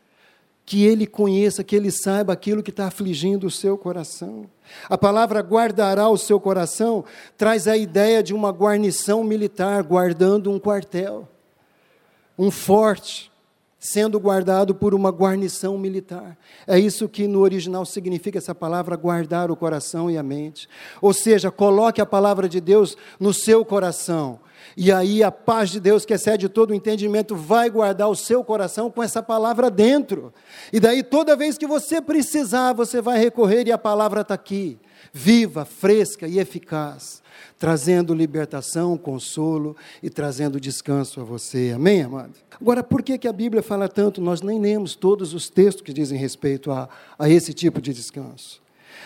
Que 0.65 0.83
Ele 0.85 1.05
conheça, 1.05 1.63
que 1.63 1.75
Ele 1.75 1.91
saiba 1.91 2.33
aquilo 2.33 2.63
que 2.63 2.71
está 2.71 2.87
afligindo 2.87 3.47
o 3.47 3.51
seu 3.51 3.77
coração. 3.77 4.49
A 4.89 4.97
palavra 4.97 5.39
guardará 5.41 6.09
o 6.09 6.17
seu 6.17 6.41
coração 6.41 7.05
traz 7.37 7.67
a 7.67 7.77
ideia 7.77 8.21
de 8.21 8.33
uma 8.33 8.51
guarnição 8.51 9.23
militar 9.23 9.81
guardando 9.83 10.51
um 10.51 10.59
quartel, 10.59 11.27
um 12.37 12.51
forte 12.51 13.31
sendo 13.79 14.19
guardado 14.19 14.73
por 14.73 14.93
uma 14.93 15.11
guarnição 15.11 15.77
militar. 15.77 16.37
É 16.65 16.79
isso 16.79 17.07
que 17.07 17.27
no 17.27 17.41
original 17.41 17.85
significa 17.85 18.37
essa 18.37 18.55
palavra 18.55 18.95
guardar 18.95 19.51
o 19.51 19.55
coração 19.55 20.09
e 20.09 20.17
a 20.17 20.23
mente. 20.23 20.67
Ou 21.01 21.13
seja, 21.13 21.51
coloque 21.51 22.01
a 22.01 22.05
palavra 22.05 22.49
de 22.49 22.59
Deus 22.59 22.97
no 23.19 23.33
seu 23.33 23.63
coração. 23.63 24.39
E 24.75 24.91
aí 24.91 25.23
a 25.23 25.31
paz 25.31 25.69
de 25.69 25.79
Deus, 25.79 26.05
que 26.05 26.13
excede 26.13 26.49
todo 26.49 26.71
o 26.71 26.73
entendimento, 26.73 27.35
vai 27.35 27.69
guardar 27.69 28.09
o 28.09 28.15
seu 28.15 28.43
coração 28.43 28.89
com 28.89 29.01
essa 29.01 29.21
palavra 29.21 29.69
dentro. 29.69 30.33
E 30.73 30.79
daí, 30.79 31.03
toda 31.03 31.35
vez 31.35 31.57
que 31.57 31.67
você 31.67 32.01
precisar, 32.01 32.73
você 32.73 33.01
vai 33.01 33.19
recorrer 33.19 33.67
e 33.67 33.71
a 33.71 33.77
palavra 33.77 34.21
está 34.21 34.33
aqui. 34.33 34.79
viva, 35.13 35.65
fresca 35.65 36.27
e 36.27 36.39
eficaz, 36.39 37.21
trazendo 37.57 38.13
libertação, 38.13 38.97
consolo 38.97 39.75
e 40.01 40.09
trazendo 40.09 40.59
descanso 40.59 41.21
a 41.21 41.23
você. 41.23 41.71
Amém, 41.75 42.01
amado? 42.01 42.33
Agora, 42.59 42.83
por 42.83 43.01
que, 43.01 43.17
que 43.17 43.27
a 43.27 43.33
Bíblia 43.33 43.63
fala 43.63 43.87
tanto? 43.87 44.21
Nós 44.21 44.41
nem 44.41 44.59
lemos 44.59 44.95
todos 44.95 45.33
os 45.33 45.49
textos 45.49 45.83
que 45.83 45.93
dizem 45.93 46.17
respeito 46.17 46.71
a, 46.71 46.89
a 47.17 47.29
esse 47.29 47.53
tipo 47.53 47.81
de 47.81 47.93
descanso. 47.93 48.61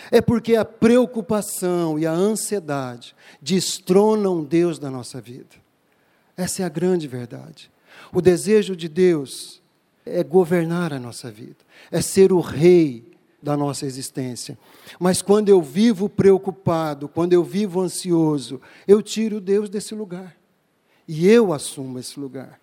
É 0.10 0.22
porque 0.22 0.56
a 0.56 0.66
preocupação 0.66 1.98
e 1.98 2.06
a 2.06 2.12
ansiedade 2.12 3.16
destronam 3.42 4.44
Deus 4.44 4.80
da 4.80 4.90
nossa 4.90 5.22
vida. 5.22 5.56
Essa 6.36 6.64
é 6.64 6.66
a 6.66 6.70
grande 6.70 7.08
verdade. 7.08 7.70
O 8.14 8.22
desejo 8.22 8.76
de 8.76 8.88
Deus 8.88 9.62
é 10.06 10.24
governar 10.24 10.92
a 10.92 11.00
nossa 11.00 11.30
vida, 11.30 11.58
é 11.92 12.02
ser 12.02 12.34
o 12.34 12.40
rei 12.40 13.11
da 13.42 13.58
nossa 13.58 13.86
existência. 13.86 14.58
Mas 15.00 15.22
quando 15.22 15.50
eu 15.50 15.62
vivo 15.62 16.08
preocupado, 16.08 17.08
quando 17.08 17.34
eu 17.34 17.44
vivo 17.44 17.82
ansioso, 17.82 18.62
eu 18.88 19.02
tiro 19.02 19.42
Deus 19.42 19.70
desse 19.70 19.96
lugar. 19.96 20.38
E 21.08 21.28
eu 21.28 21.52
assumo 21.52 22.00
esse 22.00 22.20
lugar. 22.20 22.60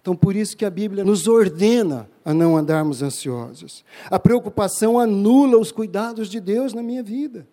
Então, 0.00 0.16
por 0.16 0.34
isso 0.34 0.56
que 0.56 0.64
a 0.64 0.70
Bíblia 0.70 1.04
nos 1.04 1.28
ordena 1.28 2.10
a 2.24 2.34
não 2.34 2.56
andarmos 2.56 3.02
ansiosos. 3.02 3.84
A 4.10 4.18
preocupação 4.18 4.98
anula 4.98 5.56
os 5.56 5.70
cuidados 5.70 6.28
de 6.28 6.40
Deus 6.40 6.74
na 6.74 6.82
minha 6.82 7.02
vida. 7.02 7.46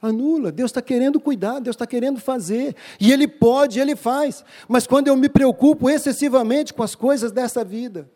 Anula. 0.00 0.52
Deus 0.52 0.70
está 0.70 0.80
querendo 0.80 1.18
cuidar, 1.18 1.58
Deus 1.58 1.74
está 1.74 1.86
querendo 1.86 2.20
fazer. 2.20 2.76
E 3.00 3.10
Ele 3.10 3.26
pode, 3.26 3.80
Ele 3.80 3.96
faz. 3.96 4.44
Mas 4.68 4.86
quando 4.86 5.08
eu 5.08 5.16
me 5.16 5.28
preocupo 5.28 5.90
excessivamente 5.90 6.72
com 6.72 6.82
as 6.82 6.94
coisas 6.94 7.32
dessa 7.32 7.64
vida, 7.64 8.08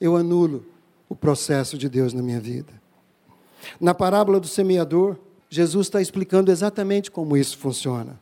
eu 0.00 0.16
anulo 0.16 0.66
o 1.08 1.14
processo 1.14 1.78
de 1.78 1.88
Deus 1.88 2.12
na 2.12 2.22
minha 2.22 2.40
vida. 2.40 2.77
Na 3.80 3.94
parábola 3.94 4.40
do 4.40 4.46
semeador, 4.46 5.16
Jesus 5.48 5.86
está 5.86 6.00
explicando 6.00 6.50
exatamente 6.50 7.10
como 7.10 7.36
isso 7.36 7.56
funciona. 7.58 8.20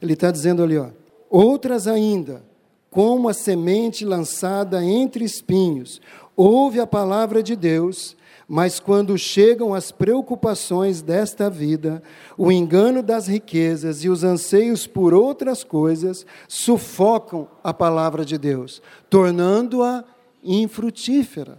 Ele 0.00 0.14
está 0.14 0.30
dizendo 0.30 0.62
ali, 0.62 0.78
ó, 0.78 0.88
outras 1.30 1.86
ainda 1.86 2.42
como 2.90 3.28
a 3.28 3.32
semente 3.32 4.04
lançada 4.04 4.84
entre 4.84 5.24
espinhos. 5.24 5.98
Ouve 6.36 6.78
a 6.78 6.86
palavra 6.86 7.42
de 7.42 7.56
Deus, 7.56 8.14
mas 8.46 8.78
quando 8.78 9.16
chegam 9.16 9.72
as 9.72 9.90
preocupações 9.90 11.00
desta 11.00 11.48
vida, 11.48 12.02
o 12.36 12.52
engano 12.52 13.02
das 13.02 13.26
riquezas 13.26 14.04
e 14.04 14.10
os 14.10 14.22
anseios 14.22 14.86
por 14.86 15.14
outras 15.14 15.64
coisas 15.64 16.26
sufocam 16.46 17.48
a 17.64 17.72
palavra 17.72 18.26
de 18.26 18.36
Deus, 18.36 18.82
tornando-a 19.08 20.04
infrutífera. 20.44 21.56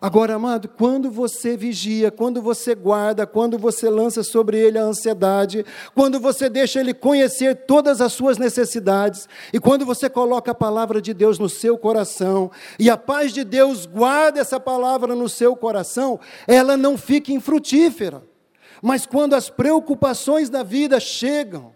Agora, 0.00 0.34
amado, 0.34 0.68
quando 0.68 1.10
você 1.10 1.56
vigia, 1.56 2.10
quando 2.10 2.42
você 2.42 2.74
guarda, 2.74 3.26
quando 3.26 3.58
você 3.58 3.88
lança 3.88 4.22
sobre 4.22 4.58
ele 4.58 4.78
a 4.78 4.82
ansiedade, 4.82 5.64
quando 5.94 6.20
você 6.20 6.48
deixa 6.48 6.80
ele 6.80 6.92
conhecer 6.92 7.64
todas 7.66 8.00
as 8.00 8.12
suas 8.12 8.36
necessidades, 8.36 9.28
e 9.52 9.58
quando 9.58 9.86
você 9.86 10.10
coloca 10.10 10.50
a 10.50 10.54
palavra 10.54 11.00
de 11.00 11.14
Deus 11.14 11.38
no 11.38 11.48
seu 11.48 11.78
coração, 11.78 12.50
e 12.78 12.90
a 12.90 12.96
paz 12.96 13.32
de 13.32 13.44
Deus 13.44 13.86
guarda 13.86 14.40
essa 14.40 14.60
palavra 14.60 15.14
no 15.14 15.28
seu 15.28 15.56
coração, 15.56 16.20
ela 16.46 16.76
não 16.76 16.98
fica 16.98 17.32
infrutífera. 17.32 18.22
Mas 18.82 19.06
quando 19.06 19.34
as 19.34 19.48
preocupações 19.48 20.50
da 20.50 20.62
vida 20.62 21.00
chegam, 21.00 21.75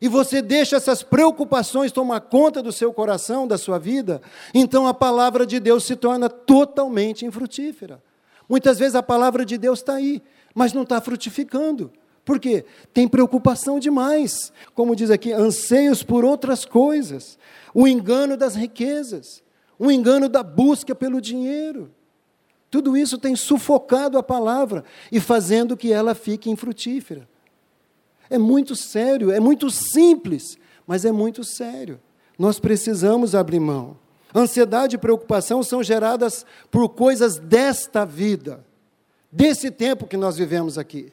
e 0.00 0.08
você 0.08 0.42
deixa 0.42 0.76
essas 0.76 1.02
preocupações 1.02 1.92
tomar 1.92 2.20
conta 2.20 2.62
do 2.62 2.72
seu 2.72 2.92
coração, 2.92 3.46
da 3.46 3.56
sua 3.56 3.78
vida, 3.78 4.20
então 4.52 4.86
a 4.86 4.94
palavra 4.94 5.46
de 5.46 5.58
Deus 5.60 5.84
se 5.84 5.96
torna 5.96 6.28
totalmente 6.28 7.24
infrutífera. 7.24 8.02
Muitas 8.48 8.78
vezes 8.78 8.94
a 8.94 9.02
palavra 9.02 9.44
de 9.44 9.56
Deus 9.56 9.78
está 9.78 9.94
aí, 9.94 10.22
mas 10.54 10.72
não 10.72 10.82
está 10.82 11.00
frutificando. 11.00 11.90
Por 12.24 12.38
quê? 12.38 12.64
Tem 12.92 13.06
preocupação 13.06 13.78
demais. 13.78 14.52
Como 14.74 14.96
diz 14.96 15.10
aqui, 15.10 15.32
anseios 15.32 16.02
por 16.02 16.24
outras 16.24 16.64
coisas, 16.64 17.38
o 17.72 17.86
engano 17.86 18.36
das 18.36 18.54
riquezas, 18.54 19.42
o 19.78 19.90
engano 19.90 20.28
da 20.28 20.42
busca 20.42 20.94
pelo 20.94 21.20
dinheiro. 21.20 21.90
Tudo 22.70 22.96
isso 22.96 23.18
tem 23.18 23.36
sufocado 23.36 24.18
a 24.18 24.22
palavra 24.22 24.84
e 25.12 25.20
fazendo 25.20 25.76
que 25.76 25.92
ela 25.92 26.14
fique 26.14 26.50
infrutífera. 26.50 27.28
É 28.34 28.38
muito 28.38 28.74
sério, 28.74 29.30
é 29.30 29.38
muito 29.38 29.70
simples, 29.70 30.58
mas 30.84 31.04
é 31.04 31.12
muito 31.12 31.44
sério. 31.44 32.00
Nós 32.36 32.58
precisamos 32.58 33.32
abrir 33.32 33.60
mão. 33.60 33.96
Ansiedade 34.34 34.96
e 34.96 34.98
preocupação 34.98 35.62
são 35.62 35.84
geradas 35.84 36.44
por 36.68 36.88
coisas 36.88 37.38
desta 37.38 38.04
vida, 38.04 38.66
desse 39.30 39.70
tempo 39.70 40.08
que 40.08 40.16
nós 40.16 40.36
vivemos 40.36 40.76
aqui, 40.76 41.12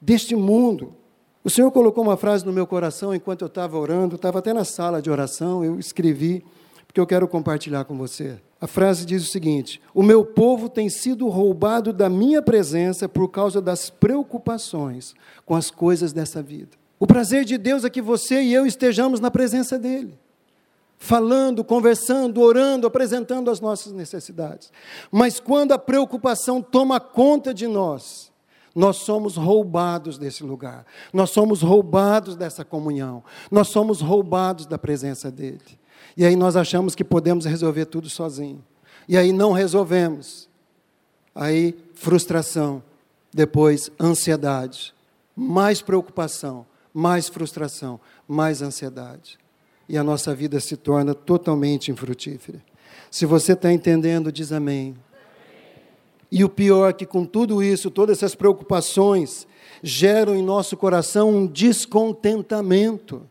deste 0.00 0.36
mundo. 0.36 0.94
O 1.42 1.50
Senhor 1.50 1.72
colocou 1.72 2.04
uma 2.04 2.16
frase 2.16 2.46
no 2.46 2.52
meu 2.52 2.68
coração 2.68 3.12
enquanto 3.12 3.42
eu 3.42 3.48
estava 3.48 3.76
orando, 3.76 4.14
estava 4.14 4.38
até 4.38 4.52
na 4.52 4.64
sala 4.64 5.02
de 5.02 5.10
oração, 5.10 5.64
eu 5.64 5.76
escrevi, 5.80 6.44
porque 6.94 7.00
eu 7.00 7.06
quero 7.08 7.26
compartilhar 7.26 7.84
com 7.86 7.98
você. 7.98 8.38
A 8.60 8.68
frase 8.68 9.04
diz 9.04 9.24
o 9.24 9.30
seguinte: 9.30 9.82
O 9.92 10.00
meu 10.00 10.24
povo 10.24 10.68
tem 10.68 10.88
sido 10.88 11.28
roubado 11.28 11.92
da 11.92 12.08
minha 12.08 12.40
presença 12.40 13.08
por 13.08 13.28
causa 13.30 13.60
das 13.60 13.90
preocupações 13.90 15.12
com 15.44 15.56
as 15.56 15.72
coisas 15.72 16.12
dessa 16.12 16.40
vida. 16.40 16.76
O 17.00 17.04
prazer 17.04 17.44
de 17.44 17.58
Deus 17.58 17.84
é 17.84 17.90
que 17.90 18.00
você 18.00 18.40
e 18.42 18.54
eu 18.54 18.64
estejamos 18.64 19.18
na 19.18 19.28
presença 19.28 19.76
dEle, 19.76 20.16
falando, 20.96 21.64
conversando, 21.64 22.40
orando, 22.40 22.86
apresentando 22.86 23.50
as 23.50 23.60
nossas 23.60 23.92
necessidades. 23.92 24.70
Mas 25.10 25.40
quando 25.40 25.72
a 25.72 25.78
preocupação 25.78 26.62
toma 26.62 27.00
conta 27.00 27.52
de 27.52 27.66
nós, 27.66 28.30
nós 28.72 28.98
somos 28.98 29.36
roubados 29.36 30.16
desse 30.16 30.44
lugar, 30.44 30.86
nós 31.12 31.30
somos 31.30 31.60
roubados 31.60 32.36
dessa 32.36 32.64
comunhão, 32.64 33.24
nós 33.50 33.66
somos 33.66 34.00
roubados 34.00 34.64
da 34.64 34.78
presença 34.78 35.28
dEle. 35.28 35.82
E 36.16 36.24
aí 36.24 36.36
nós 36.36 36.56
achamos 36.56 36.94
que 36.94 37.04
podemos 37.04 37.44
resolver 37.44 37.86
tudo 37.86 38.08
sozinho. 38.08 38.64
E 39.08 39.16
aí 39.16 39.32
não 39.32 39.52
resolvemos. 39.52 40.48
Aí 41.34 41.74
frustração, 41.94 42.82
depois 43.32 43.90
ansiedade, 44.00 44.94
mais 45.34 45.82
preocupação, 45.82 46.64
mais 46.92 47.28
frustração, 47.28 47.98
mais 48.28 48.62
ansiedade. 48.62 49.38
E 49.88 49.98
a 49.98 50.04
nossa 50.04 50.34
vida 50.34 50.60
se 50.60 50.76
torna 50.76 51.14
totalmente 51.14 51.90
infrutífera. 51.90 52.62
Se 53.10 53.26
você 53.26 53.52
está 53.52 53.72
entendendo, 53.72 54.32
diz 54.32 54.52
amém. 54.52 54.94
E 56.30 56.42
o 56.42 56.48
pior 56.48 56.90
é 56.90 56.92
que 56.92 57.06
com 57.06 57.24
tudo 57.24 57.62
isso, 57.62 57.90
todas 57.90 58.18
essas 58.18 58.34
preocupações, 58.34 59.46
geram 59.82 60.34
em 60.34 60.42
nosso 60.42 60.76
coração 60.76 61.30
um 61.30 61.46
descontentamento. 61.46 63.22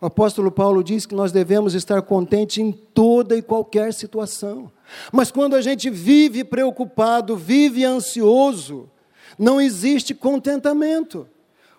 O 0.00 0.06
apóstolo 0.06 0.50
Paulo 0.50 0.84
diz 0.84 1.06
que 1.06 1.14
nós 1.14 1.32
devemos 1.32 1.74
estar 1.74 2.00
contentes 2.02 2.58
em 2.58 2.70
toda 2.70 3.36
e 3.36 3.42
qualquer 3.42 3.92
situação. 3.92 4.70
Mas 5.12 5.30
quando 5.30 5.56
a 5.56 5.60
gente 5.60 5.90
vive 5.90 6.44
preocupado, 6.44 7.36
vive 7.36 7.84
ansioso, 7.84 8.88
não 9.36 9.60
existe 9.60 10.14
contentamento. 10.14 11.26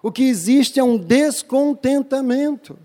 O 0.03 0.11
que 0.11 0.23
existe 0.23 0.79
é 0.79 0.83
um 0.83 0.97
descontentamento. 0.97 2.77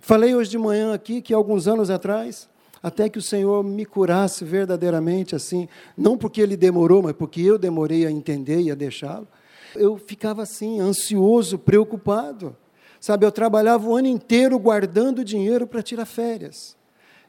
Falei 0.00 0.34
hoje 0.34 0.50
de 0.50 0.58
manhã 0.58 0.94
aqui 0.94 1.20
que 1.20 1.34
alguns 1.34 1.66
anos 1.66 1.90
atrás, 1.90 2.48
até 2.82 3.08
que 3.08 3.18
o 3.18 3.22
Senhor 3.22 3.62
me 3.64 3.84
curasse 3.84 4.44
verdadeiramente 4.44 5.34
assim, 5.34 5.68
não 5.96 6.16
porque 6.16 6.40
ele 6.40 6.56
demorou, 6.56 7.02
mas 7.02 7.12
porque 7.12 7.40
eu 7.40 7.58
demorei 7.58 8.06
a 8.06 8.10
entender 8.10 8.60
e 8.60 8.70
a 8.70 8.74
deixá-lo, 8.74 9.28
eu 9.74 9.96
ficava 9.98 10.42
assim, 10.42 10.80
ansioso, 10.80 11.58
preocupado. 11.58 12.56
Sabe, 13.00 13.24
eu 13.24 13.32
trabalhava 13.32 13.88
o 13.88 13.96
ano 13.96 14.08
inteiro 14.08 14.58
guardando 14.58 15.24
dinheiro 15.24 15.66
para 15.66 15.82
tirar 15.82 16.04
férias. 16.04 16.76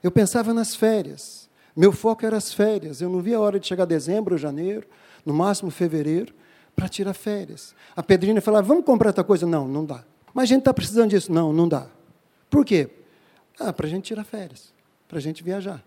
Eu 0.04 0.12
pensava 0.12 0.54
nas 0.54 0.76
férias. 0.76 1.50
Meu 1.74 1.94
foco 1.94 2.26
era 2.26 2.36
as 2.36 2.54
férias. 2.54 3.02
Eu 3.02 3.10
não 3.10 3.22
via 3.22 3.38
a 3.38 3.40
hora 3.40 3.58
de 3.58 3.68
chegar 3.68 3.86
dezembro, 3.86 4.38
janeiro, 4.38 4.86
no 5.26 5.34
máximo 5.34 5.72
fevereiro, 5.72 6.34
para 6.76 6.90
tirar 6.90 7.14
férias. 7.14 7.74
A 7.96 8.04
Pedrina 8.04 8.42
falava: 8.42 8.68
vamos 8.68 8.84
comprar 8.84 9.10
outra 9.10 9.24
coisa? 9.24 9.48
Não, 9.48 9.66
não 9.66 9.86
dá. 9.86 10.04
Mas 10.34 10.44
a 10.44 10.48
gente 10.48 10.60
está 10.60 10.74
precisando 10.74 11.12
disso? 11.12 11.32
Não, 11.32 11.54
não 11.54 11.70
dá. 11.70 11.88
Por 12.50 12.66
quê? 12.66 12.90
Ah, 13.58 13.72
para 13.72 13.88
a 13.88 13.90
gente 13.90 14.06
tirar 14.06 14.26
férias, 14.26 14.74
para 15.08 15.20
a 15.20 15.22
gente 15.22 15.42
viajar. 15.42 15.82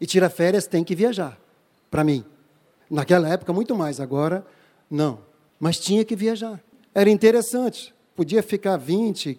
E 0.00 0.06
tirar 0.06 0.30
férias 0.30 0.66
tem 0.66 0.84
que 0.84 0.94
viajar, 0.94 1.38
para 1.90 2.04
mim. 2.04 2.24
Naquela 2.90 3.28
época, 3.28 3.52
muito 3.52 3.74
mais, 3.74 3.98
agora, 3.98 4.46
não. 4.90 5.18
Mas 5.58 5.78
tinha 5.78 6.04
que 6.04 6.14
viajar. 6.14 6.60
Era 6.94 7.10
interessante 7.10 7.93
podia 8.14 8.42
ficar 8.42 8.76
20, 8.76 9.38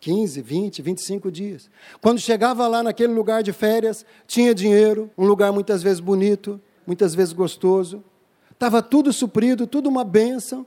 15, 0.00 0.42
20, 0.42 0.82
25 0.82 1.32
dias. 1.32 1.70
Quando 2.00 2.18
chegava 2.18 2.66
lá 2.68 2.82
naquele 2.82 3.12
lugar 3.12 3.42
de 3.42 3.52
férias, 3.52 4.04
tinha 4.26 4.54
dinheiro, 4.54 5.10
um 5.16 5.24
lugar 5.24 5.52
muitas 5.52 5.82
vezes 5.82 6.00
bonito, 6.00 6.60
muitas 6.86 7.14
vezes 7.14 7.32
gostoso. 7.32 8.04
Estava 8.50 8.82
tudo 8.82 9.12
suprido, 9.12 9.66
tudo 9.66 9.88
uma 9.88 10.04
bênção. 10.04 10.66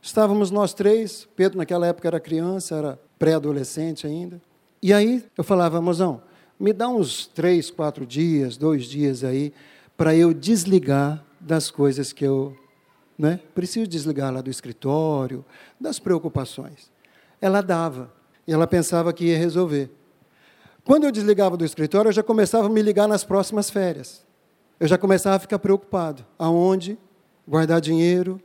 Estávamos 0.00 0.50
nós 0.50 0.74
três, 0.74 1.28
Pedro 1.36 1.58
naquela 1.58 1.86
época 1.86 2.08
era 2.08 2.18
criança, 2.18 2.74
era 2.74 3.00
pré-adolescente 3.18 4.06
ainda. 4.06 4.40
E 4.82 4.92
aí 4.92 5.24
eu 5.38 5.44
falava, 5.44 5.80
mozão, 5.80 6.20
me 6.58 6.72
dá 6.72 6.88
uns 6.88 7.26
três, 7.26 7.70
quatro 7.70 8.04
dias, 8.04 8.56
dois 8.56 8.86
dias 8.86 9.22
aí, 9.22 9.52
para 9.96 10.14
eu 10.14 10.34
desligar 10.34 11.24
das 11.38 11.70
coisas 11.70 12.12
que 12.12 12.24
eu 12.24 12.56
né? 13.22 13.38
Preciso 13.54 13.86
desligar 13.86 14.34
lá 14.34 14.40
do 14.40 14.50
escritório, 14.50 15.44
das 15.80 16.00
preocupações. 16.00 16.90
Ela 17.40 17.60
dava, 17.60 18.12
e 18.48 18.52
ela 18.52 18.66
pensava 18.66 19.12
que 19.12 19.26
ia 19.26 19.38
resolver. 19.38 19.88
Quando 20.84 21.04
eu 21.04 21.12
desligava 21.12 21.56
do 21.56 21.64
escritório, 21.64 22.08
eu 22.08 22.12
já 22.12 22.22
começava 22.24 22.66
a 22.66 22.68
me 22.68 22.82
ligar 22.82 23.06
nas 23.06 23.22
próximas 23.22 23.70
férias. 23.70 24.26
Eu 24.80 24.88
já 24.88 24.98
começava 24.98 25.36
a 25.36 25.38
ficar 25.38 25.60
preocupado. 25.60 26.26
Aonde? 26.36 26.98
Guardar 27.46 27.80
dinheiro. 27.80 28.40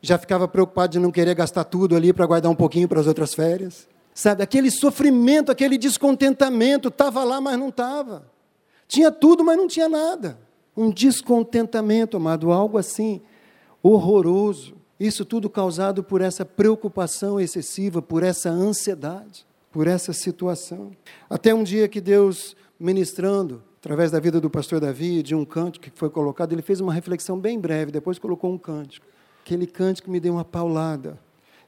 Já 0.00 0.16
ficava 0.16 0.46
preocupado 0.46 0.92
de 0.92 1.00
não 1.00 1.10
querer 1.10 1.34
gastar 1.34 1.64
tudo 1.64 1.96
ali 1.96 2.12
para 2.12 2.24
guardar 2.24 2.50
um 2.50 2.54
pouquinho 2.54 2.86
para 2.86 3.00
as 3.00 3.08
outras 3.08 3.34
férias. 3.34 3.88
Sabe, 4.14 4.44
aquele 4.44 4.70
sofrimento, 4.70 5.50
aquele 5.50 5.76
descontentamento, 5.76 6.88
estava 6.88 7.24
lá, 7.24 7.40
mas 7.40 7.58
não 7.58 7.70
estava. 7.70 8.24
Tinha 8.86 9.10
tudo, 9.10 9.42
mas 9.42 9.56
não 9.56 9.66
tinha 9.66 9.88
nada. 9.88 10.38
Um 10.76 10.90
descontentamento, 10.90 12.16
amado, 12.16 12.52
algo 12.52 12.78
assim 12.78 13.20
horroroso. 13.82 14.74
Isso 15.00 15.24
tudo 15.24 15.50
causado 15.50 16.04
por 16.04 16.20
essa 16.20 16.44
preocupação 16.44 17.40
excessiva, 17.40 18.00
por 18.00 18.22
essa 18.22 18.50
ansiedade, 18.50 19.44
por 19.72 19.86
essa 19.86 20.12
situação. 20.12 20.92
Até 21.28 21.52
um 21.54 21.64
dia 21.64 21.88
que 21.88 22.00
Deus, 22.00 22.54
ministrando, 22.78 23.62
através 23.80 24.12
da 24.12 24.20
vida 24.20 24.40
do 24.40 24.48
pastor 24.48 24.78
Davi, 24.80 25.22
de 25.22 25.34
um 25.34 25.44
cântico 25.44 25.90
que 25.90 25.98
foi 25.98 26.08
colocado, 26.08 26.52
ele 26.52 26.62
fez 26.62 26.80
uma 26.80 26.92
reflexão 26.92 27.38
bem 27.38 27.58
breve, 27.58 27.90
depois 27.90 28.18
colocou 28.18 28.52
um 28.52 28.58
cântico. 28.58 29.04
Aquele 29.44 29.66
cântico 29.66 30.08
me 30.08 30.20
deu 30.20 30.34
uma 30.34 30.44
paulada. 30.44 31.18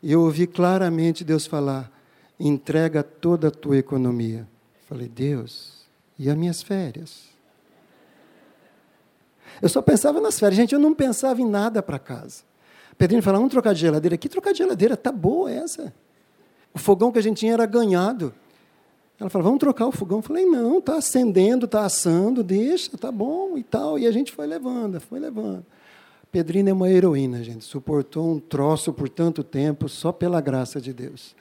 E 0.01 0.13
eu 0.13 0.21
ouvi 0.21 0.47
claramente 0.47 1.25
Deus 1.25 1.45
falar: 1.45 1.91
entrega 2.39 3.03
toda 3.03 3.49
a 3.49 3.51
tua 3.51 3.79
economia. 3.79 4.47
Falei, 4.89 5.09
Deus, 5.09 5.87
e 6.17 6.31
as 6.31 6.37
minhas 6.37 6.63
férias? 6.63 7.34
Eu 9.61 9.69
só 9.69 9.81
pensava 9.83 10.21
nas 10.21 10.39
férias. 10.39 10.57
Gente, 10.57 10.75
eu 10.75 10.81
não 10.81 10.95
pensava 10.95 11.41
em 11.41 11.47
nada 11.47 11.83
para 11.83 11.99
casa. 11.99 12.43
Pedrinho 12.97 13.23
falava, 13.23 13.41
vamos 13.41 13.53
trocar 13.53 13.75
de 13.75 13.81
geladeira. 13.81 14.17
Que 14.17 14.29
trocar 14.29 14.53
de 14.53 14.59
geladeira? 14.59 14.97
Tá 14.97 15.11
boa 15.11 15.51
essa. 15.51 15.93
O 16.73 16.79
fogão 16.79 17.13
que 17.13 17.19
a 17.19 17.23
gente 17.23 17.39
tinha 17.39 17.53
era 17.53 17.67
ganhado. 17.67 18.35
Ela 19.19 19.31
falou, 19.31 19.45
vamos 19.45 19.61
trocar 19.61 19.87
o 19.87 19.93
fogão. 19.93 20.19
Eu 20.19 20.23
falei, 20.23 20.45
não, 20.45 20.79
está 20.79 20.97
acendendo, 20.97 21.67
está 21.67 21.85
assando, 21.85 22.43
deixa, 22.43 22.97
tá 22.97 23.13
bom 23.13 23.57
e 23.57 23.63
tal. 23.63 23.99
E 23.99 24.07
a 24.07 24.11
gente 24.11 24.33
foi 24.33 24.47
levando, 24.47 25.01
foi 25.01 25.19
levando. 25.19 25.65
Pedrina 26.33 26.71
é 26.71 26.73
uma 26.73 26.91
heroína, 26.91 27.43
gente. 27.45 27.65
Suportou 27.65 28.33
um 28.33 28.41
troço 28.41 28.93
por 28.93 29.09
tanto 29.09 29.45
tempo 29.45 29.89
só 29.89 30.11
pela 30.11 30.41
graça 30.41 30.81
de 30.81 30.93
Deus. 30.93 31.35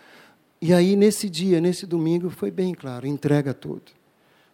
E 0.61 0.71
aí, 0.71 0.95
nesse 0.95 1.29
dia, 1.29 1.59
nesse 1.59 1.85
domingo, 1.85 2.29
foi 2.29 2.51
bem 2.51 2.73
claro: 2.75 3.07
entrega 3.07 3.53
tudo. 3.53 3.91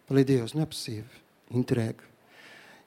Falei, 0.06 0.24
Deus, 0.24 0.54
não 0.54 0.62
é 0.62 0.66
possível, 0.66 1.04
entrega. 1.50 2.09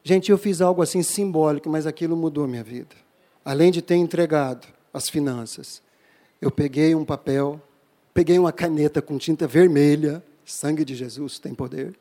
Gente, 0.03 0.31
eu 0.31 0.37
fiz 0.37 0.59
algo 0.59 0.81
assim 0.81 1.01
simbólico, 1.01 1.69
mas 1.69 1.87
aquilo 1.87 2.17
mudou 2.17 2.47
minha 2.47 2.63
vida. 2.63 2.95
Além 3.43 3.71
de 3.71 3.81
ter 3.81 3.95
entregado 3.95 4.67
as 4.93 5.09
finanças, 5.09 5.81
eu 6.41 6.51
peguei 6.51 6.93
um 6.93 7.05
papel, 7.05 7.61
peguei 8.13 8.37
uma 8.37 8.51
caneta 8.51 9.01
com 9.01 9.17
tinta 9.17 9.47
vermelha, 9.47 10.21
sangue 10.45 10.83
de 10.83 10.93
Jesus 10.93 11.39
tem 11.39 11.53
poder, 11.53 11.95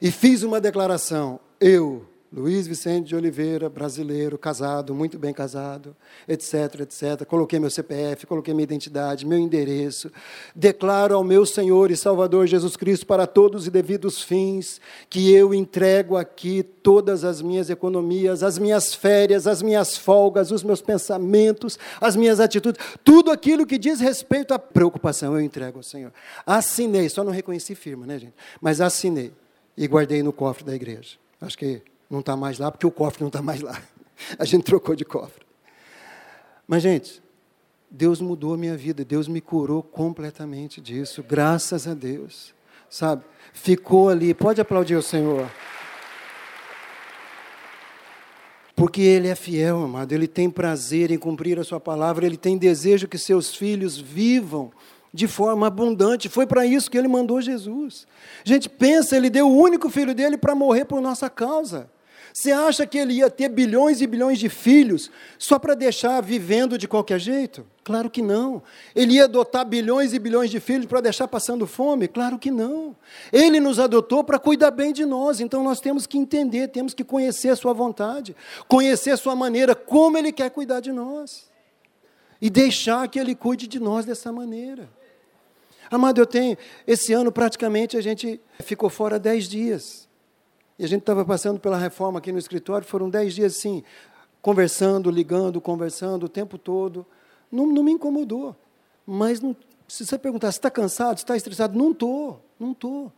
e 0.00 0.10
fiz 0.10 0.42
uma 0.42 0.60
declaração: 0.60 1.38
eu 1.60 2.04
Luiz 2.34 2.66
Vicente 2.66 3.08
de 3.08 3.14
Oliveira, 3.14 3.68
brasileiro, 3.68 4.38
casado, 4.38 4.94
muito 4.94 5.18
bem 5.18 5.34
casado, 5.34 5.94
etc, 6.26 6.80
etc. 6.80 7.26
Coloquei 7.26 7.60
meu 7.60 7.68
CPF, 7.68 8.26
coloquei 8.26 8.54
minha 8.54 8.64
identidade, 8.64 9.26
meu 9.26 9.38
endereço. 9.38 10.10
Declaro 10.56 11.14
ao 11.14 11.22
meu 11.22 11.44
Senhor 11.44 11.90
e 11.90 11.96
Salvador 11.96 12.46
Jesus 12.46 12.74
Cristo 12.74 13.04
para 13.04 13.26
todos 13.26 13.66
e 13.66 13.70
devidos 13.70 14.22
fins 14.22 14.80
que 15.10 15.30
eu 15.30 15.52
entrego 15.52 16.16
aqui 16.16 16.62
todas 16.62 17.22
as 17.22 17.42
minhas 17.42 17.68
economias, 17.68 18.42
as 18.42 18.56
minhas 18.56 18.94
férias, 18.94 19.46
as 19.46 19.60
minhas 19.60 19.98
folgas, 19.98 20.50
os 20.50 20.62
meus 20.62 20.80
pensamentos, 20.80 21.78
as 22.00 22.16
minhas 22.16 22.40
atitudes, 22.40 22.82
tudo 23.04 23.30
aquilo 23.30 23.66
que 23.66 23.76
diz 23.76 24.00
respeito 24.00 24.54
à 24.54 24.58
preocupação, 24.58 25.34
eu 25.34 25.42
entrego 25.42 25.80
ao 25.80 25.82
Senhor. 25.82 26.10
Assinei, 26.46 27.10
só 27.10 27.22
não 27.22 27.30
reconheci 27.30 27.74
firma, 27.74 28.06
né, 28.06 28.18
gente? 28.18 28.34
Mas 28.58 28.80
assinei 28.80 29.32
e 29.76 29.86
guardei 29.86 30.22
no 30.22 30.32
cofre 30.32 30.64
da 30.64 30.74
igreja. 30.74 31.18
Acho 31.38 31.58
que 31.58 31.82
não 32.12 32.20
está 32.20 32.36
mais 32.36 32.58
lá, 32.58 32.70
porque 32.70 32.86
o 32.86 32.90
cofre 32.90 33.22
não 33.22 33.28
está 33.28 33.40
mais 33.40 33.62
lá. 33.62 33.80
A 34.38 34.44
gente 34.44 34.64
trocou 34.64 34.94
de 34.94 35.04
cofre. 35.04 35.44
Mas, 36.68 36.82
gente, 36.82 37.22
Deus 37.90 38.20
mudou 38.20 38.54
a 38.54 38.56
minha 38.56 38.76
vida, 38.76 39.04
Deus 39.04 39.26
me 39.26 39.40
curou 39.40 39.82
completamente 39.82 40.80
disso, 40.80 41.24
graças 41.26 41.88
a 41.88 41.94
Deus. 41.94 42.54
Sabe? 42.88 43.24
Ficou 43.54 44.10
ali, 44.10 44.34
pode 44.34 44.60
aplaudir 44.60 44.94
o 44.94 45.02
Senhor. 45.02 45.50
Porque 48.76 49.00
Ele 49.00 49.28
é 49.28 49.34
fiel, 49.34 49.82
amado, 49.82 50.12
Ele 50.12 50.28
tem 50.28 50.50
prazer 50.50 51.10
em 51.10 51.18
cumprir 51.18 51.58
a 51.58 51.64
Sua 51.64 51.80
palavra, 51.80 52.26
Ele 52.26 52.36
tem 52.36 52.58
desejo 52.58 53.08
que 53.08 53.16
seus 53.16 53.54
filhos 53.54 53.98
vivam 53.98 54.70
de 55.12 55.26
forma 55.26 55.66
abundante. 55.66 56.28
Foi 56.28 56.46
para 56.46 56.66
isso 56.66 56.90
que 56.90 56.98
Ele 56.98 57.08
mandou 57.08 57.40
Jesus. 57.40 58.06
Gente, 58.44 58.68
pensa, 58.68 59.16
Ele 59.16 59.30
deu 59.30 59.48
o 59.48 59.56
único 59.56 59.88
filho 59.88 60.14
dele 60.14 60.36
para 60.36 60.54
morrer 60.54 60.84
por 60.84 61.00
nossa 61.00 61.30
causa. 61.30 61.90
Você 62.32 62.50
acha 62.50 62.86
que 62.86 62.96
ele 62.96 63.14
ia 63.14 63.28
ter 63.28 63.48
bilhões 63.50 64.00
e 64.00 64.06
bilhões 64.06 64.38
de 64.38 64.48
filhos 64.48 65.10
só 65.38 65.58
para 65.58 65.74
deixar 65.74 66.22
vivendo 66.22 66.78
de 66.78 66.88
qualquer 66.88 67.20
jeito? 67.20 67.66
Claro 67.84 68.08
que 68.08 68.22
não. 68.22 68.62
Ele 68.94 69.14
ia 69.14 69.24
adotar 69.24 69.66
bilhões 69.66 70.14
e 70.14 70.18
bilhões 70.18 70.50
de 70.50 70.58
filhos 70.58 70.86
para 70.86 71.02
deixar 71.02 71.28
passando 71.28 71.66
fome? 71.66 72.08
Claro 72.08 72.38
que 72.38 72.50
não. 72.50 72.96
Ele 73.30 73.60
nos 73.60 73.78
adotou 73.78 74.24
para 74.24 74.38
cuidar 74.38 74.70
bem 74.70 74.94
de 74.94 75.04
nós, 75.04 75.40
então 75.40 75.62
nós 75.62 75.78
temos 75.78 76.06
que 76.06 76.16
entender, 76.16 76.68
temos 76.68 76.94
que 76.94 77.04
conhecer 77.04 77.50
a 77.50 77.56
Sua 77.56 77.74
vontade, 77.74 78.34
conhecer 78.66 79.10
a 79.10 79.16
Sua 79.16 79.36
maneira, 79.36 79.74
como 79.74 80.16
Ele 80.16 80.32
quer 80.32 80.50
cuidar 80.50 80.80
de 80.80 80.90
nós. 80.90 81.50
E 82.40 82.48
deixar 82.48 83.06
que 83.08 83.20
Ele 83.20 83.34
cuide 83.34 83.66
de 83.66 83.78
nós 83.78 84.06
dessa 84.06 84.32
maneira. 84.32 84.88
Amado, 85.90 86.18
eu 86.18 86.26
tenho, 86.26 86.56
esse 86.86 87.12
ano 87.12 87.30
praticamente 87.30 87.98
a 87.98 88.00
gente 88.00 88.40
ficou 88.60 88.88
fora 88.88 89.18
dez 89.18 89.46
dias. 89.46 90.08
E 90.82 90.84
a 90.84 90.88
gente 90.88 91.02
estava 91.02 91.24
passando 91.24 91.60
pela 91.60 91.78
reforma 91.78 92.18
aqui 92.18 92.32
no 92.32 92.40
escritório, 92.40 92.84
foram 92.84 93.08
dez 93.08 93.36
dias 93.36 93.56
assim, 93.56 93.84
conversando, 94.40 95.12
ligando, 95.12 95.60
conversando 95.60 96.26
o 96.26 96.28
tempo 96.28 96.58
todo. 96.58 97.06
Não, 97.52 97.64
não 97.68 97.84
me 97.84 97.92
incomodou. 97.92 98.56
Mas 99.06 99.40
não, 99.40 99.54
se 99.86 100.04
você 100.04 100.18
perguntar, 100.18 100.50
você 100.50 100.58
está 100.58 100.68
cansado, 100.68 101.18
está 101.18 101.36
estressado? 101.36 101.78
Não 101.78 101.92
estou, 101.92 102.44
não 102.58 102.72
estou. 102.72 103.12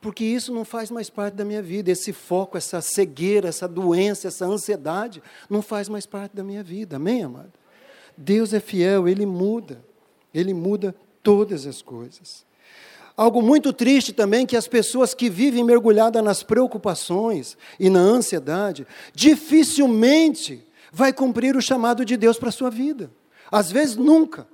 Porque 0.00 0.24
isso 0.24 0.54
não 0.54 0.64
faz 0.64 0.90
mais 0.90 1.10
parte 1.10 1.34
da 1.34 1.44
minha 1.44 1.60
vida. 1.60 1.90
Esse 1.90 2.14
foco, 2.14 2.56
essa 2.56 2.80
cegueira, 2.80 3.50
essa 3.50 3.68
doença, 3.68 4.28
essa 4.28 4.46
ansiedade, 4.46 5.22
não 5.50 5.60
faz 5.60 5.90
mais 5.90 6.06
parte 6.06 6.34
da 6.34 6.42
minha 6.42 6.62
vida. 6.62 6.96
Amém, 6.96 7.22
amado? 7.22 7.52
Deus 8.16 8.54
é 8.54 8.60
fiel, 8.60 9.06
Ele 9.06 9.26
muda. 9.26 9.84
Ele 10.32 10.54
muda 10.54 10.96
todas 11.22 11.66
as 11.66 11.82
coisas. 11.82 12.45
Algo 13.16 13.40
muito 13.40 13.72
triste 13.72 14.12
também 14.12 14.44
que 14.44 14.56
as 14.56 14.68
pessoas 14.68 15.14
que 15.14 15.30
vivem 15.30 15.64
mergulhadas 15.64 16.22
nas 16.22 16.42
preocupações 16.42 17.56
e 17.80 17.88
na 17.88 18.00
ansiedade, 18.00 18.86
dificilmente 19.14 20.62
vai 20.92 21.12
cumprir 21.12 21.56
o 21.56 21.62
chamado 21.62 22.04
de 22.04 22.16
Deus 22.16 22.38
para 22.38 22.50
a 22.50 22.52
sua 22.52 22.70
vida. 22.70 23.10
Às 23.50 23.70
vezes 23.70 23.96
nunca. 23.96 24.46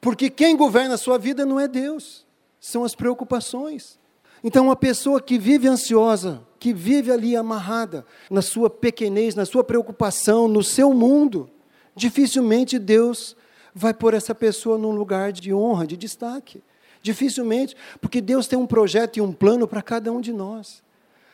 Porque 0.00 0.28
quem 0.28 0.56
governa 0.56 0.94
a 0.94 0.98
sua 0.98 1.18
vida 1.18 1.44
não 1.44 1.60
é 1.60 1.68
Deus, 1.68 2.26
são 2.58 2.84
as 2.84 2.94
preocupações. 2.94 3.98
Então, 4.42 4.64
uma 4.64 4.76
pessoa 4.76 5.20
que 5.20 5.38
vive 5.38 5.68
ansiosa, 5.68 6.42
que 6.58 6.72
vive 6.72 7.12
ali 7.12 7.36
amarrada 7.36 8.04
na 8.30 8.40
sua 8.40 8.70
pequenez, 8.70 9.34
na 9.34 9.44
sua 9.44 9.62
preocupação, 9.62 10.48
no 10.48 10.64
seu 10.64 10.94
mundo, 10.94 11.50
dificilmente 11.94 12.78
Deus 12.78 13.36
vai 13.74 13.92
pôr 13.92 14.14
essa 14.14 14.34
pessoa 14.34 14.78
num 14.78 14.92
lugar 14.92 15.30
de 15.32 15.52
honra, 15.52 15.86
de 15.86 15.96
destaque. 15.96 16.62
Dificilmente, 17.02 17.76
porque 18.00 18.20
Deus 18.20 18.46
tem 18.46 18.58
um 18.58 18.66
projeto 18.66 19.16
e 19.16 19.20
um 19.20 19.32
plano 19.32 19.66
para 19.66 19.80
cada 19.80 20.12
um 20.12 20.20
de 20.20 20.32
nós. 20.32 20.82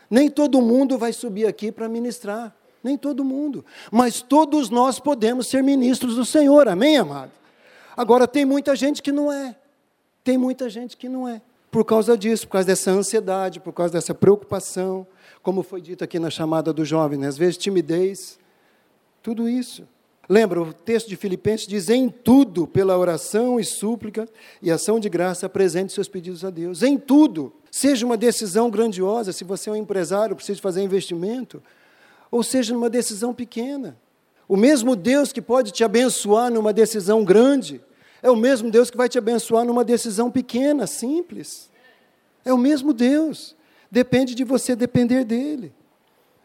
Nem 0.09 0.31
todo 0.31 0.63
mundo 0.63 0.97
vai 0.97 1.13
subir 1.13 1.47
aqui 1.47 1.73
para 1.73 1.89
ministrar, 1.89 2.55
nem 2.83 2.97
todo 2.97 3.25
mundo, 3.25 3.65
mas 3.91 4.23
todos 4.23 4.71
nós 4.71 5.01
podemos 5.01 5.49
ser 5.49 5.63
ministros 5.63 6.15
do 6.15 6.25
Senhor, 6.25 6.69
amém, 6.69 6.97
amado? 6.97 7.33
Agora, 7.97 8.29
tem 8.29 8.45
muita 8.45 8.77
gente 8.77 9.03
que 9.03 9.11
não 9.11 9.33
é, 9.33 9.57
tem 10.23 10.39
muita 10.39 10.71
gente 10.71 10.97
que 10.97 11.09
não 11.09 11.27
é, 11.27 11.43
por 11.71 11.85
causa 11.85 12.17
disso, 12.17 12.47
por 12.47 12.53
causa 12.53 12.67
dessa 12.67 12.91
ansiedade, 12.91 13.59
por 13.59 13.73
causa 13.73 13.93
dessa 13.93 14.15
preocupação, 14.15 15.07
como 15.43 15.63
foi 15.63 15.81
dito 15.81 16.05
aqui 16.05 16.19
na 16.19 16.31
chamada 16.31 16.73
do 16.73 16.85
jovem, 16.85 17.19
né? 17.19 17.27
às 17.27 17.37
vezes 17.37 17.57
timidez, 17.57 18.39
tudo 19.23 19.49
isso. 19.49 19.87
Lembra, 20.29 20.61
o 20.61 20.73
texto 20.73 21.09
de 21.09 21.17
Filipenses 21.17 21.67
diz: 21.67 21.89
em 21.89 22.09
tudo, 22.09 22.67
pela 22.67 22.99
oração 22.99 23.61
e 23.61 23.65
súplica 23.65 24.29
e 24.61 24.71
ação 24.71 24.99
de 24.99 25.09
graça, 25.09 25.47
apresente 25.47 25.93
seus 25.93 26.09
pedidos 26.09 26.45
a 26.45 26.51
Deus. 26.51 26.83
Em 26.83 26.99
tudo. 26.99 27.53
Seja 27.71 28.07
uma 28.07 28.17
decisão 28.17 28.71
grandiosa, 28.71 29.33
se 29.33 29.45
você 29.45 29.69
é 29.69 29.73
um 29.75 29.77
empresário, 29.77 30.35
precisa 30.35 30.59
fazer 30.63 30.83
investimento, 30.83 31.63
ou 32.31 32.43
seja 32.43 32.73
numa 32.73 32.89
decisão 32.89 33.35
pequena. 33.35 33.99
O 34.49 34.57
mesmo 34.57 34.97
Deus 34.97 35.31
que 35.31 35.43
pode 35.43 35.73
te 35.73 35.85
abençoar 35.85 36.51
numa 36.51 36.73
decisão 36.73 37.23
grande, 37.23 37.83
é 38.23 38.31
o 38.31 38.37
mesmo 38.37 38.71
Deus 38.71 38.91
que 38.91 38.97
vai 38.97 39.11
te 39.11 39.19
abençoar 39.19 39.67
numa 39.67 39.85
decisão 39.85 40.31
pequena, 40.31 40.87
simples. 40.87 41.69
É 42.47 42.53
o 42.53 42.57
mesmo 42.57 42.95
Deus. 42.95 43.55
Depende 43.91 44.35
de 44.35 44.43
você 44.43 44.75
depender 44.75 45.25
dele. 45.25 45.73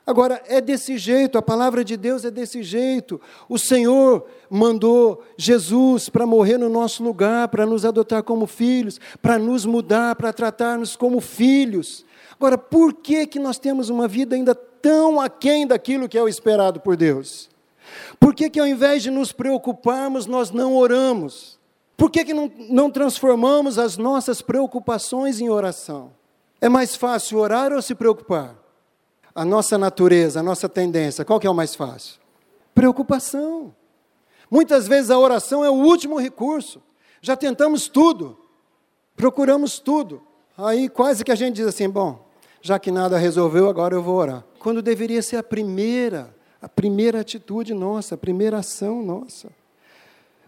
Agora, 0.06 0.42
é 0.48 0.60
desse 0.60 0.98
jeito, 0.98 1.38
a 1.38 1.42
palavra 1.42 1.84
de 1.84 1.96
Deus 1.96 2.26
é 2.26 2.32
desse 2.32 2.64
jeito. 2.64 3.22
O 3.48 3.58
Senhor 3.60 4.26
mandou 4.50 5.24
Jesus 5.38 6.10
para 6.10 6.26
morrer 6.26 6.58
no 6.58 6.70
nosso 6.70 7.04
lugar, 7.04 7.48
para 7.50 7.66
nos 7.66 7.86
adotar 7.86 8.24
como 8.24 8.48
filhos, 8.48 9.00
para 9.22 9.38
nos 9.38 9.66
mudar, 9.66 10.16
para 10.16 10.34
tratar-nos 10.34 10.96
como 10.96 11.22
filhos. 11.22 12.04
Agora, 12.32 12.58
por 12.58 12.94
que, 12.94 13.28
que 13.28 13.40
nós 13.40 13.60
temos 13.60 13.90
uma 13.90 14.08
vida 14.08 14.36
ainda 14.36 14.56
tão 14.56 15.22
aquém 15.22 15.68
daquilo 15.68 16.10
que 16.10 16.18
é 16.18 16.24
o 16.24 16.28
esperado 16.28 16.80
por 16.80 16.98
Deus? 16.98 17.50
Por 18.20 18.34
que, 18.34 18.50
que 18.50 18.60
ao 18.60 18.68
invés 18.68 19.04
de 19.04 19.12
nos 19.12 19.32
preocuparmos, 19.32 20.26
nós 20.26 20.50
não 20.50 20.76
oramos? 20.76 21.60
Por 21.96 22.10
que, 22.10 22.26
que 22.26 22.34
não, 22.34 22.52
não 22.70 22.90
transformamos 22.90 23.78
as 23.78 23.96
nossas 23.98 24.42
preocupações 24.42 25.40
em 25.40 25.50
oração? 25.50 26.12
É 26.60 26.68
mais 26.68 26.96
fácil 26.96 27.38
orar 27.38 27.72
ou 27.72 27.82
se 27.82 27.94
preocupar? 27.94 28.61
A 29.34 29.46
nossa 29.46 29.78
natureza, 29.78 30.40
a 30.40 30.44
nossa 30.44 30.68
tendência, 30.68 31.26
qual 31.26 31.40
que 31.40 31.48
é 31.48 31.50
o 31.50 31.56
mais 31.56 31.76
fácil? 31.76 32.20
Preocupação. 32.74 33.74
Muitas 34.50 34.88
vezes 34.88 35.10
a 35.10 35.18
oração 35.18 35.64
é 35.64 35.70
o 35.70 35.76
último 35.76 36.20
recurso. 36.20 36.82
Já 37.22 37.36
tentamos 37.38 37.88
tudo, 37.88 38.38
procuramos 39.16 39.80
tudo. 39.80 40.22
Aí 40.58 40.90
quase 40.90 41.24
que 41.24 41.32
a 41.32 41.36
gente 41.36 41.56
diz 41.56 41.68
assim: 41.68 41.90
bom, 41.90 42.28
já 42.62 42.78
que 42.78 42.92
nada 42.92 43.18
resolveu, 43.18 43.70
agora 43.70 43.96
eu 43.96 44.04
vou 44.04 44.16
orar. 44.16 44.44
Quando 44.60 44.82
deveria 44.82 45.22
ser 45.22 45.38
a 45.38 45.44
primeira, 45.44 46.36
a 46.62 46.68
primeira 46.68 47.22
atitude 47.22 47.74
nossa, 47.74 48.16
a 48.16 48.18
primeira 48.18 48.58
ação 48.58 49.02
nossa. 49.02 49.50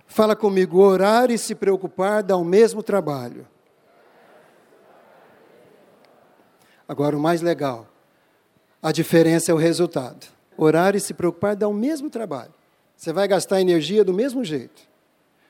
Fala 0.05 0.36
comigo: 0.36 0.79
orar 0.79 1.31
e 1.31 1.38
se 1.38 1.55
preocupar 1.55 2.21
dá 2.21 2.36
o 2.36 2.43
mesmo 2.43 2.84
trabalho. 2.84 3.47
Agora, 6.88 7.15
o 7.15 7.19
mais 7.19 7.41
legal, 7.41 7.88
a 8.84 8.91
diferença 8.91 9.49
é 9.49 9.55
o 9.55 9.57
resultado. 9.57 10.27
Orar 10.57 10.93
e 10.93 10.99
se 10.99 11.13
preocupar 11.13 11.55
dá 11.55 11.69
o 11.69 11.73
mesmo 11.73 12.09
trabalho. 12.09 12.53
Você 12.97 13.13
vai 13.13 13.27
gastar 13.29 13.61
energia 13.61 14.03
do 14.03 14.13
mesmo 14.13 14.43
jeito. 14.43 14.81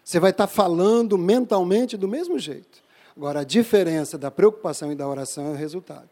Você 0.03 0.19
vai 0.19 0.29
estar 0.29 0.45
falando 0.45 1.17
mentalmente 1.17 1.97
do 1.97 2.07
mesmo 2.07 2.37
jeito. 2.37 2.83
Agora, 3.17 3.39
a 3.39 3.43
diferença 3.43 4.19
da 4.19 4.29
preocupação 4.29 4.91
e 4.91 4.95
da 4.95 5.07
oração 5.07 5.47
é 5.47 5.49
o 5.49 5.55
resultado. 5.55 6.09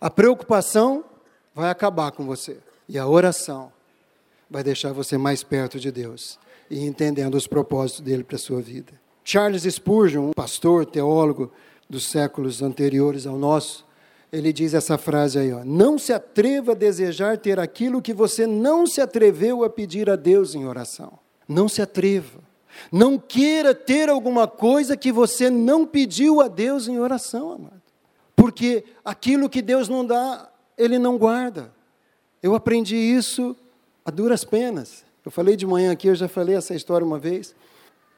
A 0.00 0.08
preocupação 0.08 1.04
vai 1.54 1.70
acabar 1.70 2.10
com 2.12 2.24
você. 2.24 2.56
E 2.88 2.98
a 2.98 3.06
oração 3.06 3.70
vai 4.50 4.64
deixar 4.64 4.92
você 4.92 5.18
mais 5.18 5.42
perto 5.42 5.78
de 5.78 5.92
Deus 5.92 6.38
e 6.70 6.84
entendendo 6.84 7.34
os 7.34 7.46
propósitos 7.46 8.00
dele 8.00 8.24
para 8.24 8.36
a 8.36 8.38
sua 8.38 8.60
vida. 8.60 8.92
Charles 9.22 9.62
Spurgeon, 9.62 10.28
um 10.28 10.32
pastor, 10.32 10.86
teólogo 10.86 11.52
dos 11.88 12.06
séculos 12.06 12.62
anteriores 12.62 13.26
ao 13.26 13.36
nosso, 13.36 13.84
ele 14.32 14.50
diz 14.50 14.72
essa 14.72 14.96
frase 14.96 15.38
aí, 15.38 15.52
ó, 15.52 15.62
não 15.62 15.98
se 15.98 16.10
atreva 16.10 16.72
a 16.72 16.74
desejar 16.74 17.36
ter 17.36 17.60
aquilo 17.60 18.00
que 18.00 18.14
você 18.14 18.46
não 18.46 18.86
se 18.86 18.98
atreveu 18.98 19.62
a 19.62 19.68
pedir 19.68 20.08
a 20.08 20.16
Deus 20.16 20.54
em 20.54 20.66
oração. 20.66 21.18
Não 21.46 21.68
se 21.68 21.82
atreva. 21.82 22.40
Não 22.90 23.18
queira 23.18 23.74
ter 23.74 24.08
alguma 24.08 24.48
coisa 24.48 24.96
que 24.96 25.12
você 25.12 25.50
não 25.50 25.84
pediu 25.84 26.40
a 26.40 26.48
Deus 26.48 26.88
em 26.88 26.98
oração, 26.98 27.52
amado. 27.52 27.82
Porque 28.34 28.84
aquilo 29.04 29.50
que 29.50 29.60
Deus 29.60 29.86
não 29.86 30.02
dá, 30.02 30.50
Ele 30.78 30.98
não 30.98 31.18
guarda. 31.18 31.70
Eu 32.42 32.54
aprendi 32.54 32.96
isso 32.96 33.54
a 34.02 34.10
duras 34.10 34.44
penas. 34.44 35.04
Eu 35.22 35.30
falei 35.30 35.56
de 35.56 35.66
manhã 35.66 35.92
aqui, 35.92 36.08
eu 36.08 36.14
já 36.14 36.26
falei 36.26 36.56
essa 36.56 36.74
história 36.74 37.06
uma 37.06 37.18
vez. 37.18 37.54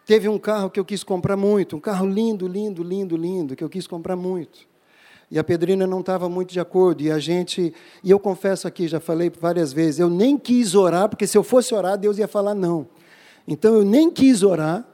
Teve 0.07 0.29
um 0.29 0.39
carro 0.39 0.71
que 0.71 0.79
eu 0.79 0.85
quis 0.85 1.03
comprar 1.03 1.37
muito, 1.37 1.75
um 1.75 1.81
carro 1.81 2.07
lindo, 2.07 2.47
lindo, 2.47 2.85
lindo, 2.85 3.17
lindo, 3.17 3.57
que 3.57 3.65
eu 3.65 3.69
quis 3.69 3.89
comprar 3.89 4.15
muito. 4.15 4.74
E 5.35 5.39
a 5.39 5.43
Pedrina 5.43 5.85
não 5.85 5.99
estava 5.99 6.29
muito 6.29 6.53
de 6.53 6.61
acordo. 6.61 7.03
E 7.03 7.11
a 7.11 7.19
gente, 7.19 7.75
e 8.05 8.09
eu 8.13 8.21
confesso 8.21 8.69
aqui, 8.69 8.87
já 8.87 9.01
falei 9.01 9.33
várias 9.37 9.73
vezes, 9.73 9.99
eu 9.99 10.09
nem 10.09 10.39
quis 10.39 10.77
orar, 10.77 11.09
porque 11.09 11.27
se 11.27 11.37
eu 11.37 11.43
fosse 11.43 11.75
orar, 11.75 11.99
Deus 11.99 12.19
ia 12.19 12.29
falar 12.29 12.55
não. 12.55 12.87
Então 13.49 13.75
eu 13.75 13.85
nem 13.85 14.13
quis 14.13 14.45
orar, 14.45 14.87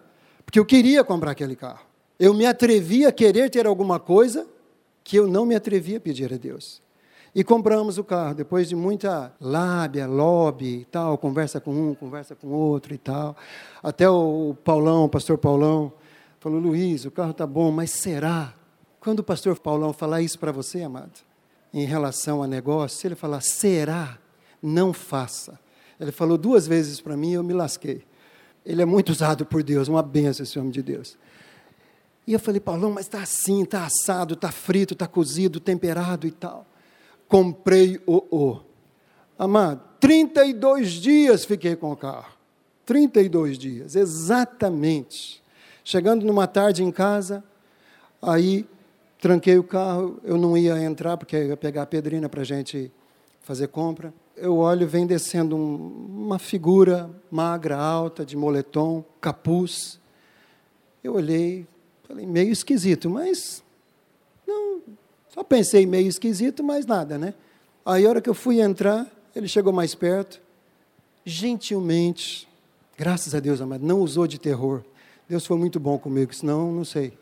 porque 0.43 0.59
eu 0.59 0.65
queria 0.65 1.05
comprar 1.05 1.33
aquele 1.33 1.55
carro. 1.55 1.85
Eu 2.19 2.33
me 2.33 2.47
atrevi 2.47 3.05
a 3.05 3.13
querer 3.13 3.51
ter 3.51 3.67
alguma 3.67 4.01
coisa 4.01 4.47
que 5.05 5.15
eu 5.15 5.27
não 5.27 5.45
me 5.45 5.55
atrevia 5.55 5.99
a 5.99 6.01
pedir 6.01 6.33
a 6.33 6.39
Deus. 6.39 6.81
E 7.35 7.45
compramos 7.45 7.99
o 7.99 8.03
carro, 8.03 8.35
depois 8.35 8.67
de 8.67 8.75
muita 8.75 9.35
lábia, 9.39 10.07
lobby 10.07 10.81
e 10.81 10.85
tal, 10.87 11.19
conversa 11.19 11.61
com 11.61 11.91
um, 11.91 11.95
conversa 11.95 12.35
com 12.35 12.49
outro 12.49 12.95
e 12.95 12.99
tal. 12.99 13.37
Até 13.83 14.09
o 14.09 14.57
Paulão, 14.65 15.05
o 15.05 15.09
pastor 15.11 15.37
Paulão, 15.37 15.93
falou: 16.39 16.59
Luiz, 16.59 17.05
o 17.05 17.11
carro 17.11 17.33
está 17.33 17.47
bom, 17.47 17.71
mas 17.71 17.91
será? 17.91 18.55
Quando 19.01 19.21
o 19.21 19.25
pastor 19.25 19.59
Paulão 19.59 19.95
falar 19.95 20.21
isso 20.21 20.39
para 20.39 20.53
você, 20.53 20.83
amado, 20.83 21.21
em 21.73 21.87
relação 21.87 22.43
a 22.43 22.47
negócio, 22.47 23.07
ele 23.07 23.15
falar 23.15 23.41
será, 23.41 24.19
não 24.63 24.93
faça. 24.93 25.59
Ele 25.99 26.13
falou 26.13 26.37
duas 26.37 26.67
vezes 26.67 27.01
para 27.01 27.17
mim 27.17 27.31
e 27.31 27.35
eu 27.35 27.43
me 27.43 27.55
lasquei. 27.55 28.05
Ele 28.65 28.83
é 28.83 28.85
muito 28.85 29.11
usado 29.11 29.47
por 29.47 29.63
Deus, 29.63 29.89
uma 29.89 30.03
benção 30.03 30.45
esse 30.45 30.59
homem 30.59 30.71
de 30.71 30.83
Deus. 30.83 31.17
E 32.27 32.35
eu 32.35 32.39
falei, 32.39 32.61
Paulão, 32.61 32.93
mas 32.93 33.07
está 33.07 33.23
assim, 33.23 33.63
está 33.63 33.85
assado, 33.85 34.35
está 34.35 34.53
frito, 34.53 34.93
está 34.93 35.07
cozido, 35.07 35.59
temperado 35.59 36.27
e 36.27 36.31
tal. 36.31 36.67
Comprei 37.27 38.01
o 38.07 38.25
o. 38.31 38.61
Amado, 39.39 39.81
32 39.99 40.91
dias 40.93 41.45
fiquei 41.47 41.75
com 41.75 41.91
o 41.91 41.97
carro. 41.97 42.33
32 42.85 43.57
dias, 43.57 43.97
exatamente. 43.97 45.43
Chegando 45.83 46.27
numa 46.27 46.47
tarde 46.47 46.83
em 46.83 46.93
casa, 46.93 47.43
aí 48.21 48.67
Tranquei 49.21 49.59
o 49.59 49.63
carro, 49.63 50.19
eu 50.25 50.39
não 50.39 50.57
ia 50.57 50.83
entrar 50.83 51.17
porque 51.19 51.37
ia 51.37 51.57
pegar 51.57 51.83
a 51.83 51.87
pedrina 51.87 52.27
para 52.27 52.41
a 52.41 52.45
gente 52.45 52.91
fazer 53.43 53.69
compra. 53.69 54.15
Eu 54.35 54.57
olho, 54.57 54.89
vem 54.89 55.07
descendo 55.07 55.55
um, 55.55 56.07
uma 56.25 56.39
figura 56.39 57.11
magra, 57.31 57.77
alta, 57.77 58.25
de 58.25 58.35
moletom, 58.35 59.05
capuz. 59.21 60.01
Eu 61.05 61.17
olhei, 61.17 61.67
falei, 62.09 62.25
meio 62.25 62.51
esquisito, 62.51 63.11
mas 63.11 63.63
não, 64.47 64.81
só 65.29 65.45
pensei 65.45 65.85
meio 65.85 66.09
esquisito, 66.09 66.65
mas 66.65 66.87
nada, 66.87 67.19
né? 67.19 67.35
Aí 67.85 68.07
a 68.07 68.09
hora 68.09 68.21
que 68.23 68.31
eu 68.31 68.35
fui 68.35 68.61
entrar, 68.61 69.07
ele 69.37 69.49
chegou 69.49 69.73
mais 69.73 69.95
perto, 69.95 70.41
gentilmente, 71.27 72.49
graças 72.97 73.35
a 73.35 73.41
Deus, 73.41 73.61
amado, 73.61 73.85
não 73.85 74.01
usou 74.01 74.27
de 74.27 74.39
terror. 74.39 74.83
Deus 75.29 75.45
foi 75.45 75.59
muito 75.59 75.79
bom 75.79 75.99
comigo, 75.99 76.35
senão 76.35 76.73
não 76.73 76.85
sei. 76.85 77.20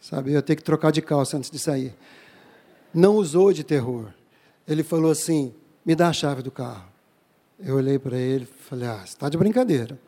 Sabe, 0.00 0.30
eu 0.30 0.34
ia 0.34 0.42
ter 0.42 0.56
que 0.56 0.62
trocar 0.62 0.92
de 0.92 1.02
calça 1.02 1.36
antes 1.36 1.50
de 1.50 1.58
sair. 1.58 1.94
Não 2.92 3.16
usou 3.16 3.52
de 3.52 3.64
terror. 3.64 4.08
Ele 4.66 4.82
falou 4.82 5.10
assim: 5.10 5.52
me 5.84 5.94
dá 5.94 6.08
a 6.08 6.12
chave 6.12 6.42
do 6.42 6.50
carro. 6.50 6.88
Eu 7.58 7.76
olhei 7.76 7.98
para 7.98 8.16
ele 8.16 8.44
e 8.44 8.62
falei: 8.64 8.88
ah, 8.88 9.02
está 9.04 9.28
de 9.28 9.36
brincadeira. 9.36 9.98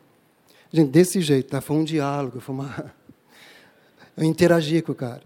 Gente, 0.71 0.91
desse 0.91 1.21
jeito, 1.21 1.49
tá? 1.49 1.61
foi 1.61 1.77
um 1.77 1.83
diálogo, 1.83 2.39
foi 2.39 2.55
uma. 2.55 2.91
Eu 4.15 4.23
interagi 4.23 4.81
com 4.81 4.91
o 4.91 4.95
cara. 4.95 5.21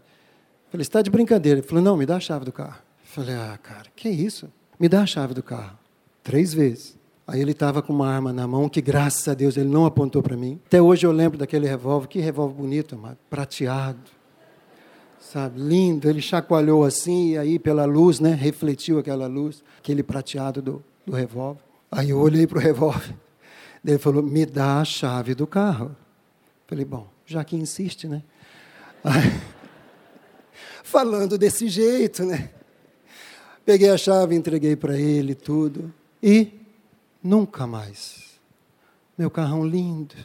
Falei: 0.70 0.82
está 0.82 1.02
de 1.02 1.10
brincadeira. 1.10 1.60
Ele 1.60 1.68
falou: 1.68 1.84
não, 1.84 1.98
me 1.98 2.06
dá 2.06 2.18
a 2.18 2.20
chave 2.20 2.46
do 2.46 2.52
carro. 2.52 2.82
Falei: 3.04 3.36
ah, 3.36 3.58
cara, 3.62 3.86
que 3.96 4.10
isso? 4.10 4.52
Me 4.80 4.90
dá 4.90 5.02
a 5.02 5.06
chave 5.06 5.34
do 5.34 5.44
carro. 5.44 5.78
Três 6.24 6.54
vezes. 6.54 6.98
Aí 7.26 7.40
ele 7.40 7.52
estava 7.52 7.82
com 7.82 7.94
uma 7.94 8.10
arma 8.10 8.34
na 8.34 8.46
mão 8.46 8.68
que, 8.68 8.82
graças 8.82 9.28
a 9.28 9.34
Deus, 9.34 9.56
ele 9.56 9.70
não 9.70 9.86
apontou 9.86 10.22
para 10.22 10.36
mim. 10.36 10.60
Até 10.66 10.82
hoje 10.82 11.06
eu 11.06 11.12
lembro 11.12 11.38
daquele 11.38 11.68
revólver. 11.68 12.08
Que 12.08 12.20
revólver 12.20 12.56
bonito, 12.56 12.96
amado. 12.96 13.18
Prateado 13.30 14.13
sabe, 15.34 15.60
lindo. 15.60 16.08
Ele 16.08 16.22
chacoalhou 16.22 16.84
assim, 16.84 17.32
e 17.32 17.38
aí 17.38 17.60
pela 17.60 17.86
luz, 17.86 18.20
né, 18.20 18.34
refletiu 18.34 19.00
aquela 19.00 19.26
luz, 19.26 19.64
aquele 19.80 20.04
prateado 20.04 20.62
do, 20.62 20.84
do 21.06 21.14
revólver. 21.14 21.62
Aí 21.92 22.12
eu 22.12 22.20
olhei 22.20 22.46
para 22.46 22.60
o 22.60 22.62
revólver, 22.62 23.16
ele 23.84 23.98
falou, 23.98 24.22
me 24.22 24.46
dá 24.46 24.80
a 24.80 24.86
chave 24.86 25.34
do 25.34 25.48
carro. 25.48 25.96
Falei, 26.68 26.86
bom, 26.86 27.08
já 27.26 27.44
que 27.44 27.56
insiste, 27.56 28.08
né? 28.08 28.22
Aí, 29.04 29.42
falando 30.84 31.38
desse 31.38 31.68
jeito, 31.68 32.24
né? 32.24 32.52
Peguei 33.66 33.90
a 33.90 33.98
chave, 33.98 34.36
entreguei 34.36 34.76
para 34.76 34.98
ele 35.00 35.34
tudo, 35.34 35.92
e 36.22 36.52
nunca 37.24 37.66
mais. 37.66 38.40
Meu 39.18 39.32
carrão 39.32 39.66
lindo 39.66 40.16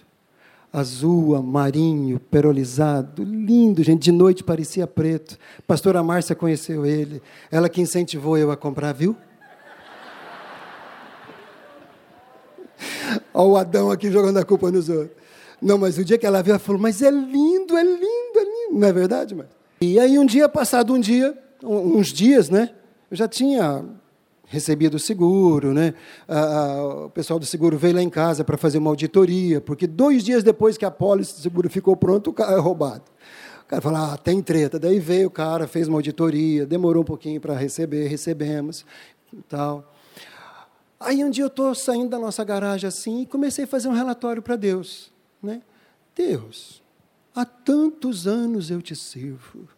azul, 0.73 1.41
marinho, 1.43 2.19
perolizado, 2.19 3.23
lindo, 3.25 3.83
gente, 3.83 4.03
de 4.03 4.13
noite 4.13 4.45
parecia 4.45 4.87
preto. 4.87 5.39
Pastora 5.67 6.03
Márcia 6.03 6.37
conheceu 6.37 6.85
ele, 6.85 7.23
ela 7.51 7.69
que 7.69 7.81
incentivou 7.81 8.37
eu 8.37 8.51
a 8.51 8.57
comprar, 8.57 8.93
viu? 8.93 9.17
Olha 13.33 13.49
o 13.49 13.57
Adão 13.57 13.91
aqui 13.91 14.11
jogando 14.11 14.39
a 14.39 14.45
culpa 14.45 14.71
nos 14.71 14.89
outros. 14.89 15.17
Não, 15.61 15.77
mas 15.77 15.99
o 15.99 16.05
dia 16.05 16.17
que 16.17 16.27
ela 16.27 16.43
viu, 16.43 16.53
ela 16.53 16.59
falou, 16.59 16.81
mas 16.81 17.03
é 17.03 17.11
lindo, 17.11 17.77
é 17.77 17.83
lindo, 17.83 18.37
é 18.37 18.45
lindo. 18.45 18.79
Não 18.79 18.87
é 18.87 18.93
verdade, 18.93 19.35
mãe? 19.35 19.47
E 19.81 19.99
aí 19.99 20.19
um 20.19 20.27
dia, 20.27 20.49
passado 20.49 20.93
um 20.93 21.01
dia, 21.01 21.37
uns 21.63 22.13
dias, 22.13 22.51
né? 22.51 22.71
Eu 23.11 23.17
já 23.17 23.27
tinha 23.27 23.85
recebia 24.49 24.91
do 24.91 24.99
seguro, 24.99 25.73
né? 25.73 25.95
o 27.05 27.11
pessoal 27.11 27.39
do 27.39 27.47
seguro 27.47 27.79
veio 27.79 27.95
lá 27.95 28.03
em 28.03 28.11
casa 28.11 28.43
para 28.43 28.57
fazer 28.57 28.79
uma 28.79 28.91
auditoria, 28.91 29.61
porque 29.61 29.87
dois 29.87 30.25
dias 30.25 30.43
depois 30.43 30.77
que 30.77 30.85
a 30.85 30.91
pólice 30.91 31.35
do 31.35 31.41
seguro 31.41 31.71
ficou 31.71 31.97
pronto, 31.97 32.31
o 32.31 32.33
carro 32.33 32.57
é 32.57 32.61
roubado. 32.61 33.05
O 33.63 33.69
cara 33.69 33.83
falou, 33.83 33.99
ah, 33.99 34.17
tem 34.17 34.41
treta. 34.41 34.79
Daí 34.79 34.99
veio 34.99 35.29
o 35.29 35.31
cara, 35.31 35.69
fez 35.69 35.89
uma 35.89 35.99
auditoria, 35.99 36.65
demorou 36.65 37.03
um 37.03 37.07
pouquinho 37.07 37.39
para 37.39 37.55
receber, 37.55 38.09
recebemos 38.09 38.85
tal. 39.47 39.95
Aí 40.99 41.23
um 41.23 41.31
dia 41.31 41.45
eu 41.45 41.49
estou 41.49 41.75
saindo 41.75 42.09
da 42.09 42.19
nossa 42.19 42.43
garagem 42.43 42.89
assim 42.89 43.23
e 43.23 43.27
comecei 43.27 43.65
a 43.65 43.69
fazer 43.69 43.89
um 43.89 43.93
relatório 43.93 44.43
para 44.43 44.57
Deus. 44.57 45.13
Né? 45.43 45.63
Deus, 46.17 46.83
há 47.35 47.45
tantos 47.45 48.27
anos 48.27 48.71
eu 48.71 48.81
te 48.81 48.97
sirvo. 48.97 49.69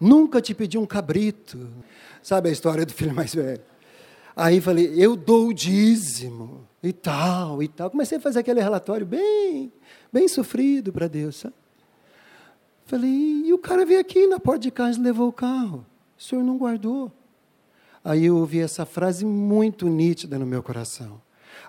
Nunca 0.00 0.40
te 0.40 0.54
pedi 0.54 0.76
um 0.76 0.84
cabrito. 0.84 1.68
Sabe 2.22 2.48
a 2.48 2.52
história 2.52 2.84
do 2.84 2.92
filho 2.92 3.14
mais 3.14 3.34
velho? 3.34 3.62
Aí 4.40 4.60
falei, 4.60 4.92
eu 4.94 5.16
dou 5.16 5.48
o 5.48 5.52
dízimo 5.52 6.64
e 6.80 6.92
tal, 6.92 7.60
e 7.60 7.66
tal. 7.66 7.90
Comecei 7.90 8.18
a 8.18 8.20
fazer 8.20 8.38
aquele 8.38 8.60
relatório 8.60 9.04
bem, 9.04 9.72
bem 10.12 10.28
sofrido 10.28 10.92
para 10.92 11.08
Deus, 11.08 11.38
sabe? 11.38 11.54
Falei, 12.86 13.42
e 13.44 13.52
o 13.52 13.58
cara 13.58 13.84
veio 13.84 13.98
aqui 13.98 14.28
na 14.28 14.38
porta 14.38 14.60
de 14.60 14.70
casa 14.70 14.96
e 14.96 15.02
levou 15.02 15.26
o 15.26 15.32
carro. 15.32 15.84
O 16.16 16.22
senhor 16.22 16.44
não 16.44 16.56
guardou. 16.56 17.10
Aí 18.04 18.26
eu 18.26 18.36
ouvi 18.36 18.60
essa 18.60 18.86
frase 18.86 19.26
muito 19.26 19.88
nítida 19.88 20.38
no 20.38 20.46
meu 20.46 20.62
coração. 20.62 21.20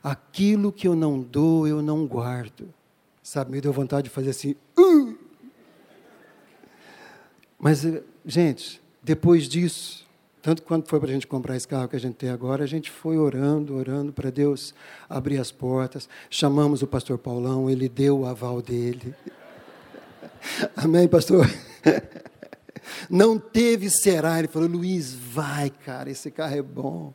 Aquilo 0.03 0.71
que 0.71 0.87
eu 0.87 0.95
não 0.95 1.19
dou, 1.19 1.67
eu 1.67 1.81
não 1.81 2.05
guardo. 2.05 2.71
Sabe, 3.23 3.51
me 3.51 3.61
deu 3.61 3.73
vontade 3.73 4.03
de 4.03 4.09
fazer 4.11 4.29
assim. 4.29 4.55
Uh! 4.77 5.17
Mas, 7.57 7.83
eh, 7.83 8.03
gente, 8.23 8.79
depois 9.01 9.49
disso, 9.49 10.07
tanto 10.41 10.61
quanto 10.63 10.87
foi 10.87 10.99
para 10.99 11.09
a 11.09 11.13
gente 11.13 11.27
comprar 11.27 11.55
esse 11.55 11.67
carro 11.67 11.87
que 11.87 11.95
a 11.95 11.99
gente 11.99 12.15
tem 12.15 12.29
agora, 12.29 12.63
a 12.63 12.67
gente 12.67 12.89
foi 12.89 13.17
orando, 13.17 13.75
orando 13.75 14.13
para 14.13 14.29
Deus 14.29 14.73
abrir 15.09 15.37
as 15.37 15.51
portas. 15.51 16.07
Chamamos 16.29 16.81
o 16.81 16.87
pastor 16.87 17.17
Paulão, 17.17 17.69
ele 17.69 17.89
deu 17.89 18.19
o 18.19 18.25
aval 18.25 18.61
dele. 18.61 19.13
Amém, 20.75 21.07
pastor? 21.07 21.45
Não 23.09 23.37
teve 23.37 23.89
será. 23.89 24.39
Ele 24.39 24.47
falou: 24.47 24.67
Luiz, 24.67 25.13
vai, 25.13 25.69
cara, 25.69 26.09
esse 26.09 26.31
carro 26.31 26.55
é 26.55 26.61
bom. 26.61 27.13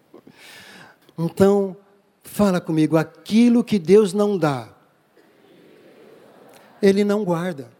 Então, 1.19 1.77
fala 2.23 2.61
comigo: 2.61 2.97
aquilo 2.97 3.65
que 3.65 3.79
Deus 3.79 4.13
não 4.13 4.37
dá, 4.37 4.69
Ele 6.83 7.05
não 7.05 7.25
guarda. 7.25 7.71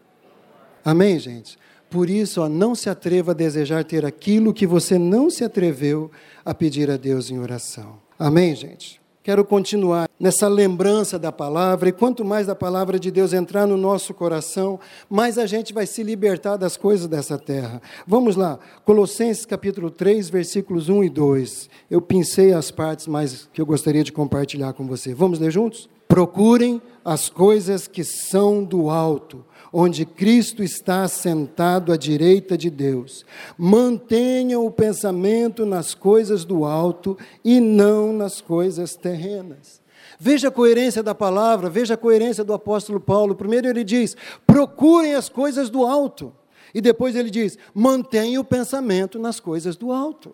Amém, 0.83 1.17
gente? 1.19 1.57
Por 1.95 2.09
isso, 2.09 2.41
ó, 2.41 2.49
não 2.49 2.75
se 2.75 2.89
atreva 2.89 3.31
a 3.31 3.33
desejar 3.33 3.85
ter 3.85 4.05
aquilo 4.05 4.53
que 4.53 4.67
você 4.67 4.99
não 4.99 5.29
se 5.29 5.45
atreveu 5.45 6.11
a 6.43 6.53
pedir 6.53 6.91
a 6.91 6.97
Deus 6.97 7.31
em 7.31 7.39
oração. 7.39 7.93
Amém, 8.19 8.53
gente? 8.53 8.99
Quero 9.23 9.45
continuar 9.45 10.09
nessa 10.19 10.49
lembrança 10.49 11.17
da 11.17 11.31
palavra, 11.31 11.87
e 11.87 11.93
quanto 11.93 12.25
mais 12.25 12.47
da 12.47 12.53
palavra 12.53 12.99
de 12.99 13.09
Deus 13.09 13.31
entrar 13.31 13.65
no 13.65 13.77
nosso 13.77 14.13
coração, 14.13 14.77
mais 15.09 15.37
a 15.37 15.45
gente 15.45 15.73
vai 15.73 15.87
se 15.87 16.03
libertar 16.03 16.57
das 16.57 16.75
coisas 16.75 17.07
dessa 17.07 17.37
terra. 17.37 17.81
Vamos 18.05 18.35
lá, 18.35 18.59
Colossenses 18.83 19.45
capítulo 19.45 19.89
3, 19.89 20.27
versículos 20.27 20.89
1 20.89 21.05
e 21.05 21.09
2. 21.09 21.69
Eu 21.89 22.01
pincei 22.01 22.51
as 22.51 22.71
partes 22.71 23.07
mais 23.07 23.47
que 23.53 23.61
eu 23.61 23.65
gostaria 23.65 24.03
de 24.03 24.11
compartilhar 24.11 24.73
com 24.73 24.85
você. 24.85 25.13
Vamos 25.13 25.39
ler 25.39 25.49
juntos? 25.49 25.87
Procurem 26.09 26.81
as 27.05 27.29
coisas 27.29 27.87
que 27.87 28.03
são 28.03 28.65
do 28.65 28.89
alto 28.89 29.45
onde 29.77 30.05
Cristo 30.05 30.63
está 30.63 31.05
sentado 31.05 31.91
à 31.91 31.97
direita 31.97 32.57
de 32.57 32.69
Deus. 32.69 33.25
Mantenham 33.57 34.65
o 34.65 34.71
pensamento 34.71 35.65
nas 35.65 35.93
coisas 35.93 36.45
do 36.45 36.63
alto 36.63 37.17
e 37.43 37.59
não 37.59 38.13
nas 38.13 38.39
coisas 38.39 38.95
terrenas. 38.95 39.81
Veja 40.17 40.47
a 40.47 40.51
coerência 40.51 41.03
da 41.03 41.13
palavra, 41.13 41.69
veja 41.69 41.95
a 41.95 41.97
coerência 41.97 42.41
do 42.41 42.53
apóstolo 42.53 43.01
Paulo. 43.01 43.35
Primeiro 43.35 43.67
ele 43.67 43.83
diz: 43.83 44.15
procurem 44.47 45.13
as 45.13 45.27
coisas 45.27 45.69
do 45.69 45.83
alto. 45.85 46.31
E 46.73 46.79
depois 46.79 47.13
ele 47.13 47.29
diz: 47.29 47.57
mantenha 47.73 48.39
o 48.39 48.45
pensamento 48.45 49.19
nas 49.19 49.41
coisas 49.41 49.75
do 49.75 49.91
alto. 49.91 50.33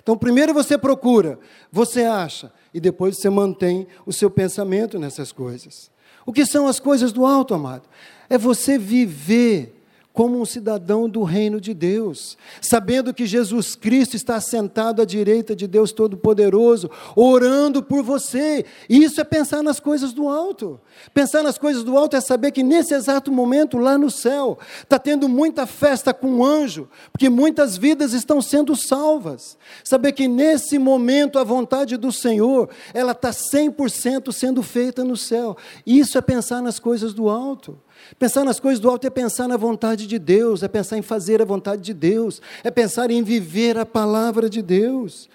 Então, 0.00 0.16
primeiro 0.16 0.54
você 0.54 0.78
procura, 0.78 1.40
você 1.72 2.04
acha, 2.04 2.52
e 2.72 2.78
depois 2.78 3.16
você 3.16 3.28
mantém 3.28 3.88
o 4.06 4.12
seu 4.12 4.30
pensamento 4.30 4.96
nessas 4.96 5.32
coisas. 5.32 5.90
O 6.26 6.32
que 6.32 6.44
são 6.44 6.66
as 6.66 6.80
coisas 6.80 7.12
do 7.12 7.24
alto, 7.24 7.54
amado? 7.54 7.84
É 8.28 8.36
você 8.36 8.76
viver 8.76 9.75
como 10.16 10.40
um 10.40 10.46
cidadão 10.46 11.10
do 11.10 11.22
reino 11.22 11.60
de 11.60 11.74
Deus, 11.74 12.38
sabendo 12.62 13.12
que 13.12 13.26
Jesus 13.26 13.76
Cristo 13.76 14.16
está 14.16 14.40
sentado 14.40 15.02
à 15.02 15.04
direita 15.04 15.54
de 15.54 15.66
Deus 15.66 15.92
Todo-Poderoso, 15.92 16.90
orando 17.14 17.82
por 17.82 18.02
você. 18.02 18.64
Isso 18.88 19.20
é 19.20 19.24
pensar 19.24 19.62
nas 19.62 19.78
coisas 19.78 20.14
do 20.14 20.26
alto. 20.26 20.80
Pensar 21.12 21.42
nas 21.42 21.58
coisas 21.58 21.84
do 21.84 21.98
alto 21.98 22.16
é 22.16 22.20
saber 22.22 22.50
que 22.52 22.62
nesse 22.62 22.94
exato 22.94 23.30
momento, 23.30 23.76
lá 23.76 23.98
no 23.98 24.10
céu, 24.10 24.58
está 24.82 24.98
tendo 24.98 25.28
muita 25.28 25.66
festa 25.66 26.14
com 26.14 26.28
um 26.28 26.42
anjo, 26.42 26.88
porque 27.12 27.28
muitas 27.28 27.76
vidas 27.76 28.14
estão 28.14 28.40
sendo 28.40 28.74
salvas. 28.74 29.58
Saber 29.84 30.12
que 30.12 30.26
nesse 30.26 30.78
momento 30.78 31.38
a 31.38 31.44
vontade 31.44 31.98
do 31.98 32.10
Senhor, 32.10 32.70
ela 32.94 33.12
está 33.12 33.32
100% 33.32 34.32
sendo 34.32 34.62
feita 34.62 35.04
no 35.04 35.14
céu. 35.14 35.58
Isso 35.86 36.16
é 36.16 36.22
pensar 36.22 36.62
nas 36.62 36.78
coisas 36.78 37.12
do 37.12 37.28
alto. 37.28 37.78
Pensar 38.18 38.44
nas 38.44 38.60
coisas 38.60 38.80
do 38.80 38.88
alto 38.88 39.06
é 39.06 39.10
pensar 39.10 39.48
na 39.48 39.56
vontade 39.56 40.06
de 40.06 40.18
Deus, 40.18 40.62
é 40.62 40.68
pensar 40.68 40.96
em 40.96 41.02
fazer 41.02 41.42
a 41.42 41.44
vontade 41.44 41.82
de 41.82 41.94
Deus, 41.94 42.40
é 42.62 42.70
pensar 42.70 43.10
em 43.10 43.22
viver 43.22 43.76
a 43.76 43.86
palavra 43.86 44.48
de 44.48 44.62
Deus, 44.62 45.28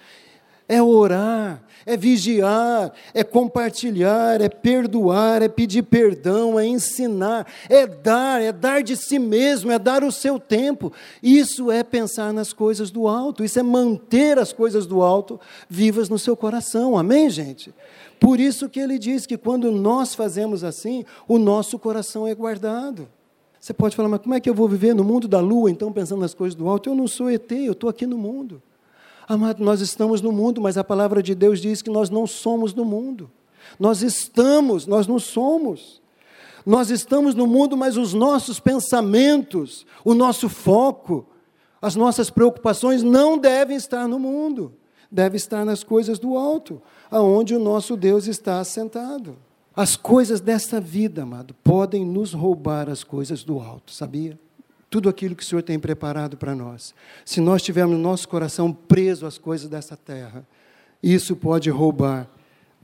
é 0.72 0.82
orar, 0.82 1.62
é 1.84 1.98
vigiar, 1.98 2.94
é 3.12 3.22
compartilhar, 3.22 4.40
é 4.40 4.48
perdoar, 4.48 5.42
é 5.42 5.48
pedir 5.48 5.82
perdão, 5.82 6.58
é 6.58 6.66
ensinar, 6.66 7.46
é 7.68 7.86
dar, 7.86 8.40
é 8.40 8.50
dar 8.50 8.82
de 8.82 8.96
si 8.96 9.18
mesmo, 9.18 9.70
é 9.70 9.78
dar 9.78 10.02
o 10.02 10.10
seu 10.10 10.38
tempo. 10.38 10.90
Isso 11.22 11.70
é 11.70 11.82
pensar 11.82 12.32
nas 12.32 12.54
coisas 12.54 12.90
do 12.90 13.06
alto, 13.06 13.44
isso 13.44 13.58
é 13.58 13.62
manter 13.62 14.38
as 14.38 14.50
coisas 14.50 14.86
do 14.86 15.02
alto 15.02 15.38
vivas 15.68 16.08
no 16.08 16.18
seu 16.18 16.34
coração. 16.34 16.96
Amém, 16.96 17.28
gente? 17.28 17.74
Por 18.18 18.40
isso 18.40 18.66
que 18.66 18.80
ele 18.80 18.98
diz 18.98 19.26
que 19.26 19.36
quando 19.36 19.70
nós 19.70 20.14
fazemos 20.14 20.64
assim, 20.64 21.04
o 21.28 21.38
nosso 21.38 21.78
coração 21.78 22.26
é 22.26 22.34
guardado. 22.34 23.06
Você 23.60 23.74
pode 23.74 23.94
falar, 23.94 24.08
mas 24.08 24.22
como 24.22 24.34
é 24.34 24.40
que 24.40 24.48
eu 24.48 24.54
vou 24.54 24.66
viver 24.66 24.94
no 24.94 25.04
mundo 25.04 25.28
da 25.28 25.38
lua, 25.38 25.70
então, 25.70 25.92
pensando 25.92 26.20
nas 26.20 26.32
coisas 26.32 26.54
do 26.54 26.66
alto? 26.66 26.88
Eu 26.88 26.94
não 26.94 27.06
sou 27.06 27.30
ET, 27.30 27.52
eu 27.52 27.72
estou 27.72 27.90
aqui 27.90 28.06
no 28.06 28.16
mundo. 28.16 28.62
Amado, 29.28 29.62
nós 29.62 29.80
estamos 29.80 30.20
no 30.20 30.32
mundo, 30.32 30.60
mas 30.60 30.76
a 30.76 30.84
palavra 30.84 31.22
de 31.22 31.34
Deus 31.34 31.60
diz 31.60 31.82
que 31.82 31.90
nós 31.90 32.10
não 32.10 32.26
somos 32.26 32.72
do 32.72 32.84
mundo. 32.84 33.30
Nós 33.78 34.02
estamos, 34.02 34.86
nós 34.86 35.06
não 35.06 35.18
somos. 35.18 36.02
Nós 36.64 36.90
estamos 36.90 37.34
no 37.34 37.46
mundo, 37.46 37.76
mas 37.76 37.96
os 37.96 38.12
nossos 38.12 38.60
pensamentos, 38.60 39.86
o 40.04 40.14
nosso 40.14 40.48
foco, 40.48 41.26
as 41.80 41.96
nossas 41.96 42.30
preocupações 42.30 43.02
não 43.02 43.36
devem 43.36 43.76
estar 43.76 44.06
no 44.06 44.18
mundo, 44.18 44.72
deve 45.10 45.36
estar 45.36 45.64
nas 45.64 45.82
coisas 45.82 46.18
do 46.18 46.36
alto 46.36 46.80
aonde 47.10 47.54
o 47.54 47.58
nosso 47.58 47.96
Deus 47.96 48.26
está 48.26 48.60
assentado. 48.60 49.36
As 49.74 49.96
coisas 49.96 50.40
desta 50.40 50.80
vida, 50.80 51.22
amado, 51.22 51.54
podem 51.64 52.04
nos 52.04 52.32
roubar 52.32 52.88
as 52.88 53.02
coisas 53.02 53.42
do 53.42 53.58
alto, 53.58 53.92
sabia? 53.92 54.38
Tudo 54.92 55.08
aquilo 55.08 55.34
que 55.34 55.42
o 55.42 55.46
Senhor 55.46 55.62
tem 55.62 55.78
preparado 55.78 56.36
para 56.36 56.54
nós. 56.54 56.94
Se 57.24 57.40
nós 57.40 57.62
tivermos 57.62 57.98
nosso 57.98 58.28
coração 58.28 58.70
preso 58.70 59.24
às 59.24 59.38
coisas 59.38 59.66
dessa 59.66 59.96
terra, 59.96 60.46
isso 61.02 61.34
pode 61.34 61.70
roubar 61.70 62.28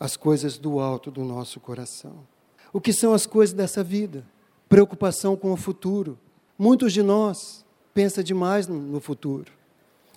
as 0.00 0.16
coisas 0.16 0.56
do 0.56 0.80
alto 0.80 1.11
do 1.11 1.22
nosso 1.22 1.61
coração. 1.61 2.26
O 2.72 2.80
que 2.80 2.94
são 2.94 3.12
as 3.12 3.26
coisas 3.26 3.54
dessa 3.54 3.84
vida? 3.84 4.24
Preocupação 4.70 5.36
com 5.36 5.52
o 5.52 5.56
futuro. 5.56 6.18
Muitos 6.59 6.94
de 6.94 7.02
nós 7.02 7.62
pensam 7.92 8.24
demais 8.24 8.66
no 8.66 9.00
futuro. 9.00 9.52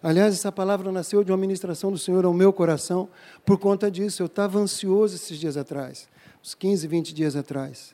Aliás, 0.02 0.34
essa 0.34 0.50
palavra 0.50 0.94
nasceu 0.94 1.26
de 1.26 1.32
uma 1.34 1.38
ministração 1.38 1.92
do 1.92 1.98
Senhor 1.98 2.24
ao 2.24 2.34
meu 2.34 2.54
coração 2.54 3.10
por 3.46 3.58
conta 3.58 3.92
disso. 3.92 4.22
Eu 4.22 4.28
estava 4.28 4.58
ansioso 4.58 5.16
esses 5.16 5.38
dias 5.38 5.58
atrás, 5.58 6.08
uns 6.42 6.54
15, 6.56 6.88
20 6.88 7.14
dias 7.14 7.36
atrás, 7.36 7.94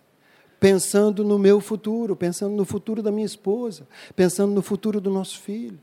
pensando 0.60 1.24
no 1.24 1.38
meu 1.38 1.60
futuro, 1.60 2.16
pensando 2.16 2.56
no 2.56 2.66
futuro 2.66 3.02
da 3.02 3.12
minha 3.12 3.26
esposa, 3.26 3.88
pensando 4.16 4.54
no 4.54 4.62
futuro 4.62 5.00
do 5.00 5.10
nosso 5.10 5.40
filho. 5.40 5.80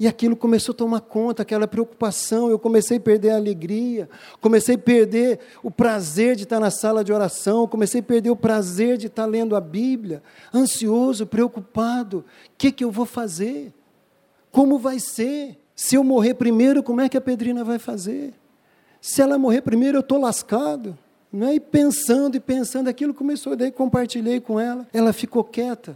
E 0.00 0.08
aquilo 0.08 0.34
começou 0.34 0.72
a 0.72 0.76
tomar 0.76 1.00
conta, 1.02 1.42
aquela 1.42 1.68
preocupação. 1.68 2.48
Eu 2.48 2.58
comecei 2.58 2.96
a 2.96 3.00
perder 3.00 3.32
a 3.32 3.36
alegria, 3.36 4.08
comecei 4.40 4.74
a 4.74 4.78
perder 4.78 5.40
o 5.62 5.70
prazer 5.70 6.34
de 6.36 6.44
estar 6.44 6.58
na 6.58 6.70
sala 6.70 7.04
de 7.04 7.12
oração, 7.12 7.68
comecei 7.68 8.00
a 8.00 8.02
perder 8.02 8.30
o 8.30 8.36
prazer 8.36 8.96
de 8.96 9.08
estar 9.08 9.26
lendo 9.26 9.54
a 9.54 9.60
Bíblia, 9.60 10.22
ansioso, 10.54 11.26
preocupado. 11.26 12.20
O 12.20 12.24
que, 12.56 12.72
que 12.72 12.82
eu 12.82 12.90
vou 12.90 13.04
fazer? 13.04 13.74
Como 14.50 14.78
vai 14.78 14.98
ser? 14.98 15.58
Se 15.76 15.96
eu 15.96 16.02
morrer 16.02 16.32
primeiro, 16.32 16.82
como 16.82 17.02
é 17.02 17.08
que 17.08 17.18
a 17.18 17.20
Pedrina 17.20 17.62
vai 17.62 17.78
fazer? 17.78 18.32
Se 19.02 19.20
ela 19.20 19.38
morrer 19.38 19.60
primeiro, 19.60 19.98
eu 19.98 20.00
estou 20.02 20.18
lascado. 20.18 20.96
Né? 21.32 21.54
E 21.54 21.60
pensando 21.60 22.36
e 22.36 22.40
pensando, 22.40 22.88
aquilo 22.88 23.14
começou, 23.14 23.54
daí 23.54 23.70
compartilhei 23.70 24.40
com 24.40 24.58
ela. 24.58 24.86
Ela 24.92 25.12
ficou 25.12 25.44
quieta. 25.44 25.92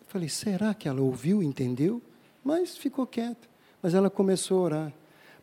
Eu 0.00 0.06
falei, 0.08 0.28
será 0.28 0.74
que 0.74 0.88
ela 0.88 1.00
ouviu, 1.00 1.42
entendeu? 1.42 2.02
Mas 2.42 2.76
ficou 2.76 3.06
quieta. 3.06 3.48
Mas 3.82 3.94
ela 3.94 4.10
começou 4.10 4.58
a 4.58 4.62
orar. 4.62 4.92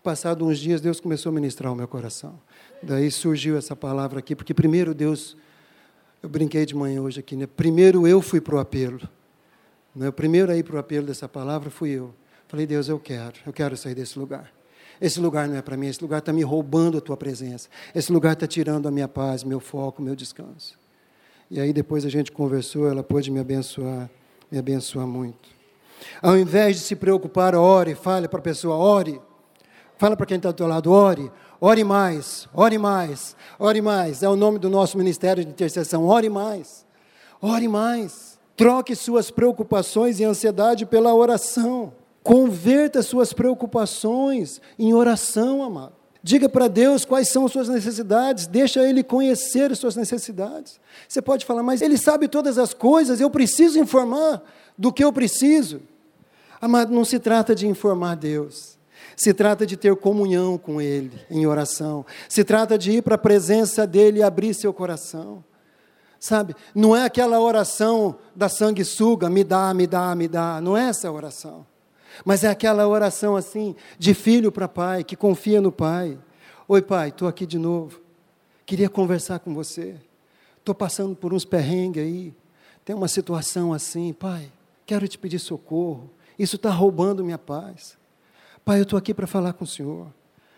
Passado 0.04 0.46
uns 0.46 0.58
dias, 0.58 0.82
Deus 0.82 1.00
começou 1.00 1.30
a 1.30 1.34
ministrar 1.34 1.72
o 1.72 1.76
meu 1.76 1.88
coração. 1.88 2.40
Daí 2.82 3.12
surgiu 3.12 3.56
essa 3.56 3.76
palavra 3.76 4.20
aqui, 4.20 4.36
porque 4.36 4.54
primeiro 4.54 4.94
Deus, 4.94 5.38
eu 6.24 6.30
brinquei 6.30 6.66
de 6.66 6.76
manhã 6.76 7.02
hoje 7.02 7.20
aqui, 7.20 7.36
né? 7.36 7.46
Primeiro 7.46 8.08
eu 8.08 8.22
fui 8.22 8.42
para 8.42 8.56
o 8.56 8.60
apelo. 8.60 9.00
Né? 9.96 10.10
O 10.10 10.14
primeiro 10.14 10.52
a 10.52 10.58
ir 10.58 10.64
para 10.64 10.76
o 10.76 10.80
apelo 10.80 11.06
dessa 11.06 11.30
palavra 11.30 11.70
fui 11.70 11.92
eu. 11.92 12.14
Falei, 12.48 12.66
Deus, 12.66 12.90
eu 12.90 13.00
quero, 13.00 13.36
eu 13.46 13.54
quero 13.54 13.78
sair 13.78 13.96
desse 13.96 14.18
lugar. 14.18 14.52
Esse 15.02 15.20
lugar 15.20 15.48
não 15.48 15.56
é 15.56 15.62
para 15.64 15.76
mim, 15.76 15.88
esse 15.88 16.00
lugar 16.00 16.20
está 16.20 16.32
me 16.32 16.44
roubando 16.44 17.00
a 17.00 17.02
tua 17.02 17.18
presença. 17.18 17.68
Esse 17.94 18.12
lugar 18.12 18.34
está 18.34 18.46
tirando 18.46 18.88
a 18.88 18.92
minha 18.92 19.08
paz, 19.08 19.44
meu 19.44 19.60
foco, 19.60 20.00
meu 20.00 20.16
descanso. 20.16 20.78
E 21.50 21.60
aí 21.60 21.74
depois 21.74 22.06
a 22.06 22.10
gente 22.10 22.32
conversou, 22.32 22.88
ela 22.88 23.02
pôde 23.02 23.32
me 23.32 23.40
abençoar, 23.40 24.08
me 24.52 24.60
abençoar 24.60 25.08
muito. 25.08 25.50
Ao 26.22 26.38
invés 26.38 26.76
de 26.78 26.84
se 26.84 26.96
preocupar, 26.96 27.56
ore, 27.56 27.96
fale 27.96 28.28
para 28.28 28.40
a 28.40 28.44
pessoa, 28.44 28.76
ore. 28.76 29.20
Fala 29.98 30.16
para 30.16 30.26
quem 30.26 30.38
está 30.38 30.50
do 30.50 30.56
teu 30.56 30.68
lado, 30.68 30.92
ore, 30.92 31.32
ore 31.60 31.84
mais, 31.84 32.48
ore 32.54 32.78
mais, 32.78 33.36
ore 33.60 33.82
mais. 33.82 34.24
É 34.24 34.30
o 34.30 34.36
nome 34.36 34.60
do 34.60 34.70
nosso 34.70 34.98
ministério 34.98 35.44
de 35.44 35.50
intercessão, 35.50 36.06
ore 36.06 36.30
mais, 36.30 36.86
ore 37.42 37.68
mais. 37.68 38.40
Troque 38.56 38.96
suas 38.96 39.32
preocupações 39.32 40.20
e 40.20 40.24
ansiedade 40.24 40.86
pela 40.86 41.14
oração. 41.14 41.94
Converta 42.24 43.02
suas 43.02 43.34
preocupações 43.34 44.62
em 44.78 44.94
oração, 44.94 45.64
amado. 45.64 45.94
Diga 46.24 46.48
para 46.48 46.68
Deus 46.68 47.04
quais 47.04 47.30
são 47.30 47.46
as 47.46 47.52
suas 47.52 47.68
necessidades, 47.68 48.46
deixa 48.46 48.88
Ele 48.88 49.04
conhecer 49.04 49.72
as 49.72 49.80
suas 49.80 49.96
necessidades. 49.96 50.80
Você 51.08 51.20
pode 51.20 51.46
falar, 51.46 51.64
mas 51.64 51.82
Ele 51.82 51.98
sabe 51.98 52.28
todas 52.28 52.60
as 52.60 52.76
coisas, 52.76 53.20
eu 53.20 53.30
preciso 53.30 53.80
informar 53.80 54.44
do 54.78 54.94
que 54.94 55.04
eu 55.04 55.12
preciso. 55.12 55.82
Amado, 56.62 56.94
não 56.94 57.04
se 57.04 57.18
trata 57.18 57.56
de 57.56 57.68
informar 57.68 58.16
Deus, 58.16 58.78
se 59.16 59.34
trata 59.34 59.66
de 59.66 59.76
ter 59.76 59.96
comunhão 59.96 60.60
com 60.60 60.80
Ele 60.80 61.20
em 61.28 61.48
oração, 61.48 62.06
se 62.30 62.44
trata 62.44 62.78
de 62.78 62.92
ir 62.92 63.02
para 63.02 63.16
a 63.16 63.18
presença 63.18 63.88
dEle 63.88 64.20
e 64.20 64.24
abrir 64.24 64.54
seu 64.54 64.72
coração. 64.72 65.44
Sabe, 66.20 66.56
não 66.76 66.96
é 66.96 67.04
aquela 67.04 67.40
oração 67.40 68.18
da 68.36 68.48
sanguessuga, 68.48 69.28
me 69.28 69.44
dá, 69.44 69.74
me 69.74 69.88
dá, 69.88 70.14
me 70.14 70.28
dá, 70.28 70.62
não 70.62 70.78
é 70.78 70.90
essa 70.90 71.12
oração. 71.12 71.66
Mas 72.26 72.44
é 72.44 72.50
aquela 72.50 72.88
oração 72.88 73.36
assim, 73.36 73.76
de 73.98 74.14
filho 74.14 74.52
para 74.52 74.68
pai, 74.68 75.04
que 75.04 75.16
confia 75.16 75.62
no 75.62 75.72
pai. 75.72 76.18
Oi, 76.68 76.82
pai, 76.82 77.10
estou 77.10 77.28
aqui 77.28 77.46
de 77.46 77.58
novo. 77.58 78.00
Queria 78.66 78.90
conversar 78.90 79.40
com 79.40 79.54
você. 79.54 79.96
Estou 80.58 80.76
passando 80.76 81.16
por 81.16 81.34
uns 81.34 81.46
perrengues 81.46 82.04
aí. 82.04 82.34
Tem 82.86 82.96
uma 82.96 83.08
situação 83.08 83.74
assim, 83.74 84.14
pai. 84.14 84.52
Quero 84.86 85.08
te 85.08 85.18
pedir 85.18 85.40
socorro. 85.40 86.10
Isso 86.38 86.56
está 86.56 86.70
roubando 86.70 87.24
minha 87.24 87.38
paz. 87.38 87.98
Pai, 88.64 88.80
eu 88.80 88.84
estou 88.84 88.98
aqui 88.98 89.14
para 89.14 89.28
falar 89.28 89.54
com 89.54 89.64
o 89.64 89.68
Senhor. 89.68 90.08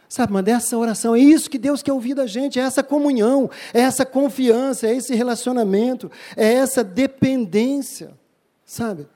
Sabe, 0.09 0.31
mas 0.31 0.45
essa 0.45 0.77
oração, 0.77 1.15
é 1.15 1.19
isso 1.19 1.49
que 1.49 1.57
Deus 1.57 1.81
quer 1.81 1.91
ouvir 1.91 2.13
da 2.13 2.27
gente, 2.27 2.59
é 2.59 2.61
essa 2.61 2.83
comunhão, 2.83 3.49
é 3.73 3.79
essa 3.79 4.05
confiança, 4.05 4.85
é 4.85 4.95
esse 4.95 5.15
relacionamento, 5.15 6.11
é 6.37 6.53
essa 6.53 6.83
dependência. 6.83 8.11
Sabe? 8.63 9.07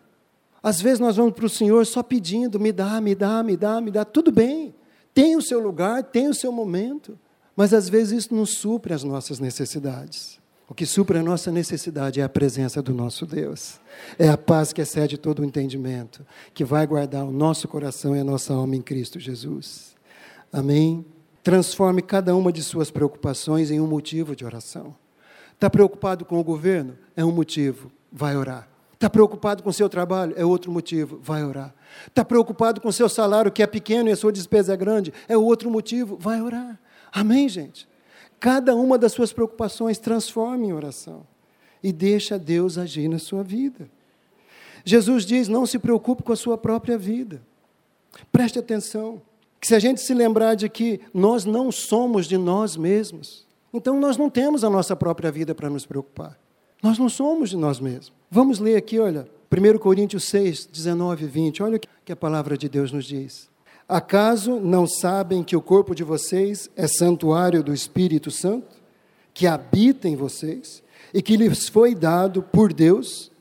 Às 0.62 0.82
vezes 0.82 1.00
nós 1.00 1.16
vamos 1.16 1.34
para 1.34 1.46
o 1.46 1.50
Senhor 1.50 1.86
só 1.86 2.02
pedindo, 2.02 2.60
me 2.60 2.72
dá, 2.72 3.00
me 3.00 3.14
dá, 3.14 3.44
me 3.44 3.56
dá, 3.56 3.80
me 3.80 3.92
dá. 3.92 4.04
Tudo 4.04 4.32
bem, 4.32 4.74
tem 5.14 5.36
o 5.36 5.42
seu 5.42 5.60
lugar, 5.60 6.04
tem 6.04 6.28
o 6.28 6.34
seu 6.34 6.52
momento, 6.52 7.18
mas 7.56 7.74
às 7.74 7.90
vezes 7.90 8.26
isso 8.26 8.36
não 8.36 8.46
supre 8.46 8.94
as 8.94 9.04
nossas 9.04 9.40
necessidades. 9.40 10.40
O 10.70 10.74
que 10.74 10.86
supre 10.86 11.18
a 11.18 11.24
nossa 11.24 11.50
necessidade 11.50 12.20
é 12.20 12.24
a 12.24 12.30
presença 12.30 12.82
do 12.82 12.94
nosso 12.94 13.26
Deus. 13.26 13.80
É 14.20 14.28
a 14.28 14.38
paz 14.38 14.74
que 14.74 14.82
excede 14.82 15.18
todo 15.18 15.40
o 15.40 15.46
entendimento, 15.46 16.26
que 16.54 16.66
vai 16.66 16.86
guardar 16.86 17.24
o 17.24 17.32
nosso 17.32 17.68
coração 17.70 18.16
e 18.16 18.20
a 18.20 18.24
nossa 18.24 18.54
alma 18.54 18.76
em 18.76 18.82
Cristo 18.82 19.18
Jesus. 19.18 19.96
Amém? 20.52 21.06
Transforme 21.42 22.02
cada 22.02 22.36
uma 22.36 22.52
de 22.52 22.62
suas 22.62 22.92
preocupações 22.92 23.72
em 23.72 23.80
um 23.80 23.88
motivo 23.88 24.36
de 24.36 24.44
oração. 24.44 24.94
Está 25.54 25.70
preocupado 25.70 26.26
com 26.26 26.38
o 26.38 26.44
governo? 26.44 26.98
É 27.16 27.24
um 27.24 27.32
motivo, 27.32 27.90
vai 28.12 28.36
orar. 28.36 28.68
Está 28.98 29.12
preocupado 29.12 29.62
com 29.62 29.70
o 29.70 29.74
seu 29.74 29.88
trabalho? 29.88 30.34
É 30.36 30.44
outro 30.44 30.72
motivo, 30.72 31.20
vai 31.22 31.44
orar. 31.44 31.72
Está 32.08 32.26
preocupado 32.26 32.82
com 32.82 32.88
o 32.88 32.94
seu 32.94 33.08
salário, 33.08 33.52
que 33.52 33.62
é 33.62 33.68
pequeno 33.68 34.10
e 34.10 34.12
a 34.12 34.16
sua 34.16 34.32
despesa 34.32 34.74
é 34.74 34.78
grande? 34.78 35.14
É 35.28 35.38
outro 35.38 35.70
motivo, 35.70 36.18
vai 36.20 36.42
orar. 36.42 36.80
Amém, 37.14 37.48
gente? 37.48 37.88
Cada 38.40 38.76
uma 38.76 38.98
das 38.98 39.12
suas 39.12 39.32
preocupações 39.32 40.00
transforme 40.00 40.70
em 40.70 40.74
oração 40.74 41.28
e 41.84 41.94
deixa 41.94 42.40
Deus 42.40 42.76
agir 42.76 43.08
na 43.08 43.20
sua 43.20 43.44
vida. 43.44 43.88
Jesus 44.84 45.28
diz: 45.28 45.48
não 45.48 45.68
se 45.68 45.78
preocupe 45.78 46.24
com 46.24 46.34
a 46.34 46.36
sua 46.36 46.58
própria 46.58 46.98
vida. 46.98 47.40
Preste 48.32 48.58
atenção, 48.58 49.22
que 49.62 49.68
se 49.68 49.76
a 49.76 49.80
gente 49.80 50.02
se 50.02 50.14
lembrar 50.16 50.56
de 50.56 50.68
que 50.70 51.00
nós 51.14 51.46
não 51.46 51.72
somos 51.72 52.26
de 52.26 52.36
nós 52.36 52.76
mesmos, 52.76 53.46
então 53.72 54.00
nós 54.00 54.18
não 54.18 54.28
temos 54.28 54.64
a 54.64 54.72
nossa 54.72 54.96
própria 54.96 55.32
vida 55.32 55.54
para 55.54 55.70
nos 55.70 55.86
preocupar. 55.86 56.36
Nós 56.82 56.98
não 56.98 57.10
somos 57.10 57.52
de 57.52 57.58
nós 57.58 57.80
mesmos. 57.80 58.17
Vamos 58.30 58.60
ler 58.60 58.76
aqui, 58.76 59.00
olha, 59.00 59.28
1 59.50 59.78
Coríntios 59.78 60.26
6, 60.26 60.66
19 60.66 61.24
e 61.24 61.28
20. 61.28 61.64
Olha 61.64 61.78
o 61.78 61.80
que 61.80 62.12
a 62.12 62.16
palavra 62.16 62.58
de 62.58 62.68
Deus 62.68 62.92
nos 62.92 63.06
diz. 63.06 63.50
Acaso 63.88 64.60
não 64.60 64.86
sabem 64.86 65.44
que 65.44 65.56
o 65.56 65.62
corpo 65.62 65.96
de 65.96 66.04
vocês 66.04 66.70
é 66.76 66.88
santuário 66.88 67.64
do 67.64 67.74
Espírito 67.74 68.30
Santo, 68.30 68.76
que 69.34 69.48
habita 69.48 70.10
em 70.10 70.16
vocês 70.16 70.84
e 71.14 71.22
que 71.22 71.38
lhes 71.38 71.70
foi 71.70 71.96
dado 71.96 72.44
por 72.44 72.74
Deus, 72.74 73.32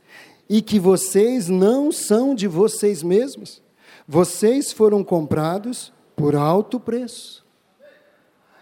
e 0.49 0.63
que 0.63 0.79
vocês 0.79 1.49
não 1.49 1.91
são 1.91 2.33
de 2.33 2.47
vocês 2.47 3.03
mesmos? 3.03 3.61
Vocês 4.07 4.73
foram 4.73 5.03
comprados 5.03 5.93
por 6.15 6.37
alto 6.37 6.79
preço. 6.79 7.45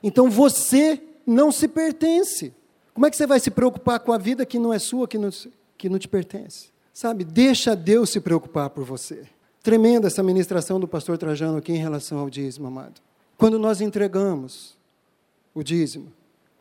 Então 0.03 0.31
você 0.31 1.03
não 1.27 1.53
se 1.53 1.69
pertence. 1.69 2.55
Como 2.95 3.05
é 3.05 3.11
que 3.11 3.17
você 3.17 3.27
vai 3.27 3.39
se 3.41 3.51
preocupar 3.51 4.01
com 4.01 4.13
a 4.13 4.19
vida 4.19 4.47
que 4.47 4.59
não 4.59 4.73
é 4.73 4.79
sua, 4.79 5.07
que 5.07 5.19
não, 5.19 5.29
que 5.77 5.89
não 5.89 5.99
te 5.99 6.09
pertence? 6.09 6.69
Sabe, 6.93 7.25
deixa 7.25 7.75
Deus 7.75 8.11
se 8.11 8.21
preocupar 8.21 8.71
por 8.71 8.85
você. 8.85 9.25
Tremenda 9.63 10.07
essa 10.07 10.23
ministração 10.23 10.79
do 10.79 10.87
pastor 10.87 11.19
Trajano 11.19 11.59
aqui 11.59 11.73
em 11.73 11.79
relação 11.79 12.19
ao 12.19 12.31
dízimo, 12.31 12.67
amado. 12.67 13.01
Quando 13.37 13.59
nós 13.59 13.81
entregamos 13.81 14.77
o 15.55 15.63
dízimo, 15.63 16.13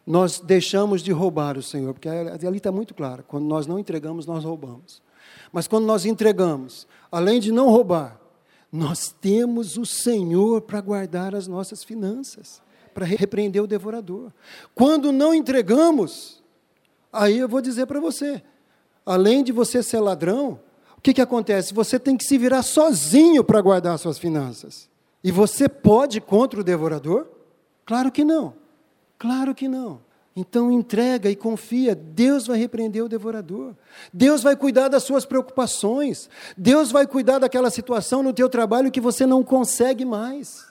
nós 0.06 0.40
deixamos 0.40 1.02
de 1.02 1.12
roubar 1.12 1.58
o 1.58 1.64
Senhor, 1.64 1.94
porque 1.94 2.10
ali 2.10 2.58
está 2.58 2.72
muito 2.72 2.94
claro: 2.94 3.24
quando 3.28 3.46
nós 3.46 3.68
não 3.68 3.78
entregamos, 3.78 4.26
nós 4.26 4.44
roubamos. 4.44 5.02
Mas 5.52 5.68
quando 5.68 5.86
nós 5.86 6.06
entregamos, 6.06 6.88
além 7.12 7.40
de 7.40 7.52
não 7.52 7.70
roubar, 7.70 8.20
nós 8.72 9.14
temos 9.22 9.78
o 9.78 9.86
Senhor 9.86 10.62
para 10.62 10.82
guardar 10.82 11.36
as 11.36 11.48
nossas 11.48 11.84
finanças 11.84 12.62
para 12.94 13.06
repreender 13.06 13.62
o 13.62 13.68
devorador. 13.68 14.32
Quando 14.76 15.12
não 15.12 15.34
entregamos, 15.34 16.42
aí 17.12 17.40
eu 17.40 17.50
vou 17.50 17.62
dizer 17.62 17.86
para 17.88 18.00
você, 18.00 18.42
além 19.06 19.44
de 19.44 19.52
você 19.52 19.82
ser 19.82 20.00
ladrão, 20.00 20.60
o 20.98 21.02
que, 21.02 21.14
que 21.14 21.22
acontece? 21.22 21.74
Você 21.74 22.00
tem 22.00 22.16
que 22.16 22.24
se 22.24 22.38
virar 22.38 22.64
sozinho 22.64 23.44
para 23.44 23.62
guardar 23.62 23.98
suas 24.00 24.18
finanças. 24.18 24.90
E 25.24 25.32
você 25.32 25.68
pode 25.70 26.20
contra 26.22 26.60
o 26.60 26.64
devorador? 26.64 27.28
Claro 27.86 28.12
que 28.12 28.24
não. 28.24 28.54
Claro 29.18 29.54
que 29.56 29.68
não. 29.68 30.02
Então 30.36 30.72
entrega 30.72 31.30
e 31.30 31.36
confia, 31.36 31.94
Deus 31.94 32.48
vai 32.48 32.58
repreender 32.58 33.04
o 33.04 33.10
devorador. 33.10 33.76
Deus 34.12 34.42
vai 34.42 34.56
cuidar 34.56 34.88
das 34.88 35.04
suas 35.04 35.26
preocupações. 35.26 36.30
Deus 36.58 36.92
vai 36.92 37.06
cuidar 37.06 37.40
daquela 37.40 37.70
situação 37.70 38.24
no 38.24 38.34
teu 38.34 38.50
trabalho 38.50 38.92
que 38.92 39.00
você 39.00 39.26
não 39.28 39.44
consegue 39.44 40.04
mais. 40.04 40.66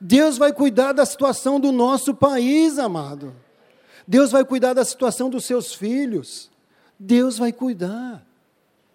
Deus 0.00 0.38
vai 0.38 0.52
cuidar 0.52 0.92
da 0.92 1.04
situação 1.04 1.58
do 1.58 1.72
nosso 1.72 2.14
país, 2.14 2.78
amado. 2.78 3.34
Deus 4.06 4.30
vai 4.30 4.44
cuidar 4.44 4.74
da 4.74 4.84
situação 4.84 5.28
dos 5.28 5.44
seus 5.44 5.74
filhos. 5.74 6.50
Deus 7.02 7.38
vai 7.38 7.50
cuidar. 7.50 8.22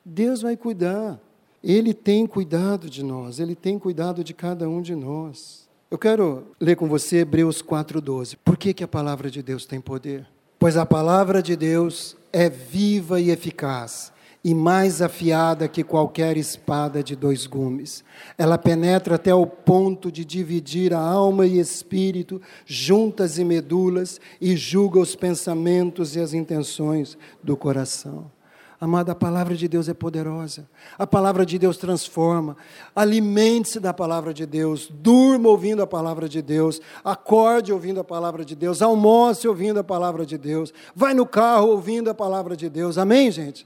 Deus 0.06 0.43
vai 0.43 0.56
cuidar. 0.56 1.20
Ele 1.64 1.91
tem 1.91 2.28
cuidado 2.28 2.88
de 2.88 3.03
nós, 3.03 3.39
ele 3.39 3.56
tem 3.56 3.80
cuidado 3.80 4.24
de 4.24 4.36
cada 4.36 4.70
um 4.70 4.80
de 4.80 4.93
nós. 4.93 5.68
Eu 5.89 5.97
quero 5.97 6.43
ler 6.60 6.76
com 6.76 6.88
você 6.88 7.18
Hebreus 7.18 7.64
4:12. 7.64 8.38
Por 8.45 8.56
que, 8.56 8.72
que 8.72 8.84
a 8.84 8.88
palavra 8.88 9.32
de 9.32 9.41
Deus 9.41 9.66
tem 9.66 9.82
poder? 9.82 10.28
Pois 10.60 10.78
a 10.78 10.86
palavra 10.86 11.41
de 11.41 11.56
Deus 11.56 12.16
é 12.32 12.47
viva 12.47 13.20
e 13.20 13.32
eficaz 13.32 14.14
e 14.46 14.54
mais 14.54 15.02
afiada 15.02 15.68
que 15.68 15.84
qualquer 15.84 16.38
espada 16.38 17.02
de 17.02 17.16
dois 17.16 17.48
gumes. 17.48 18.04
Ela 18.38 18.60
penetra 18.60 19.16
até 19.16 19.34
o 19.34 19.48
ponto 19.48 20.12
de 20.12 20.24
dividir 20.24 20.93
a 20.93 21.00
alma 21.00 21.48
e 21.48 21.60
espírito, 21.60 22.39
juntas 22.64 23.39
e 23.39 23.43
medulas, 23.43 24.22
e 24.39 24.56
julga 24.56 25.00
os 25.00 25.16
pensamentos 25.16 26.16
e 26.16 26.20
as 26.20 26.36
intenções 26.36 27.18
do 27.41 27.58
coração. 27.58 28.30
Amada, 28.80 29.14
a 29.14 29.16
palavra 29.16 29.56
de 29.56 29.68
Deus 29.68 29.89
é 29.89 29.96
poderosa. 29.96 30.70
A 30.96 31.08
palavra 31.08 31.43
de 31.43 31.58
Deus 31.58 31.78
transforma. 31.78 32.56
Alimente-se 32.96 33.80
da 33.80 33.93
palavra 33.93 34.32
de 34.32 34.46
Deus. 34.46 34.91
Durma 34.93 35.50
ouvindo 35.50 35.82
a 35.82 35.88
palavra 35.88 36.30
de 36.30 36.43
Deus. 36.43 36.80
Acorde 37.04 37.74
ouvindo 37.74 38.00
a 38.00 38.04
palavra 38.04 38.46
de 38.46 38.54
Deus. 38.54 38.84
Almoce 38.84 39.48
ouvindo 39.48 39.80
a 39.80 39.84
palavra 39.84 40.24
de 40.24 40.38
Deus. 40.38 40.72
Vai 40.93 41.16
no 41.16 41.26
carro 41.26 41.70
ouvindo 41.70 42.12
a 42.12 42.14
palavra 42.14 42.56
de 42.56 42.70
Deus. 42.70 43.00
Amém, 43.00 43.32
gente? 43.32 43.66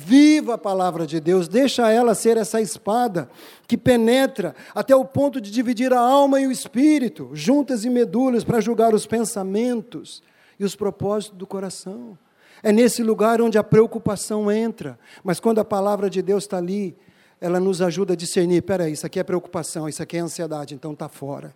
Viva 0.00 0.54
a 0.54 0.58
palavra 0.58 1.04
de 1.04 1.18
Deus, 1.18 1.48
deixa 1.48 1.90
ela 1.90 2.14
ser 2.14 2.36
essa 2.36 2.60
espada 2.60 3.28
que 3.66 3.76
penetra 3.76 4.54
até 4.72 4.94
o 4.94 5.04
ponto 5.04 5.40
de 5.40 5.50
dividir 5.50 5.92
a 5.92 5.98
alma 5.98 6.40
e 6.40 6.46
o 6.46 6.52
espírito, 6.52 7.30
juntas 7.32 7.84
e 7.84 7.90
medulas, 7.90 8.44
para 8.44 8.60
julgar 8.60 8.94
os 8.94 9.06
pensamentos 9.06 10.22
e 10.56 10.64
os 10.64 10.76
propósitos 10.76 11.36
do 11.36 11.48
coração. 11.48 12.16
É 12.62 12.70
nesse 12.70 13.02
lugar 13.02 13.42
onde 13.42 13.58
a 13.58 13.64
preocupação 13.64 14.52
entra, 14.52 14.96
mas 15.24 15.40
quando 15.40 15.58
a 15.58 15.64
palavra 15.64 16.08
de 16.08 16.22
Deus 16.22 16.44
está 16.44 16.58
ali, 16.58 16.96
ela 17.40 17.58
nos 17.58 17.82
ajuda 17.82 18.12
a 18.12 18.16
discernir: 18.16 18.62
peraí, 18.62 18.92
isso 18.92 19.04
aqui 19.04 19.18
é 19.18 19.24
preocupação, 19.24 19.88
isso 19.88 20.00
aqui 20.00 20.16
é 20.16 20.20
ansiedade, 20.20 20.76
então 20.76 20.92
está 20.92 21.08
fora. 21.08 21.52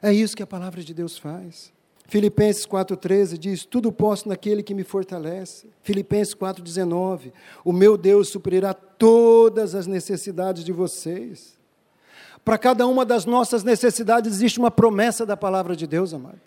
É 0.00 0.12
isso 0.12 0.36
que 0.36 0.42
a 0.44 0.46
palavra 0.46 0.84
de 0.84 0.94
Deus 0.94 1.18
faz. 1.18 1.72
Filipenses 2.06 2.66
4,13 2.66 3.38
diz: 3.38 3.64
Tudo 3.64 3.90
posso 3.90 4.28
naquele 4.28 4.62
que 4.62 4.74
me 4.74 4.84
fortalece. 4.84 5.66
Filipenses 5.82 6.34
4,19: 6.34 7.32
O 7.64 7.72
meu 7.72 7.96
Deus 7.96 8.28
suprirá 8.28 8.74
todas 8.74 9.74
as 9.74 9.86
necessidades 9.86 10.64
de 10.64 10.72
vocês. 10.72 11.58
Para 12.44 12.58
cada 12.58 12.86
uma 12.86 13.04
das 13.04 13.24
nossas 13.24 13.62
necessidades 13.62 14.32
existe 14.32 14.58
uma 14.58 14.70
promessa 14.70 15.24
da 15.24 15.36
palavra 15.36 15.76
de 15.76 15.86
Deus, 15.86 16.12
amado. 16.12 16.40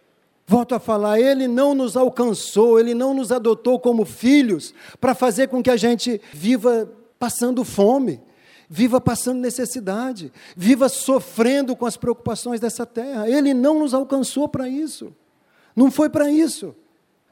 Volto 0.47 0.75
a 0.75 0.79
falar, 0.79 1.19
Ele 1.19 1.47
não 1.47 1.73
nos 1.73 1.97
alcançou, 1.97 2.79
Ele 2.79 2.93
não 2.93 3.13
nos 3.13 3.31
adotou 3.31 3.79
como 3.79 4.05
filhos 4.05 4.73
para 5.01 5.15
fazer 5.15 5.47
com 5.47 5.63
que 5.63 5.71
a 5.71 5.77
gente 5.77 6.21
viva 6.31 6.87
passando 7.17 7.63
fome, 7.63 8.21
viva 8.69 9.01
passando 9.01 9.39
necessidade, 9.39 10.31
viva 10.55 10.87
sofrendo 10.89 11.75
com 11.75 11.85
as 11.85 11.97
preocupações 11.97 12.59
dessa 12.59 12.85
terra. 12.85 13.27
Ele 13.27 13.53
não 13.53 13.79
nos 13.79 13.93
alcançou 13.93 14.47
para 14.47 14.69
isso. 14.69 15.11
Não 15.75 15.91
foi 15.91 16.09
para 16.09 16.31
isso. 16.31 16.75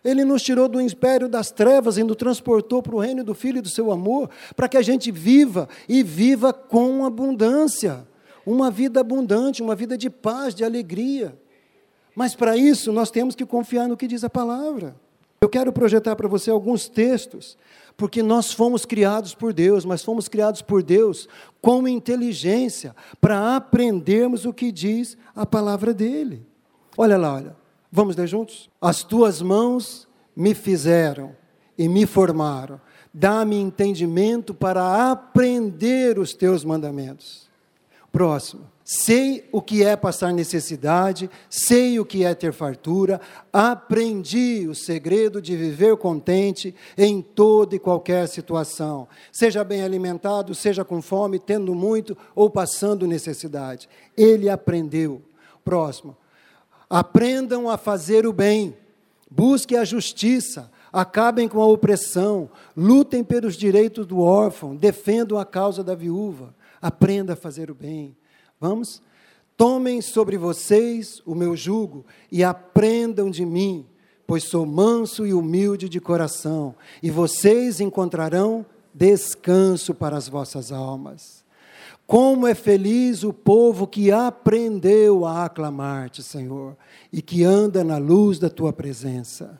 Ele 0.04 0.26
nos 0.26 0.44
tirou 0.44 0.68
do 0.68 0.82
império 0.82 1.30
das 1.30 1.50
trevas 1.50 1.98
e 1.98 2.04
nos 2.04 2.18
transportou 2.18 2.84
para 2.84 2.96
o 2.96 3.00
reino 3.00 3.24
do 3.24 3.34
Filho 3.34 3.60
e 3.60 3.62
do 3.62 3.70
seu 3.70 3.92
amor, 3.92 4.30
para 4.56 4.68
que 4.68 4.76
a 4.76 4.82
gente 4.82 5.12
viva 5.12 5.70
e 5.88 6.04
viva 6.04 6.52
com 6.52 7.06
abundância. 7.06 8.06
Uma 8.46 8.70
vida 8.70 9.00
abundante, 9.00 9.64
uma 9.64 9.76
vida 9.76 9.98
de 9.98 10.10
paz, 10.10 10.54
de 10.54 10.66
alegria. 10.66 11.40
Mas 12.14 12.36
para 12.36 12.58
isso 12.58 12.92
nós 12.92 13.10
temos 13.10 13.34
que 13.34 13.46
confiar 13.46 13.88
no 13.88 13.96
que 13.96 14.08
diz 14.08 14.24
a 14.26 14.30
palavra. 14.30 14.96
Eu 15.40 15.48
quero 15.48 15.72
projetar 15.72 16.16
para 16.18 16.28
você 16.28 16.52
alguns 16.52 16.90
textos, 16.90 17.58
porque 17.96 18.22
nós 18.22 18.52
fomos 18.52 18.86
criados 18.86 19.34
por 19.34 19.54
Deus, 19.54 19.86
mas 19.86 20.04
fomos 20.04 20.28
criados 20.28 20.62
por 20.62 20.84
Deus 20.84 21.30
com 21.62 21.88
inteligência, 21.88 22.94
para 23.22 23.56
aprendermos 23.56 24.46
o 24.46 24.54
que 24.54 24.72
diz 24.72 25.18
a 25.34 25.46
palavra 25.46 25.94
dele. 25.94 26.46
Olha 26.98 27.18
lá, 27.18 27.36
olha. 27.36 27.63
Vamos 27.96 28.16
ler 28.16 28.26
juntos? 28.26 28.72
As 28.82 29.04
tuas 29.04 29.40
mãos 29.40 30.08
me 30.36 30.56
fizeram 30.56 31.36
e 31.78 31.88
me 31.88 32.08
formaram. 32.08 32.82
Dá-me 33.14 33.56
entendimento 33.56 34.52
para 34.52 35.12
aprender 35.12 36.18
os 36.18 36.34
teus 36.34 36.66
mandamentos. 36.66 37.48
Próximo. 38.12 38.68
Sei 38.84 39.48
o 39.52 39.62
que 39.62 39.84
é 39.84 39.96
passar 39.96 40.34
necessidade, 40.34 41.30
sei 41.48 42.00
o 42.00 42.06
que 42.06 42.26
é 42.26 42.34
ter 42.34 42.52
fartura, 42.52 43.22
aprendi 43.52 44.68
o 44.68 44.74
segredo 44.74 45.40
de 45.40 45.56
viver 45.56 45.96
contente 45.98 46.74
em 46.98 47.22
toda 47.22 47.76
e 47.76 47.80
qualquer 47.80 48.28
situação, 48.28 49.08
seja 49.32 49.64
bem 49.64 49.84
alimentado, 49.84 50.56
seja 50.56 50.84
com 50.84 51.00
fome, 51.00 51.38
tendo 51.38 51.76
muito 51.76 52.18
ou 52.34 52.50
passando 52.50 53.06
necessidade. 53.06 53.88
Ele 54.18 54.50
aprendeu. 54.50 55.22
Próximo. 55.64 56.18
Aprendam 56.94 57.68
a 57.68 57.76
fazer 57.76 58.28
o 58.28 58.32
bem, 58.32 58.78
busquem 59.28 59.80
a 59.80 59.84
justiça, 59.84 60.70
acabem 60.92 61.48
com 61.48 61.60
a 61.60 61.66
opressão, 61.66 62.48
lutem 62.78 63.24
pelos 63.24 63.56
direitos 63.56 64.06
do 64.06 64.20
órfão, 64.20 64.76
defendam 64.76 65.40
a 65.40 65.44
causa 65.44 65.84
da 65.84 65.96
viúva. 65.96 66.54
Aprenda 66.80 67.34
a 67.34 67.36
fazer 67.36 67.72
o 67.72 67.74
bem. 67.74 68.16
Vamos? 68.62 69.02
Tomem 69.58 70.02
sobre 70.02 70.38
vocês 70.38 71.20
o 71.26 71.34
meu 71.34 71.56
jugo 71.56 72.06
e 72.32 72.44
aprendam 72.44 73.32
de 73.32 73.44
mim, 73.44 73.88
pois 74.28 74.44
sou 74.44 74.64
manso 74.64 75.26
e 75.26 75.34
humilde 75.34 75.90
de 75.90 76.00
coração, 76.00 76.76
e 77.02 77.10
vocês 77.10 77.80
encontrarão 77.80 78.64
descanso 78.94 79.96
para 79.96 80.16
as 80.16 80.30
vossas 80.30 80.72
almas. 80.72 81.43
Como 82.06 82.46
é 82.46 82.54
feliz 82.54 83.24
o 83.24 83.32
povo 83.32 83.88
que 83.88 84.12
aprendeu 84.12 85.26
a 85.26 85.46
aclamar-te, 85.46 86.22
Senhor, 86.22 86.76
e 87.12 87.22
que 87.22 87.44
anda 87.44 87.84
na 87.84 87.98
luz 87.98 88.38
da 88.40 88.50
tua 88.50 88.74
presença. 88.74 89.60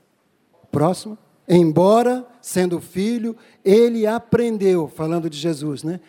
Próximo. 0.72 1.18
Embora, 1.48 2.26
sendo 2.42 2.80
filho, 2.80 3.36
ele 3.64 4.08
aprendeu, 4.08 4.88
falando 4.88 5.30
de 5.30 5.38
Jesus, 5.38 5.84
né? 5.84 6.00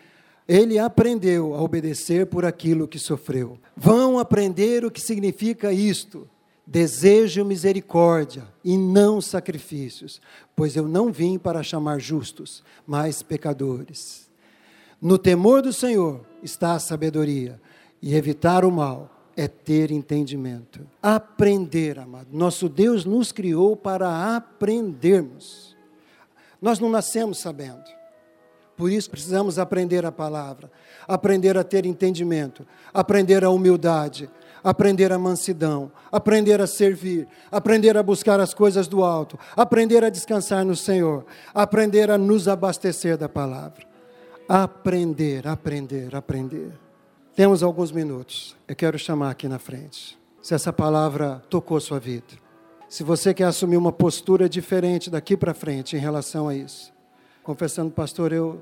Ele 0.47 0.79
aprendeu 0.79 1.55
a 1.55 1.63
obedecer 1.63 2.27
por 2.27 2.45
aquilo 2.45 2.87
que 2.87 2.99
sofreu. 2.99 3.59
Vão 3.77 4.19
aprender 4.19 4.85
o 4.85 4.91
que 4.91 5.01
significa 5.01 5.73
isto. 5.73 6.29
Desejo 6.67 7.45
misericórdia 7.45 8.45
e 8.65 8.77
não 8.77 9.21
sacrifícios, 9.21 10.21
pois 10.57 10.77
eu 10.77 10.89
não 10.89 11.13
vim 11.13 11.39
para 11.39 11.63
chamar 11.63 11.99
justos, 11.99 12.63
mas 12.87 13.23
pecadores. 13.23 14.24
No 15.01 15.19
temor 15.19 15.63
do 15.63 15.73
Senhor 15.73 16.25
está 16.43 16.75
a 16.75 16.79
sabedoria, 16.79 17.61
e 18.01 18.15
evitar 18.15 18.65
o 18.65 18.71
mal 18.71 19.11
é 19.37 19.49
ter 19.49 19.91
entendimento. 19.91 20.87
Aprender, 21.03 21.99
amado. 21.99 22.29
Nosso 22.31 22.69
Deus 22.69 23.05
nos 23.05 23.33
criou 23.33 23.75
para 23.75 24.37
aprendermos. 24.37 25.75
Nós 26.61 26.79
não 26.79 26.91
nascemos 26.91 27.39
sabendo. 27.39 27.83
Por 28.77 28.91
isso 28.91 29.11
precisamos 29.11 29.59
aprender 29.59 30.05
a 30.05 30.13
palavra, 30.13 30.71
aprender 31.07 31.57
a 31.57 31.65
ter 31.65 31.87
entendimento, 31.87 32.67
aprender 32.93 33.45
a 33.45 33.51
humildade, 33.51 34.29
aprender 34.63 35.13
a 35.13 35.19
mansidão, 35.19 35.93
aprender 36.11 36.61
a 36.61 36.67
servir, 36.67 37.29
aprender 37.53 37.97
a 37.97 38.03
buscar 38.03 38.41
as 38.41 38.53
coisas 38.53 38.89
do 38.89 39.05
alto, 39.05 39.39
aprender 39.57 40.03
a 40.03 40.11
descansar 40.11 40.65
no 40.65 40.75
Senhor, 40.75 41.25
aprender 41.55 42.11
a 42.11 42.19
nos 42.19 42.49
abastecer 42.49 43.17
da 43.17 43.29
palavra. 43.29 43.94
Aprender, 44.49 45.49
aprender, 45.49 46.15
aprender. 46.15 46.73
Temos 47.35 47.63
alguns 47.63 47.91
minutos. 47.91 48.55
Eu 48.69 48.77
quero 48.77 48.99
chamar 48.99 49.31
aqui 49.31 49.49
na 49.49 49.59
frente. 49.59 50.19
Se 50.43 50.53
essa 50.53 50.71
palavra 50.71 51.43
tocou 51.49 51.81
sua 51.81 51.99
vida. 51.99 52.27
Se 52.87 53.03
você 53.03 53.33
quer 53.33 53.45
assumir 53.45 53.79
uma 53.79 53.91
postura 53.91 54.47
diferente 54.47 55.09
daqui 55.09 55.35
para 55.35 55.55
frente 55.55 55.97
em 55.97 55.99
relação 55.99 56.47
a 56.47 56.55
isso. 56.55 56.93
Confessando, 57.43 57.91
pastor, 57.91 58.35
eu, 58.35 58.61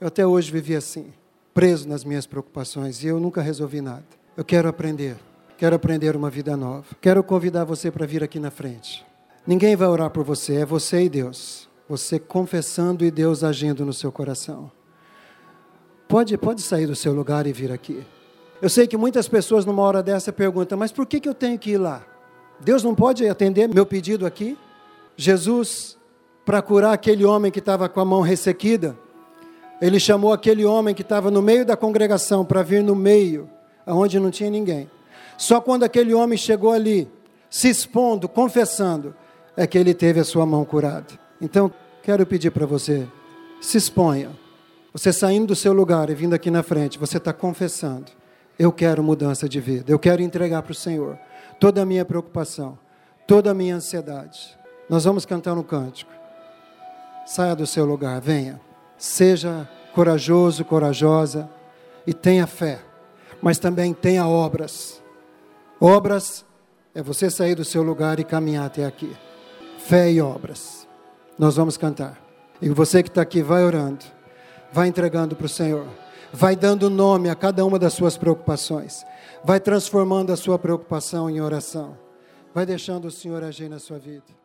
eu 0.00 0.08
até 0.08 0.26
hoje 0.26 0.50
vivi 0.50 0.74
assim, 0.74 1.12
preso 1.52 1.86
nas 1.86 2.02
minhas 2.02 2.26
preocupações 2.26 3.04
e 3.04 3.08
eu 3.08 3.20
nunca 3.20 3.42
resolvi 3.42 3.82
nada. 3.82 4.06
Eu 4.34 4.44
quero 4.44 4.70
aprender. 4.70 5.18
Quero 5.58 5.76
aprender 5.76 6.16
uma 6.16 6.30
vida 6.30 6.56
nova. 6.56 6.86
Quero 6.98 7.22
convidar 7.22 7.64
você 7.64 7.90
para 7.90 8.06
vir 8.06 8.24
aqui 8.24 8.40
na 8.40 8.50
frente. 8.50 9.04
Ninguém 9.46 9.76
vai 9.76 9.88
orar 9.88 10.08
por 10.08 10.24
você, 10.24 10.54
é 10.56 10.64
você 10.64 11.02
e 11.04 11.10
Deus. 11.10 11.68
Você 11.86 12.18
confessando 12.18 13.04
e 13.04 13.10
Deus 13.10 13.44
agindo 13.44 13.84
no 13.84 13.92
seu 13.92 14.10
coração. 14.10 14.72
Pode, 16.10 16.36
pode 16.36 16.60
sair 16.60 16.88
do 16.88 16.96
seu 16.96 17.12
lugar 17.12 17.46
e 17.46 17.52
vir 17.52 17.70
aqui. 17.70 18.04
Eu 18.60 18.68
sei 18.68 18.88
que 18.88 18.96
muitas 18.96 19.28
pessoas 19.28 19.64
numa 19.64 19.80
hora 19.82 20.02
dessa 20.02 20.32
perguntam, 20.32 20.76
mas 20.76 20.90
por 20.90 21.06
que, 21.06 21.20
que 21.20 21.28
eu 21.28 21.34
tenho 21.34 21.56
que 21.56 21.70
ir 21.70 21.78
lá? 21.78 22.04
Deus 22.58 22.82
não 22.82 22.96
pode 22.96 23.28
atender 23.28 23.68
meu 23.68 23.86
pedido 23.86 24.26
aqui? 24.26 24.58
Jesus, 25.16 25.96
para 26.44 26.60
curar 26.60 26.92
aquele 26.92 27.24
homem 27.24 27.52
que 27.52 27.60
estava 27.60 27.88
com 27.88 28.00
a 28.00 28.04
mão 28.04 28.22
ressequida, 28.22 28.98
ele 29.80 30.00
chamou 30.00 30.32
aquele 30.32 30.64
homem 30.64 30.96
que 30.96 31.02
estava 31.02 31.30
no 31.30 31.40
meio 31.40 31.64
da 31.64 31.76
congregação 31.76 32.44
para 32.44 32.60
vir 32.64 32.82
no 32.82 32.96
meio, 32.96 33.48
aonde 33.86 34.18
não 34.18 34.32
tinha 34.32 34.50
ninguém. 34.50 34.90
Só 35.38 35.60
quando 35.60 35.84
aquele 35.84 36.12
homem 36.12 36.36
chegou 36.36 36.72
ali, 36.72 37.08
se 37.48 37.68
expondo, 37.68 38.28
confessando, 38.28 39.14
é 39.56 39.64
que 39.64 39.78
ele 39.78 39.94
teve 39.94 40.18
a 40.18 40.24
sua 40.24 40.44
mão 40.44 40.64
curada. 40.64 41.06
Então, 41.40 41.72
quero 42.02 42.26
pedir 42.26 42.50
para 42.50 42.66
você, 42.66 43.06
se 43.60 43.78
exponha. 43.78 44.39
Você 44.92 45.12
saindo 45.12 45.48
do 45.48 45.56
seu 45.56 45.72
lugar 45.72 46.10
e 46.10 46.14
vindo 46.14 46.34
aqui 46.34 46.50
na 46.50 46.62
frente, 46.62 46.98
você 46.98 47.18
está 47.18 47.32
confessando: 47.32 48.10
eu 48.58 48.72
quero 48.72 49.02
mudança 49.02 49.48
de 49.48 49.60
vida, 49.60 49.92
eu 49.92 49.98
quero 49.98 50.22
entregar 50.22 50.62
para 50.62 50.72
o 50.72 50.74
Senhor 50.74 51.18
toda 51.58 51.82
a 51.82 51.86
minha 51.86 52.04
preocupação, 52.04 52.78
toda 53.26 53.50
a 53.50 53.54
minha 53.54 53.76
ansiedade. 53.76 54.58
Nós 54.88 55.04
vamos 55.04 55.24
cantar 55.24 55.56
um 55.56 55.62
cântico. 55.62 56.10
Saia 57.26 57.54
do 57.54 57.66
seu 57.66 57.84
lugar, 57.84 58.20
venha. 58.20 58.60
Seja 58.98 59.68
corajoso, 59.94 60.64
corajosa 60.64 61.48
e 62.06 62.12
tenha 62.12 62.46
fé, 62.46 62.80
mas 63.40 63.58
também 63.58 63.94
tenha 63.94 64.26
obras. 64.26 65.00
Obras 65.80 66.44
é 66.94 67.02
você 67.02 67.30
sair 67.30 67.54
do 67.54 67.64
seu 67.64 67.82
lugar 67.82 68.18
e 68.18 68.24
caminhar 68.24 68.66
até 68.66 68.84
aqui. 68.84 69.16
Fé 69.78 70.10
e 70.10 70.20
obras. 70.20 70.86
Nós 71.38 71.56
vamos 71.56 71.76
cantar. 71.76 72.20
E 72.60 72.68
você 72.68 73.02
que 73.02 73.08
está 73.08 73.22
aqui, 73.22 73.42
vai 73.42 73.64
orando. 73.64 74.04
Vai 74.72 74.88
entregando 74.88 75.36
para 75.36 75.46
o 75.46 75.48
Senhor. 75.48 75.86
Vai 76.32 76.54
dando 76.54 76.88
nome 76.88 77.28
a 77.28 77.34
cada 77.34 77.64
uma 77.64 77.78
das 77.78 77.92
suas 77.92 78.16
preocupações. 78.16 79.04
Vai 79.44 79.58
transformando 79.58 80.32
a 80.32 80.36
sua 80.36 80.58
preocupação 80.58 81.28
em 81.28 81.40
oração. 81.40 81.98
Vai 82.54 82.64
deixando 82.64 83.06
o 83.06 83.10
Senhor 83.10 83.42
agir 83.42 83.68
na 83.68 83.78
sua 83.78 83.98
vida. 83.98 84.39